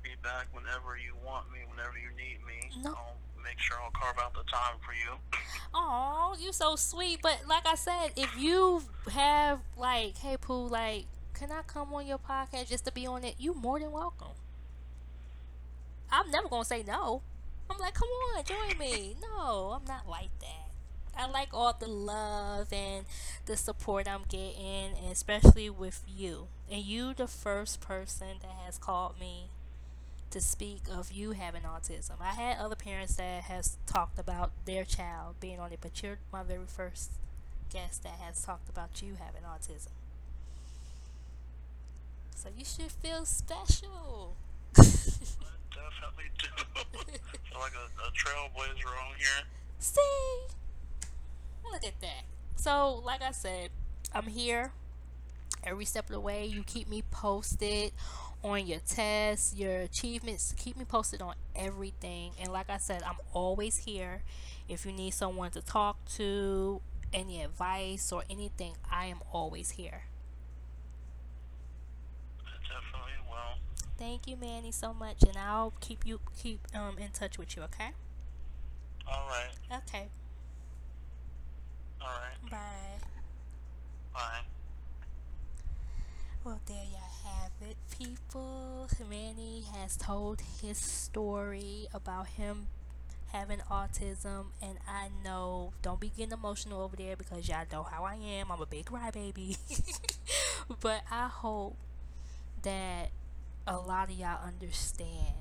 be 0.02 0.10
back 0.22 0.48
whenever 0.52 0.96
you 0.96 1.14
want 1.24 1.50
me, 1.52 1.58
whenever 1.68 1.98
you 1.98 2.10
need 2.16 2.38
me. 2.46 2.70
No. 2.82 2.90
I'll 2.90 3.16
make 3.42 3.58
sure 3.58 3.76
I'll 3.82 3.90
carve 3.90 4.18
out 4.18 4.34
the 4.34 4.44
time 4.50 4.78
for 4.84 4.92
you. 4.92 5.18
Oh, 5.74 6.36
you 6.38 6.52
so 6.52 6.76
sweet. 6.76 7.20
But 7.22 7.42
like 7.48 7.66
I 7.66 7.74
said, 7.74 8.10
if 8.16 8.36
you 8.38 8.82
have 9.10 9.60
like, 9.76 10.18
hey 10.18 10.36
Pooh, 10.40 10.68
like, 10.68 11.06
can 11.34 11.50
I 11.52 11.62
come 11.62 11.92
on 11.92 12.06
your 12.06 12.18
podcast 12.18 12.68
just 12.68 12.84
to 12.86 12.92
be 12.92 13.06
on 13.06 13.24
it? 13.24 13.34
You 13.38 13.54
more 13.54 13.78
than 13.78 13.92
welcome. 13.92 14.34
I'm 16.10 16.30
never 16.30 16.48
gonna 16.48 16.64
say 16.64 16.82
no. 16.86 17.22
I'm 17.68 17.78
like, 17.78 17.94
come 17.94 18.08
on, 18.08 18.44
join 18.44 18.78
me. 18.78 19.16
No, 19.20 19.76
I'm 19.76 19.84
not 19.86 20.08
like 20.08 20.30
that. 20.40 20.65
I 21.16 21.28
like 21.28 21.48
all 21.52 21.74
the 21.78 21.88
love 21.88 22.72
and 22.72 23.06
the 23.46 23.56
support 23.56 24.06
I'm 24.06 24.24
getting, 24.28 24.92
and 25.02 25.10
especially 25.10 25.70
with 25.70 26.02
you. 26.06 26.48
And 26.70 26.84
you, 26.84 27.14
the 27.14 27.26
first 27.26 27.80
person 27.80 28.38
that 28.42 28.50
has 28.64 28.76
called 28.76 29.18
me 29.18 29.48
to 30.30 30.40
speak 30.40 30.82
of 30.92 31.12
you 31.12 31.32
having 31.32 31.62
autism. 31.62 32.20
I 32.20 32.34
had 32.34 32.58
other 32.58 32.74
parents 32.74 33.16
that 33.16 33.44
has 33.44 33.78
talked 33.86 34.18
about 34.18 34.50
their 34.64 34.84
child 34.84 35.36
being 35.40 35.58
on 35.58 35.72
it, 35.72 35.78
but 35.80 36.02
you're 36.02 36.18
my 36.32 36.42
very 36.42 36.66
first 36.66 37.12
guest 37.72 38.02
that 38.02 38.18
has 38.20 38.44
talked 38.44 38.68
about 38.68 39.00
you 39.02 39.16
having 39.18 39.42
autism. 39.42 39.88
So 42.34 42.50
you 42.56 42.64
should 42.64 42.92
feel 42.92 43.24
special. 43.24 44.36
definitely 44.74 46.30
do. 46.38 46.48
feel 46.92 47.60
like 47.60 47.72
a, 47.72 47.86
a 48.02 48.10
trailblazer 48.12 48.92
on 49.08 49.16
here. 49.16 49.46
See? 49.78 50.00
Look 51.72 51.84
at 51.84 52.00
that. 52.00 52.24
So, 52.56 53.02
like 53.04 53.22
I 53.22 53.32
said, 53.32 53.70
I'm 54.14 54.26
here 54.26 54.72
every 55.64 55.84
step 55.84 56.06
of 56.06 56.12
the 56.12 56.20
way. 56.20 56.46
You 56.46 56.62
keep 56.62 56.88
me 56.88 57.02
posted 57.10 57.92
on 58.42 58.66
your 58.66 58.80
tests, 58.80 59.54
your 59.54 59.80
achievements. 59.80 60.54
Keep 60.56 60.76
me 60.76 60.84
posted 60.84 61.20
on 61.20 61.34
everything. 61.54 62.32
And 62.40 62.52
like 62.52 62.70
I 62.70 62.78
said, 62.78 63.02
I'm 63.02 63.16
always 63.32 63.78
here. 63.78 64.22
If 64.68 64.86
you 64.86 64.92
need 64.92 65.12
someone 65.12 65.50
to 65.52 65.62
talk 65.62 66.04
to, 66.16 66.80
any 67.12 67.42
advice 67.42 68.12
or 68.12 68.24
anything, 68.28 68.72
I 68.90 69.06
am 69.06 69.20
always 69.32 69.70
here. 69.70 70.02
definitely 72.44 73.12
will. 73.28 73.58
Thank 73.98 74.26
you, 74.26 74.36
Manny, 74.36 74.72
so 74.72 74.92
much, 74.92 75.22
and 75.22 75.36
I'll 75.36 75.72
keep 75.80 76.06
you 76.06 76.20
keep 76.36 76.60
um 76.74 76.98
in 76.98 77.10
touch 77.10 77.38
with 77.38 77.56
you. 77.56 77.62
Okay. 77.62 77.90
All 79.08 79.26
right. 79.28 79.80
Okay. 79.82 80.08
All 82.00 82.08
right. 82.08 82.50
Bye. 82.50 83.06
Bye. 84.14 84.40
Well, 86.44 86.60
there 86.66 86.84
y'all 86.84 87.30
have 87.32 87.52
it, 87.68 87.76
people. 87.98 88.88
Manny 89.10 89.64
has 89.74 89.96
told 89.96 90.40
his 90.62 90.78
story 90.78 91.88
about 91.92 92.28
him 92.28 92.68
having 93.32 93.58
autism, 93.70 94.46
and 94.62 94.78
I 94.88 95.10
know, 95.24 95.72
don't 95.82 96.00
be 96.00 96.10
getting 96.10 96.32
emotional 96.32 96.82
over 96.82 96.96
there 96.96 97.16
because 97.16 97.48
y'all 97.48 97.66
know 97.72 97.82
how 97.82 98.04
I 98.04 98.14
am. 98.16 98.52
I'm 98.52 98.60
a 98.60 98.66
big 98.66 98.86
crybaby. 98.86 99.58
but 100.80 101.02
I 101.10 101.28
hope 101.28 101.76
that 102.62 103.10
a 103.66 103.78
lot 103.78 104.10
of 104.10 104.18
y'all 104.18 104.44
understand. 104.46 105.34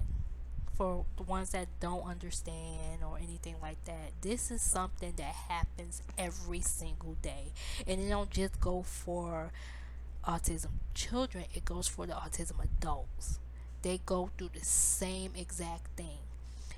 For 0.76 1.06
the 1.16 1.24
ones 1.24 1.52
that 1.52 1.68
don't 1.80 2.06
understand 2.06 3.02
or 3.02 3.18
anything 3.18 3.56
like 3.62 3.84
that, 3.86 4.12
this 4.22 4.52
is 4.52 4.62
something 4.62 5.14
that 5.16 5.34
happens 5.50 6.02
every 6.18 6.60
single 6.60 7.16
day, 7.22 7.54
and 7.88 8.02
it 8.02 8.10
don't 8.10 8.30
just 8.30 8.60
go 8.60 8.84
for 8.84 9.52
autism 10.28 10.72
children, 10.94 11.46
it 11.54 11.66
goes 11.66 11.88
for 11.88 12.06
the 12.06 12.14
autism 12.14 12.64
adults. 12.64 13.40
They 13.84 14.00
go 14.06 14.32
through 14.38 14.50
the 14.54 14.66
same 14.66 15.34
exact 15.38 15.88
thing. 15.96 16.20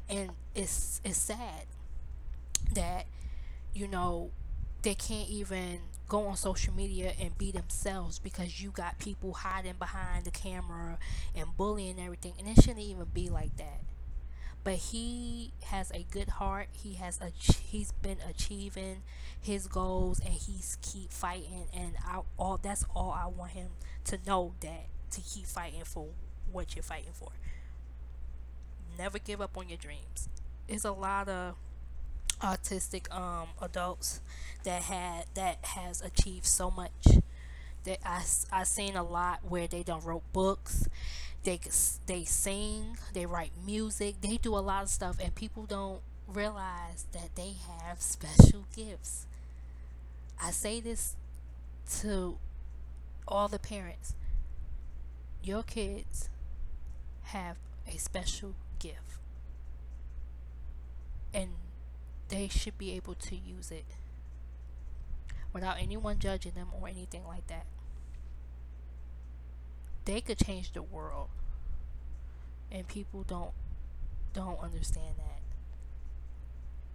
And 0.09 0.31
it's 0.55 1.01
it's 1.03 1.17
sad 1.17 1.65
that 2.73 3.05
you 3.73 3.87
know 3.87 4.31
they 4.81 4.95
can't 4.95 5.29
even 5.29 5.79
go 6.07 6.27
on 6.27 6.35
social 6.35 6.73
media 6.73 7.13
and 7.21 7.37
be 7.37 7.51
themselves 7.51 8.19
because 8.19 8.61
you 8.61 8.69
got 8.71 8.97
people 8.99 9.33
hiding 9.33 9.75
behind 9.77 10.25
the 10.25 10.31
camera 10.31 10.97
and 11.35 11.55
bullying 11.57 11.99
everything 11.99 12.33
and 12.39 12.47
it 12.47 12.61
shouldn't 12.61 12.79
even 12.79 13.05
be 13.13 13.29
like 13.29 13.55
that 13.57 13.81
but 14.67 14.75
he 14.75 15.53
has 15.67 15.91
a 15.91 16.05
good 16.11 16.27
heart. 16.27 16.67
He 16.73 16.95
has 16.95 17.21
a 17.21 17.29
he's 17.29 17.93
been 17.93 18.17
achieving 18.29 19.01
his 19.39 19.65
goals 19.65 20.19
and 20.19 20.33
he's 20.33 20.77
keep 20.81 21.13
fighting 21.13 21.67
and 21.73 21.93
I 22.05 22.19
all 22.37 22.59
that's 22.61 22.83
all 22.93 23.11
I 23.11 23.27
want 23.27 23.51
him 23.51 23.69
to 24.03 24.19
know 24.27 24.55
that 24.59 24.87
to 25.11 25.21
keep 25.21 25.45
fighting 25.45 25.85
for 25.85 26.07
what 26.51 26.75
you're 26.75 26.83
fighting 26.83 27.13
for. 27.13 27.29
Never 28.97 29.19
give 29.19 29.39
up 29.39 29.57
on 29.57 29.69
your 29.69 29.77
dreams. 29.77 30.27
it's 30.67 30.83
a 30.83 30.91
lot 30.91 31.29
of 31.29 31.55
autistic 32.41 33.11
um 33.15 33.47
adults 33.61 34.21
that 34.63 34.83
had 34.83 35.25
that 35.33 35.57
has 35.63 36.01
achieved 36.01 36.45
so 36.45 36.69
much 36.71 37.19
that 37.85 37.99
I 38.05 38.23
I 38.51 38.63
seen 38.63 38.95
a 38.95 39.03
lot 39.03 39.39
where 39.47 39.67
they 39.67 39.83
don't 39.83 40.03
wrote 40.03 40.23
books 40.33 40.87
they 41.43 41.59
they 42.07 42.25
sing, 42.25 42.97
they 43.13 43.25
write 43.25 43.51
music, 43.65 44.15
they 44.21 44.37
do 44.37 44.55
a 44.55 44.59
lot 44.59 44.83
of 44.83 44.89
stuff, 44.89 45.17
and 45.23 45.33
people 45.35 45.65
don't 45.65 46.01
realize 46.27 47.05
that 47.13 47.35
they 47.35 47.53
have 47.67 48.01
special 48.01 48.65
gifts. 48.75 49.27
I 50.41 50.51
say 50.51 50.79
this 50.79 51.15
to 52.01 52.37
all 53.27 53.47
the 53.47 53.59
parents. 53.59 54.15
Your 55.41 55.63
kids 55.63 56.29
have 57.23 57.57
a 57.87 57.97
special 57.97 58.55
gift. 58.79 59.19
and 61.33 61.49
they 62.29 62.47
should 62.47 62.77
be 62.77 62.91
able 62.93 63.15
to 63.15 63.35
use 63.35 63.71
it 63.71 63.85
without 65.53 65.77
anyone 65.79 66.19
judging 66.19 66.51
them 66.53 66.67
or 66.79 66.87
anything 66.87 67.25
like 67.25 67.47
that. 67.47 67.65
They 70.05 70.21
could 70.21 70.37
change 70.37 70.71
the 70.73 70.81
world. 70.81 71.29
And 72.71 72.87
people 72.87 73.23
don't 73.23 73.51
don't 74.33 74.59
understand 74.59 75.15
that. 75.17 75.41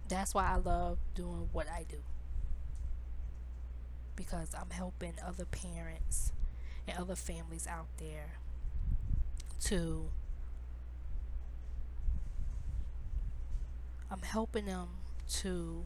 That's 0.07 0.33
why 0.33 0.45
I 0.45 0.55
love 0.55 0.97
doing 1.15 1.49
what 1.51 1.67
I 1.67 1.85
do. 1.89 1.97
Because 4.15 4.53
I'm 4.53 4.69
helping 4.69 5.13
other 5.25 5.45
parents 5.45 6.31
and 6.87 6.97
other 6.97 7.15
families 7.15 7.67
out 7.67 7.87
there 7.97 8.37
to 9.65 10.09
I'm 14.11 14.21
helping 14.21 14.65
them 14.67 14.87
to 15.41 15.85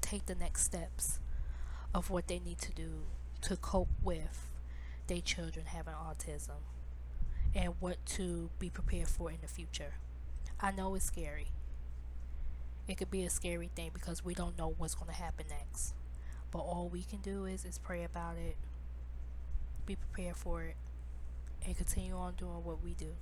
take 0.00 0.26
the 0.26 0.34
next 0.34 0.62
steps 0.62 1.18
of 1.94 2.10
what 2.10 2.28
they 2.28 2.38
need 2.38 2.58
to 2.58 2.72
do 2.72 3.04
to 3.42 3.56
cope 3.56 3.88
with 4.02 4.50
their 5.08 5.20
children 5.20 5.66
having 5.66 5.94
autism 5.94 6.60
and 7.54 7.74
what 7.80 8.04
to 8.06 8.50
be 8.58 8.70
prepared 8.70 9.08
for 9.08 9.30
in 9.30 9.38
the 9.40 9.48
future. 9.48 9.94
I 10.60 10.70
know 10.70 10.94
it's 10.94 11.04
scary. 11.04 11.48
It 12.88 12.96
could 12.96 13.10
be 13.10 13.24
a 13.24 13.30
scary 13.30 13.70
thing 13.74 13.90
because 13.92 14.24
we 14.24 14.34
don't 14.34 14.56
know 14.56 14.74
what's 14.78 14.94
going 14.94 15.10
to 15.10 15.16
happen 15.16 15.46
next. 15.48 15.94
But 16.50 16.60
all 16.60 16.88
we 16.92 17.02
can 17.02 17.18
do 17.18 17.44
is 17.44 17.64
is 17.64 17.78
pray 17.78 18.04
about 18.04 18.36
it, 18.36 18.56
be 19.84 19.96
prepared 19.96 20.36
for 20.36 20.62
it, 20.62 20.76
and 21.66 21.76
continue 21.76 22.14
on 22.14 22.34
doing 22.34 22.64
what 22.64 22.82
we 22.82 22.94
do. 22.94 23.14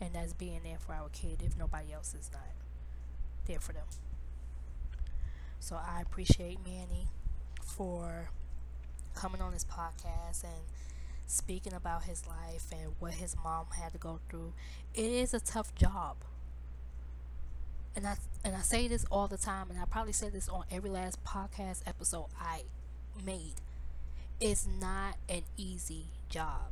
And 0.00 0.14
that's 0.14 0.34
being 0.34 0.60
there 0.62 0.78
for 0.78 0.92
our 0.92 1.08
kid 1.08 1.42
if 1.44 1.56
nobody 1.56 1.92
else 1.92 2.14
is 2.14 2.30
not 2.32 2.52
there 3.46 3.60
for 3.60 3.72
them. 3.72 3.84
So 5.60 5.76
I 5.76 6.00
appreciate 6.00 6.58
Manny 6.64 7.08
for 7.62 8.30
coming 9.14 9.40
on 9.42 9.52
this 9.52 9.64
podcast 9.64 10.44
and 10.44 10.64
speaking 11.26 11.72
about 11.72 12.04
his 12.04 12.26
life 12.26 12.66
and 12.72 12.92
what 12.98 13.14
his 13.14 13.36
mom 13.42 13.66
had 13.80 13.92
to 13.92 13.98
go 13.98 14.20
through. 14.28 14.52
It 14.94 15.10
is 15.10 15.34
a 15.34 15.40
tough 15.40 15.74
job. 15.74 16.16
And 17.94 18.06
I 18.06 18.16
and 18.44 18.54
I 18.54 18.60
say 18.60 18.86
this 18.88 19.04
all 19.10 19.26
the 19.26 19.36
time 19.36 19.70
and 19.70 19.78
I 19.78 19.84
probably 19.84 20.12
said 20.12 20.32
this 20.32 20.48
on 20.48 20.64
every 20.70 20.90
last 20.90 21.22
podcast 21.24 21.82
episode 21.86 22.26
I 22.40 22.62
made. 23.24 23.54
It's 24.40 24.68
not 24.80 25.16
an 25.28 25.42
easy 25.56 26.06
job. 26.28 26.70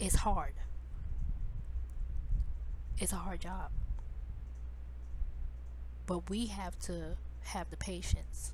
It's 0.00 0.16
hard. 0.16 0.54
It's 2.98 3.12
a 3.12 3.16
hard 3.16 3.40
job. 3.40 3.70
But 6.06 6.28
we 6.28 6.46
have 6.46 6.78
to 6.80 7.16
have 7.44 7.70
the 7.70 7.76
patience 7.76 8.52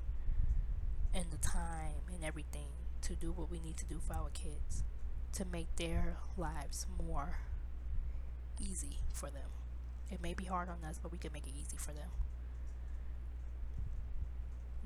and 1.15 1.27
the 1.31 1.39
time 1.39 2.03
and 2.15 2.25
everything 2.25 2.71
to 3.03 3.15
do 3.15 3.33
what 3.33 3.51
we 3.51 3.61
need 3.61 3.77
to 3.79 3.85
do 3.85 3.99
for 3.99 4.15
our 4.15 4.31
kids 4.33 4.85
to 5.33 5.45
make 5.45 5.75
their 5.77 6.17
lives 6.37 6.87
more 7.05 7.39
easy 8.61 8.99
for 9.13 9.31
them. 9.31 9.51
It 10.11 10.23
may 10.23 10.35
be 10.35 10.45
hard 10.45 10.69
on 10.69 10.89
us, 10.89 10.99
but 11.03 11.13
we 11.13 11.19
can 11.19 11.33
make 11.33 11.47
it 11.47 11.53
easy 11.59 11.77
for 11.77 11.93
them. 11.93 12.09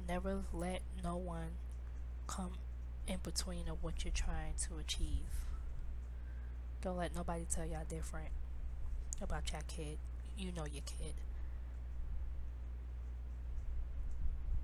Never 0.08 0.42
let 0.52 0.82
no 1.02 1.16
one 1.16 1.52
come 2.26 2.52
in 3.06 3.18
between 3.22 3.68
of 3.68 3.82
what 3.82 4.04
you're 4.04 4.12
trying 4.12 4.54
to 4.68 4.78
achieve. 4.78 5.26
Don't 6.80 6.96
let 6.96 7.14
nobody 7.14 7.46
tell 7.48 7.64
y'all 7.64 7.84
different 7.88 8.30
about 9.20 9.52
your 9.52 9.62
kid. 9.68 9.98
You 10.36 10.50
know 10.52 10.64
your 10.64 10.82
kid. 10.84 11.14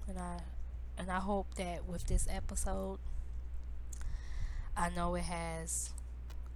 And 0.08 0.18
I 0.18 0.40
and 0.96 1.10
I 1.10 1.20
hope 1.20 1.54
that 1.56 1.86
with 1.86 2.06
this 2.06 2.26
episode 2.30 2.98
I 4.76 4.90
know 4.90 5.16
it 5.16 5.24
has 5.24 5.90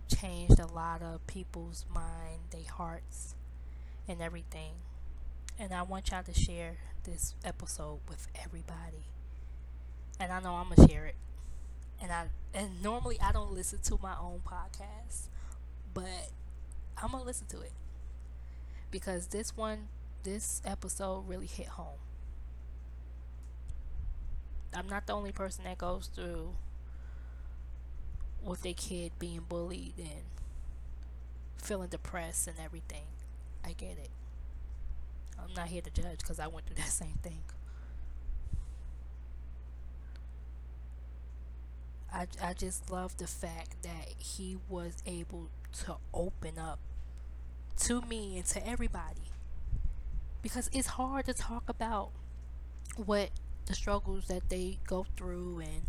changed 0.09 0.61
a 0.61 0.67
lot 0.67 1.03
of 1.03 1.27
people's 1.27 1.85
mind, 1.93 2.41
their 2.53 2.71
hearts 2.71 3.35
and 4.07 4.23
everything. 4.23 4.75
And 5.59 5.73
I 5.73 5.83
want 5.83 6.11
y'all 6.11 6.23
to 6.23 6.33
share 6.33 6.77
this 7.03 7.35
episode 7.45 7.99
with 8.09 8.29
everybody. 8.41 9.07
And 10.21 10.33
I 10.33 10.41
know 10.41 10.55
I'm 10.55 10.69
gonna 10.69 10.89
share 10.89 11.07
it. 11.07 11.17
And 12.01 12.13
I 12.13 12.27
and 12.55 12.81
normally 12.81 13.19
I 13.21 13.33
don't 13.33 13.53
listen 13.53 13.81
to 13.85 13.99
my 14.01 14.15
own 14.21 14.41
podcast, 14.47 15.29
but 15.93 16.31
I'm 17.03 17.11
gonna 17.11 17.25
listen 17.25 17.49
to 17.49 17.61
it 17.61 17.73
because 18.93 19.29
this 19.29 19.57
one, 19.57 19.89
this 20.23 20.63
episode 20.65 21.29
really 21.29 21.47
hit 21.47 21.67
home. 21.67 21.99
I'm 24.75 24.89
not 24.89 25.07
the 25.07 25.13
only 25.13 25.33
person 25.33 25.65
that 25.65 25.79
goes 25.79 26.09
through 26.15 26.55
with 28.43 28.63
their 28.63 28.75
kid 28.75 29.13
being 29.19 29.41
bullied 29.49 29.95
and 29.99 30.25
feeling 31.57 31.89
depressed 31.89 32.49
and 32.49 32.57
everything. 32.63 33.05
I 33.65 33.73
get 33.73 33.99
it. 33.99 34.11
I'm 35.39 35.55
not 35.55 35.69
here 35.69 35.83
to 35.83 35.91
judge 35.91 36.19
because 36.19 36.39
I 36.39 36.47
went 36.47 36.67
through 36.67 36.77
that 36.83 36.89
same 36.89 37.19
thing. 37.23 37.43
I, 42.13 42.27
I 42.43 42.53
just 42.53 42.91
love 42.91 43.17
the 43.17 43.27
fact 43.27 43.83
that 43.83 44.15
he 44.19 44.59
was 44.69 45.03
able 45.07 45.49
to 45.85 45.97
open 46.13 46.59
up 46.59 46.79
to 47.79 48.03
me 48.03 48.37
and 48.37 48.47
to 48.47 48.67
everybody 48.67 49.33
because 50.43 50.69
it's 50.73 50.89
hard 50.89 51.27
to 51.27 51.35
talk 51.35 51.69
about 51.69 52.11
what 52.97 53.31
the 53.67 53.75
struggles 53.75 54.27
that 54.27 54.49
they 54.49 54.79
go 54.87 55.07
through 55.17 55.61
and 55.61 55.83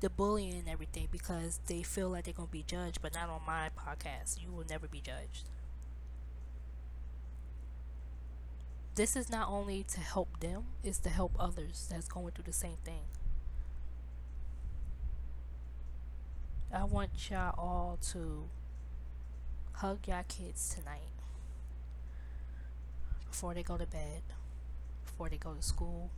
the 0.00 0.10
bullying 0.10 0.54
and 0.54 0.68
everything 0.68 1.08
because 1.10 1.60
they 1.66 1.82
feel 1.82 2.08
like 2.10 2.24
they're 2.24 2.34
going 2.34 2.48
to 2.48 2.52
be 2.52 2.64
judged, 2.66 3.00
but 3.02 3.14
not 3.14 3.28
on 3.28 3.40
my 3.46 3.70
podcast. 3.76 4.42
You 4.42 4.52
will 4.52 4.66
never 4.68 4.86
be 4.86 5.00
judged. 5.00 5.44
This 8.94 9.14
is 9.14 9.28
not 9.28 9.48
only 9.48 9.82
to 9.84 10.00
help 10.00 10.40
them, 10.40 10.64
it's 10.82 10.98
to 11.00 11.10
help 11.10 11.32
others 11.38 11.86
that's 11.90 12.08
going 12.08 12.30
through 12.30 12.44
the 12.44 12.52
same 12.52 12.78
thing. 12.84 13.02
I 16.72 16.84
want 16.84 17.10
y'all 17.30 17.54
all 17.58 17.98
to 18.12 18.48
hug 19.72 20.08
your 20.08 20.24
kids 20.28 20.74
tonight 20.74 21.12
before 23.30 23.52
they 23.52 23.62
go 23.62 23.76
to 23.76 23.86
bed, 23.86 24.22
before 25.04 25.28
they 25.28 25.36
go 25.36 25.52
to 25.52 25.62
school, 25.62 26.10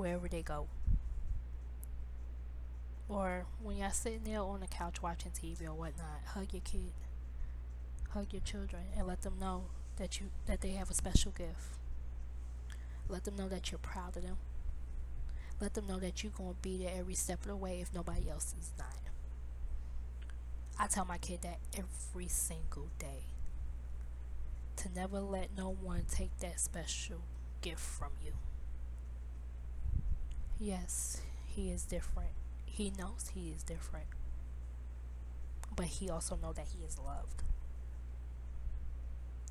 wherever 0.00 0.28
they 0.28 0.42
go. 0.42 0.66
Or 3.06 3.44
when 3.62 3.76
y'all 3.76 3.90
sitting 3.90 4.24
there 4.24 4.40
on 4.40 4.60
the 4.60 4.66
couch 4.66 5.02
watching 5.02 5.32
TV 5.32 5.66
or 5.66 5.74
whatnot, 5.74 6.22
hug 6.28 6.52
your 6.52 6.62
kid, 6.62 6.92
hug 8.10 8.32
your 8.32 8.40
children, 8.40 8.82
and 8.96 9.06
let 9.06 9.20
them 9.20 9.34
know 9.38 9.64
that 9.96 10.18
you 10.18 10.30
that 10.46 10.62
they 10.62 10.70
have 10.70 10.90
a 10.90 10.94
special 10.94 11.32
gift. 11.32 11.76
Let 13.10 13.24
them 13.24 13.36
know 13.36 13.48
that 13.48 13.70
you're 13.70 13.78
proud 13.78 14.16
of 14.16 14.22
them. 14.22 14.38
Let 15.60 15.74
them 15.74 15.86
know 15.86 15.98
that 15.98 16.22
you're 16.22 16.32
gonna 16.32 16.54
be 16.62 16.78
there 16.78 16.94
every 16.96 17.14
step 17.14 17.42
of 17.42 17.48
the 17.48 17.56
way 17.56 17.80
if 17.82 17.92
nobody 17.92 18.30
else 18.30 18.54
is 18.58 18.72
not. 18.78 18.96
I 20.78 20.86
tell 20.86 21.04
my 21.04 21.18
kid 21.18 21.42
that 21.42 21.58
every 21.76 22.28
single 22.28 22.88
day. 22.98 23.24
To 24.76 24.88
never 24.94 25.20
let 25.20 25.50
no 25.54 25.68
one 25.68 26.04
take 26.08 26.38
that 26.38 26.58
special 26.58 27.20
gift 27.60 27.80
from 27.80 28.12
you. 28.24 28.32
Yes, 30.60 31.22
he 31.46 31.70
is 31.70 31.84
different. 31.84 32.30
He 32.66 32.92
knows 32.96 33.32
he 33.34 33.50
is 33.50 33.62
different. 33.62 34.06
But 35.74 35.86
he 35.86 36.10
also 36.10 36.36
know 36.36 36.52
that 36.52 36.66
he 36.76 36.84
is 36.84 36.98
loved. 36.98 37.42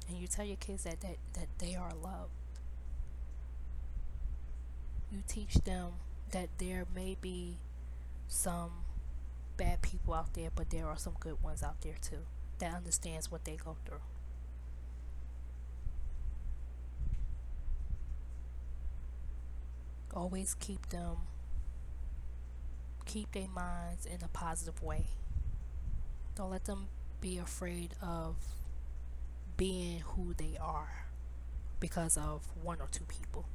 And 0.07 0.17
you 0.17 0.27
tell 0.27 0.45
your 0.45 0.57
kids 0.57 0.83
that, 0.83 1.01
that, 1.01 1.17
that 1.33 1.47
they 1.59 1.75
are 1.75 1.93
loved. 1.93 2.31
You 5.11 5.23
teach 5.27 5.55
them 5.55 5.93
that 6.31 6.49
there 6.59 6.85
may 6.93 7.15
be 7.19 7.57
some 8.27 8.71
bad 9.57 9.81
people 9.81 10.13
out 10.13 10.33
there, 10.33 10.49
but 10.55 10.69
there 10.69 10.87
are 10.87 10.97
some 10.97 11.13
good 11.19 11.41
ones 11.43 11.63
out 11.63 11.81
there 11.81 11.95
too 12.01 12.25
that 12.59 12.75
understands 12.75 13.31
what 13.31 13.45
they 13.45 13.55
go 13.55 13.77
through. 13.85 14.01
Always 20.13 20.55
keep 20.55 20.89
them 20.89 21.17
keep 23.09 23.31
their 23.31 23.47
minds 23.47 24.05
in 24.05 24.23
a 24.23 24.27
positive 24.27 24.83
way. 24.83 25.07
Don't 26.35 26.51
let 26.51 26.65
them 26.65 26.87
be 27.19 27.39
afraid 27.39 27.95
of 28.01 28.35
being 29.57 30.01
who 30.01 30.33
they 30.37 30.57
are 30.61 31.05
because 31.79 32.17
of 32.17 32.43
one 32.61 32.79
or 32.79 32.87
two 32.91 33.05
people. 33.05 33.45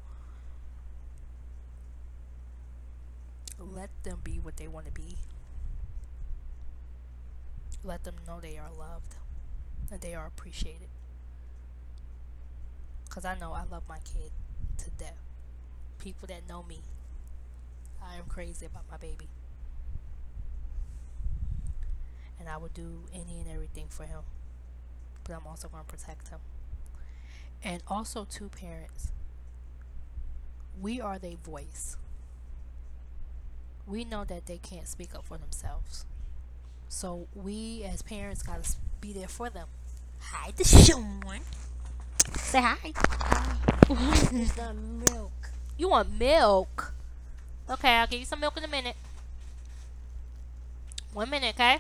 Let 3.61 3.91
them 4.03 4.19
be 4.25 4.41
what 4.43 4.57
they 4.57 4.67
want 4.67 4.87
to 4.87 4.93
be. 4.93 5.17
Let 7.85 8.03
them 8.03 8.17
know 8.27 8.41
they 8.41 8.59
are 8.59 8.71
loved 8.77 9.15
and 9.93 10.01
they 10.01 10.15
are 10.15 10.27
appreciated. 10.27 10.89
Because 13.05 13.25
I 13.25 13.39
know 13.39 13.53
I 13.53 13.63
love 13.71 13.85
my 13.89 13.99
kid 13.99 14.33
to 14.79 14.91
death. 14.91 15.34
People 16.05 16.29
that 16.29 16.47
know 16.47 16.63
me, 16.63 16.83
I 18.03 18.17
am 18.17 18.27
crazy 18.29 18.67
about 18.67 18.83
my 18.91 18.99
baby. 18.99 19.27
And 22.39 22.47
I 22.47 22.59
would 22.59 22.75
do 22.75 23.05
any 23.11 23.41
and 23.41 23.51
everything 23.51 23.87
for 23.89 24.05
him. 24.05 24.21
But 25.25 25.33
I'm 25.33 25.47
also 25.47 25.67
going 25.69 25.83
to 25.83 25.91
protect 25.91 26.29
him. 26.29 26.41
And 27.63 27.83
also, 27.89 28.27
two 28.27 28.51
parents, 28.51 29.13
we 30.79 31.01
are 31.01 31.19
their 31.19 31.37
voice. 31.43 31.97
We 33.87 34.05
know 34.05 34.25
that 34.25 34.45
they 34.45 34.59
can't 34.59 34.87
speak 34.87 35.15
up 35.15 35.25
for 35.25 35.39
themselves. 35.39 36.05
So 36.91 37.29
we 37.35 37.83
as 37.83 38.03
parents 38.03 38.43
gotta 38.43 38.69
be 39.01 39.15
there 39.15 39.29
for 39.29 39.49
them. 39.49 39.69
Hi, 40.21 40.51
Deshaun. 40.51 41.41
Say 42.37 42.61
hi. 42.61 42.93
It's 43.89 44.53
the 44.53 44.75
milk. 44.75 45.54
You 45.77 45.89
want 45.89 46.19
milk? 46.19 46.95
Okay, 47.69 47.95
I'll 47.95 48.07
give 48.07 48.21
you 48.21 48.27
some 48.27 48.41
milk 48.41 48.57
in 48.57 48.65
a 48.65 48.69
minute. 48.69 48.97
One 51.13 51.31
minute, 51.31 51.55
okay? 51.55 51.79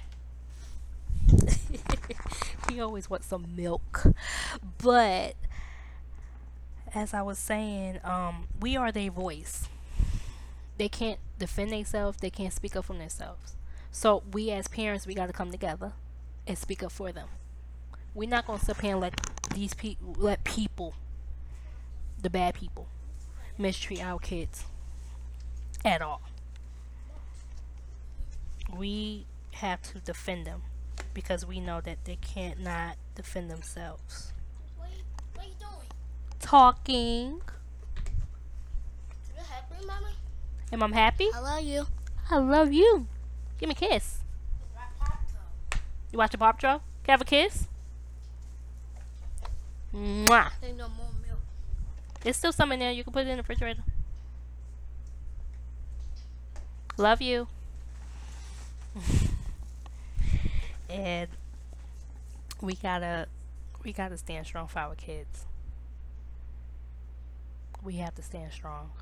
he 2.70 2.80
always 2.80 3.08
wants 3.08 3.26
some 3.26 3.54
milk. 3.54 4.06
But 4.82 5.34
as 6.94 7.14
I 7.14 7.22
was 7.22 7.38
saying, 7.38 8.00
um, 8.04 8.48
we 8.60 8.76
are 8.76 8.90
their 8.90 9.10
voice. 9.10 9.68
They 10.76 10.88
can't 10.88 11.20
defend 11.38 11.70
themselves, 11.70 12.18
they 12.18 12.30
can't 12.30 12.52
speak 12.52 12.74
up 12.74 12.86
for 12.86 12.94
themselves. 12.94 13.54
So 13.92 14.24
we 14.32 14.50
as 14.50 14.66
parents 14.66 15.06
we 15.06 15.14
gotta 15.14 15.32
come 15.32 15.52
together 15.52 15.92
and 16.46 16.58
speak 16.58 16.82
up 16.82 16.90
for 16.90 17.12
them. 17.12 17.28
We're 18.12 18.28
not 18.28 18.46
gonna 18.46 18.58
sit 18.58 18.80
here 18.80 18.92
and 18.92 19.00
let 19.00 19.20
these 19.54 19.74
people 19.74 20.14
let 20.18 20.42
people 20.42 20.94
the 22.20 22.30
bad 22.30 22.54
people 22.54 22.88
mistreat 23.58 24.02
our 24.02 24.18
kids 24.18 24.64
at 25.84 26.02
all. 26.02 26.22
We 28.76 29.26
have 29.52 29.82
to 29.82 30.00
defend 30.00 30.46
them 30.46 30.62
because 31.12 31.46
we 31.46 31.60
know 31.60 31.80
that 31.80 32.04
they 32.04 32.16
can't 32.16 32.60
not 32.60 32.96
defend 33.14 33.50
themselves. 33.50 34.32
What 34.76 34.90
you, 34.90 35.02
what 35.34 35.46
you 35.46 35.54
doing? 35.60 35.88
Talking. 36.40 37.40
You 39.36 39.42
happy, 39.48 39.86
Mama? 39.86 40.10
Am 40.72 40.82
I 40.82 40.88
happy? 40.88 41.28
I 41.34 41.40
love 41.40 41.62
you. 41.62 41.86
I 42.30 42.38
love 42.38 42.72
you. 42.72 43.06
Give 43.60 43.68
me 43.68 43.74
a 43.74 43.88
kiss. 43.88 44.20
You 46.10 46.18
watch 46.18 46.34
a 46.34 46.38
Paw 46.38 46.52
Patrol? 46.52 46.78
Can 47.02 47.10
I 47.10 47.12
have 47.12 47.20
a 47.20 47.24
kiss? 47.24 47.68
Mwah. 49.94 50.50
There's 52.24 52.36
still 52.38 52.52
some 52.52 52.72
in 52.72 52.80
there. 52.80 52.90
You 52.90 53.04
can 53.04 53.12
put 53.12 53.26
it 53.26 53.28
in 53.28 53.36
the 53.36 53.42
refrigerator. 53.42 53.82
Love 56.96 57.20
you. 57.20 57.48
and 60.88 61.28
we 62.62 62.76
gotta 62.76 63.26
we 63.84 63.92
gotta 63.92 64.16
stand 64.16 64.46
strong 64.46 64.68
for 64.68 64.78
our 64.78 64.94
kids. 64.94 65.44
We 67.82 67.96
have 67.96 68.14
to 68.14 68.22
stand 68.22 68.52
strong. 68.52 68.92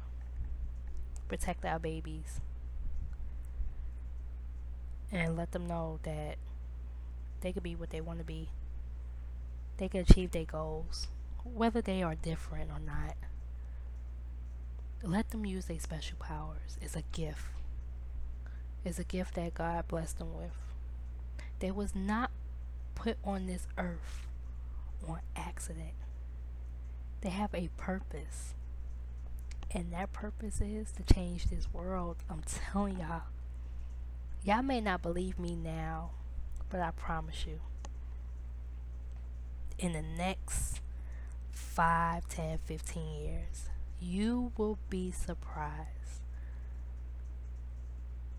Protect 1.29 1.65
our 1.65 1.79
babies. 1.79 2.41
And 5.13 5.37
let 5.37 5.53
them 5.53 5.69
know 5.69 6.01
that 6.03 6.39
they 7.41 7.53
could 7.53 7.63
be 7.63 7.77
what 7.77 7.91
they 7.91 8.01
want 8.01 8.19
to 8.19 8.25
be. 8.25 8.49
They 9.77 9.89
can 9.89 10.01
achieve 10.01 10.33
their 10.33 10.45
goals 10.45 11.07
whether 11.45 11.81
they 11.81 12.03
are 12.03 12.15
different 12.15 12.71
or 12.71 12.81
not. 12.81 13.17
Let 15.03 15.31
them 15.31 15.45
use 15.45 15.67
their 15.67 15.81
special 15.81 16.17
powers. 16.19 16.77
It's 16.81 16.97
a 16.97 17.03
gift. 17.13 17.47
It's 18.85 18.99
a 18.99 19.05
gift 19.05 19.35
that 19.35 19.55
God 19.55 19.89
blessed 19.89 20.19
them 20.19 20.35
with. 20.37 20.57
They 21.59 21.71
was 21.71 21.95
not 21.95 22.31
put 22.95 23.17
on 23.25 23.47
this 23.47 23.67
earth 23.79 24.27
on 25.09 25.21
accident. 25.37 25.95
They 27.21 27.31
have 27.31 27.55
a 27.55 27.69
purpose. 27.77 28.55
And 29.71 29.93
that 29.93 30.13
purpose 30.13 30.61
is 30.61 30.93
to 30.93 31.15
change 31.15 31.47
this 31.47 31.73
world. 31.73 32.17
I'm 32.29 32.43
telling 32.45 32.99
y'all. 32.99 33.23
Y'all 34.45 34.63
may 34.63 34.81
not 34.81 35.03
believe 35.03 35.39
me 35.39 35.55
now, 35.55 36.11
but 36.69 36.81
I 36.81 36.91
promise 36.91 37.47
you. 37.47 37.61
In 39.79 39.93
the 39.93 40.03
next 40.03 40.81
5, 41.63 42.29
10, 42.29 42.59
15 42.59 43.03
years, 43.23 43.71
you 43.99 44.53
will 44.59 44.79
be 44.91 45.11
surprised 45.11 46.21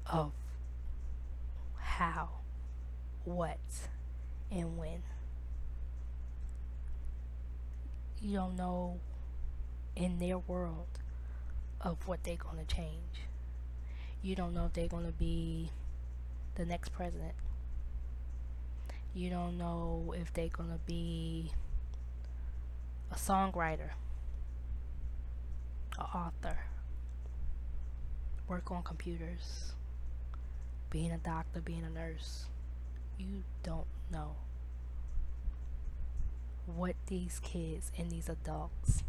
of 0.06 0.32
how, 1.80 2.30
what, 3.26 3.58
and 4.52 4.78
when. 4.78 5.02
You 8.22 8.38
don't 8.38 8.56
know 8.56 9.00
in 9.96 10.20
their 10.20 10.38
world 10.38 11.00
of 11.82 12.08
what 12.08 12.24
they're 12.24 12.36
going 12.36 12.64
to 12.64 12.76
change. 12.76 13.22
You 14.22 14.36
don't 14.36 14.54
know 14.54 14.66
if 14.66 14.74
they're 14.74 14.88
going 14.88 15.06
to 15.06 15.12
be 15.12 15.72
the 16.56 16.66
next 16.66 16.90
president. 16.90 17.34
You 19.16 19.30
don't 19.30 19.58
know 19.58 20.14
if 20.18 20.32
they're 20.34 20.50
going 20.50 20.70
to 20.70 20.80
be 20.86 21.52
a 23.14 23.16
songwriter, 23.16 23.92
an 26.00 26.06
author, 26.16 26.58
work 28.48 28.72
on 28.72 28.82
computers, 28.82 29.74
being 30.90 31.12
a 31.12 31.20
doctor, 31.20 31.62
being 31.62 31.84
a 31.84 31.90
nurse. 31.90 32.46
You 33.20 33.44
don't 33.62 33.86
know 34.12 34.36
what 36.66 36.96
these 37.06 37.40
kids 37.44 37.92
and 38.00 38.10
these 38.10 38.30
adults 38.30 39.04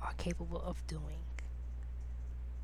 are 0.00 0.14
capable 0.16 0.62
of 0.62 0.86
doing. 0.86 1.24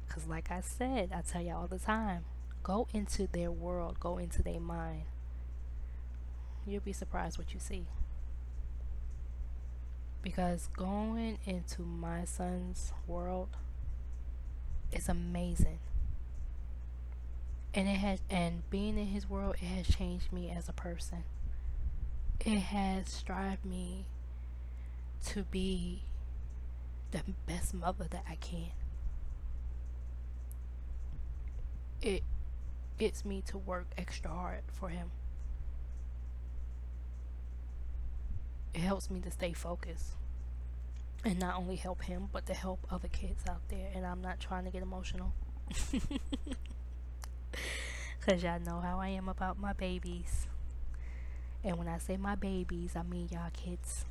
Because, 0.07 0.27
like 0.27 0.51
I 0.51 0.63
said, 0.63 1.11
I 1.15 1.21
tell 1.21 1.43
you 1.43 1.55
all 1.55 1.67
the 1.67 1.79
time 1.79 2.25
go 2.63 2.87
into 2.95 3.27
their 3.27 3.51
world, 3.51 4.01
go 4.01 4.17
into 4.17 4.43
their 4.43 4.61
mind. 4.61 5.03
You'll 6.67 6.81
be 6.81 6.93
surprised 6.93 7.37
what 7.37 7.53
you 7.53 7.61
see 7.61 7.87
because 10.23 10.69
going 10.77 11.39
into 11.47 11.83
my 11.83 12.25
son's 12.25 12.93
world 13.07 13.49
is 14.93 15.09
amazing. 15.09 15.79
And 17.73 17.89
it 17.89 17.99
has 17.99 18.21
and 18.29 18.69
being 18.71 18.99
in 18.99 19.07
his 19.07 19.31
world 19.31 19.57
it 19.61 19.67
has 19.67 19.89
changed 19.89 20.33
me 20.33 20.51
as 20.51 20.69
a 20.69 20.73
person. 20.73 21.25
It 22.45 22.59
has 22.59 23.09
strived 23.09 23.65
me 23.65 24.07
to 25.27 25.45
be 25.45 26.03
the 27.11 27.23
best 27.47 27.75
mother 27.75 28.07
that 28.11 28.25
I 28.29 28.37
can. 28.37 28.73
It 32.03 32.23
gets 32.99 33.25
me 33.25 33.43
to 33.47 33.59
work 33.59 33.87
extra 33.97 34.31
hard 34.31 34.63
for 34.73 34.89
him 34.89 35.11
it 38.75 38.81
helps 38.81 39.11
me 39.11 39.21
to 39.21 39.31
stay 39.31 39.53
focused 39.53 40.13
and 41.25 41.39
not 41.39 41.57
only 41.57 41.77
help 41.77 42.03
him 42.03 42.29
but 42.33 42.47
to 42.47 42.55
help 42.55 42.87
other 42.91 43.09
kids 43.09 43.43
out 43.49 43.61
there 43.69 43.91
and 43.95 44.07
i'm 44.07 44.21
not 44.21 44.41
trying 44.41 44.65
to 44.65 44.71
get 44.71 44.83
emotional. 44.83 45.33
Because 48.21 48.43
y'all 48.43 48.61
know 48.61 48.81
how 48.81 49.01
i 49.01 49.09
am 49.09 49.29
about 49.29 49.59
my 49.59 49.73
babies. 49.73 50.47
And 51.65 51.77
when 51.79 51.89
i 51.89 51.99
say 51.99 52.17
my 52.17 52.35
babies 52.35 52.95
i 52.95 53.03
mean 53.03 53.29
y'all 53.33 53.51
kids. 53.53 54.05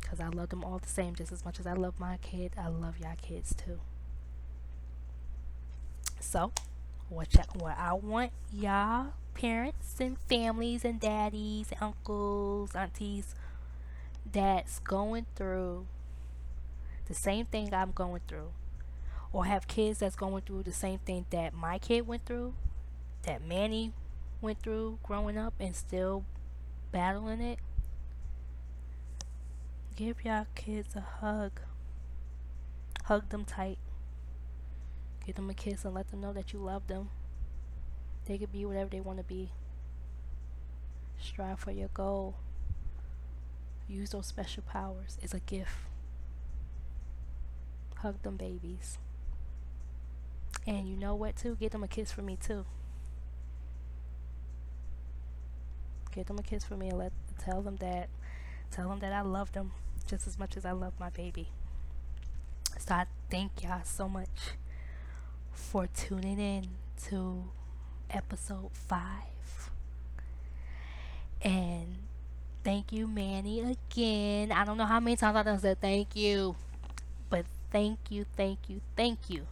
Because 0.00 0.20
i 0.20 0.28
love 0.28 0.48
them 0.48 0.64
all 0.64 0.78
the 0.78 0.88
same 0.88 1.14
just 1.14 1.32
as 1.32 1.44
much 1.44 1.60
as 1.60 1.66
i 1.66 1.72
love 1.72 1.98
my 2.00 2.16
kid 2.18 2.52
i 2.58 2.68
love 2.68 2.98
y'all 2.98 3.16
kids 3.20 3.54
too. 3.54 3.80
So 6.20 6.52
what, 7.08 7.32
y'all, 7.34 7.44
what 7.58 7.78
i 7.78 7.92
want 7.92 8.32
y'all 8.52 9.12
parents 9.34 9.96
and 10.00 10.18
families 10.28 10.84
and 10.84 11.00
daddies, 11.00 11.68
uncles, 11.80 12.74
aunties 12.74 13.34
that's 14.30 14.78
going 14.80 15.26
through 15.34 15.86
the 17.06 17.14
same 17.14 17.46
thing 17.46 17.74
I'm 17.74 17.92
going 17.92 18.20
through, 18.28 18.52
or 19.32 19.46
have 19.46 19.66
kids 19.66 19.98
that's 19.98 20.16
going 20.16 20.42
through 20.42 20.62
the 20.62 20.72
same 20.72 20.98
thing 21.00 21.26
that 21.30 21.54
my 21.54 21.78
kid 21.78 22.06
went 22.06 22.24
through, 22.24 22.54
that 23.22 23.46
Manny 23.46 23.92
went 24.40 24.62
through 24.62 24.98
growing 25.02 25.36
up 25.36 25.54
and 25.58 25.74
still 25.74 26.24
battling 26.92 27.40
it. 27.40 27.58
Give 29.96 30.24
y'all 30.24 30.46
kids 30.54 30.96
a 30.96 31.00
hug. 31.00 31.60
Hug 33.04 33.28
them 33.28 33.44
tight. 33.44 33.78
Give 35.26 35.34
them 35.34 35.50
a 35.50 35.54
kiss 35.54 35.84
and 35.84 35.94
let 35.94 36.10
them 36.10 36.20
know 36.20 36.32
that 36.32 36.52
you 36.52 36.58
love 36.58 36.86
them. 36.86 37.10
They 38.30 38.38
could 38.38 38.52
be 38.52 38.64
whatever 38.64 38.88
they 38.88 39.00
want 39.00 39.18
to 39.18 39.24
be. 39.24 39.50
Strive 41.20 41.58
for 41.58 41.72
your 41.72 41.88
goal. 41.88 42.36
Use 43.88 44.10
those 44.10 44.26
special 44.26 44.62
powers. 44.62 45.18
It's 45.20 45.34
a 45.34 45.40
gift. 45.40 45.74
Hug 47.96 48.22
them 48.22 48.36
babies. 48.36 48.98
And 50.64 50.88
you 50.88 50.96
know 50.96 51.16
what, 51.16 51.34
too? 51.34 51.56
Give 51.58 51.72
them 51.72 51.82
a 51.82 51.88
kiss 51.88 52.12
for 52.12 52.22
me, 52.22 52.38
too. 52.40 52.66
Give 56.12 56.26
them 56.26 56.38
a 56.38 56.44
kiss 56.44 56.62
for 56.62 56.76
me 56.76 56.90
and 56.90 56.98
let 56.98 57.12
tell 57.40 57.62
them 57.62 57.78
that 57.78 58.08
tell 58.70 58.90
them 58.90 59.00
that 59.00 59.12
I 59.12 59.22
love 59.22 59.50
them 59.50 59.72
just 60.06 60.28
as 60.28 60.38
much 60.38 60.56
as 60.56 60.64
I 60.64 60.70
love 60.70 60.92
my 61.00 61.10
baby. 61.10 61.48
So 62.78 62.94
I 62.94 63.06
thank 63.28 63.64
y'all 63.64 63.80
so 63.82 64.08
much 64.08 64.52
for 65.50 65.88
tuning 65.88 66.38
in 66.38 66.68
to 67.08 67.50
episode 68.10 68.70
five. 68.72 69.70
And 71.42 71.96
thank 72.64 72.92
you, 72.92 73.06
Manny, 73.06 73.60
again. 73.60 74.52
I 74.52 74.64
don't 74.64 74.76
know 74.76 74.84
how 74.86 75.00
many 75.00 75.16
times 75.16 75.36
I 75.36 75.42
done 75.42 75.58
said 75.58 75.80
thank 75.80 76.14
you. 76.16 76.56
But 77.28 77.46
thank 77.70 77.98
you, 78.10 78.26
thank 78.36 78.68
you, 78.68 78.80
thank 78.96 79.30
you 79.30 79.46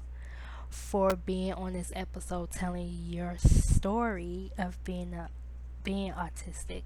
for 0.68 1.16
being 1.16 1.54
on 1.54 1.72
this 1.72 1.92
episode 1.94 2.50
telling 2.50 2.90
your 3.06 3.36
story 3.38 4.52
of 4.58 4.82
being 4.84 5.14
a 5.14 5.30
being 5.84 6.12
autistic. 6.12 6.82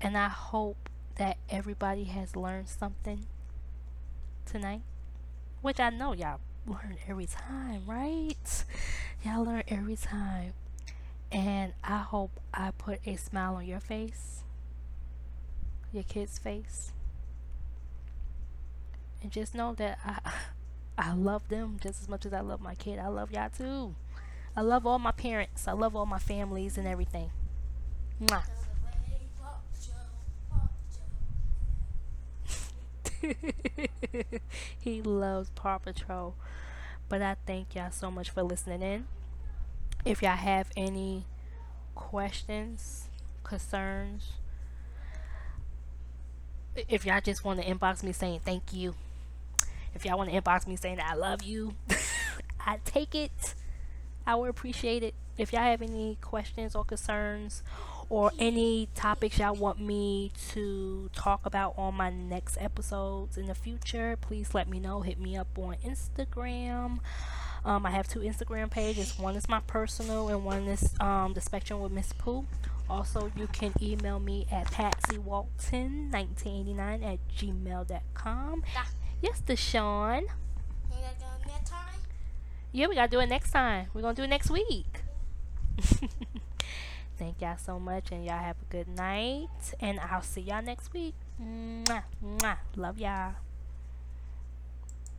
And 0.00 0.16
I 0.18 0.28
hope 0.28 0.88
that 1.16 1.36
everybody 1.48 2.04
has 2.04 2.34
learned 2.36 2.68
something 2.68 3.26
tonight. 4.46 4.82
Which 5.62 5.80
I 5.80 5.90
know 5.90 6.12
y'all 6.12 6.40
learn 6.66 6.96
every 7.08 7.26
time, 7.26 7.82
right? 7.86 8.64
Y'all 9.24 9.44
learn 9.44 9.62
every 9.68 9.96
time. 9.96 10.52
And 11.32 11.72
I 11.82 11.98
hope 11.98 12.40
I 12.52 12.70
put 12.70 13.00
a 13.06 13.16
smile 13.16 13.56
on 13.56 13.66
your 13.66 13.80
face, 13.80 14.44
your 15.92 16.04
kid's 16.04 16.38
face. 16.38 16.92
And 19.22 19.32
just 19.32 19.54
know 19.54 19.74
that 19.74 19.98
I 20.04 20.18
I 20.96 21.12
love 21.12 21.48
them 21.48 21.78
just 21.82 22.02
as 22.02 22.08
much 22.08 22.24
as 22.24 22.32
I 22.32 22.40
love 22.40 22.60
my 22.60 22.76
kid. 22.76 23.00
I 23.00 23.08
love 23.08 23.32
y'all 23.32 23.50
too. 23.50 23.96
I 24.56 24.60
love 24.60 24.86
all 24.86 25.00
my 25.00 25.10
parents. 25.10 25.66
I 25.66 25.72
love 25.72 25.96
all 25.96 26.06
my 26.06 26.20
families 26.20 26.78
and 26.78 26.86
everything. 26.86 27.30
Mwah. 28.22 28.44
he 34.80 35.02
loves 35.02 35.50
Paw 35.50 35.78
Patrol. 35.78 36.34
But 37.08 37.22
I 37.22 37.36
thank 37.46 37.74
y'all 37.74 37.90
so 37.90 38.10
much 38.10 38.30
for 38.30 38.42
listening 38.42 38.82
in. 38.82 39.06
If 40.04 40.22
y'all 40.22 40.36
have 40.36 40.70
any 40.76 41.24
questions, 41.94 43.08
concerns, 43.42 44.32
if 46.88 47.06
y'all 47.06 47.20
just 47.20 47.44
want 47.44 47.60
to 47.62 47.66
inbox 47.66 48.02
me 48.02 48.12
saying 48.12 48.40
thank 48.44 48.72
you, 48.72 48.94
if 49.94 50.04
y'all 50.04 50.18
want 50.18 50.30
to 50.30 50.40
inbox 50.40 50.66
me 50.66 50.76
saying 50.76 50.98
I 51.00 51.14
love 51.14 51.42
you, 51.42 51.74
I 52.66 52.78
take 52.84 53.14
it. 53.14 53.54
I 54.26 54.34
would 54.34 54.50
appreciate 54.50 55.02
it. 55.02 55.14
If 55.36 55.52
y'all 55.52 55.62
have 55.62 55.82
any 55.82 56.16
questions 56.20 56.74
or 56.74 56.84
concerns 56.84 57.62
or 58.08 58.32
any 58.38 58.88
topics 58.94 59.38
y'all 59.38 59.54
want 59.54 59.80
me 59.80 60.32
to 60.50 61.10
talk 61.14 61.44
about 61.46 61.74
on 61.76 61.94
my 61.94 62.10
next 62.10 62.56
episodes 62.60 63.36
in 63.36 63.46
the 63.46 63.54
future, 63.54 64.16
please 64.20 64.54
let 64.54 64.68
me 64.68 64.80
know. 64.80 65.00
Hit 65.00 65.20
me 65.20 65.36
up 65.36 65.48
on 65.58 65.76
Instagram. 65.84 66.98
Um, 67.64 67.86
I 67.86 67.90
have 67.90 68.06
two 68.06 68.20
Instagram 68.20 68.70
pages. 68.70 69.18
One 69.18 69.34
is 69.36 69.48
my 69.48 69.60
personal, 69.60 70.28
and 70.28 70.44
one 70.44 70.68
is 70.68 70.94
um, 71.00 71.32
the 71.32 71.40
Spectrum 71.40 71.80
with 71.80 71.92
Miss 71.92 72.12
Pooh. 72.12 72.44
Also, 72.88 73.32
you 73.36 73.46
can 73.46 73.72
email 73.80 74.20
me 74.20 74.46
at 74.52 74.66
patsywalton1989 74.66 77.02
at 77.02 77.18
gmail.com. 77.36 78.62
Yes, 79.22 79.40
Deshaun. 79.46 80.20
You 80.20 80.28
gotta 80.90 81.14
go 81.18 81.26
next 81.46 81.70
time? 81.70 81.94
Yeah, 82.72 82.88
we 82.88 82.94
gotta 82.94 83.10
do 83.10 83.20
it 83.20 83.30
next 83.30 83.52
time. 83.52 83.86
We're 83.94 84.02
gonna 84.02 84.14
do 84.14 84.24
it 84.24 84.28
next 84.28 84.50
week. 84.50 85.00
Thank 87.24 87.40
y'all 87.40 87.56
so 87.56 87.80
much, 87.80 88.12
and 88.12 88.22
y'all 88.22 88.36
have 88.36 88.56
a 88.60 88.70
good 88.70 88.86
night. 88.86 89.48
And 89.80 89.98
I'll 89.98 90.20
see 90.20 90.42
y'all 90.42 90.60
next 90.60 90.92
week. 90.92 91.14
Mwah, 91.40 92.04
mwah. 92.22 92.58
Love 92.76 92.98
y'all. 92.98 93.32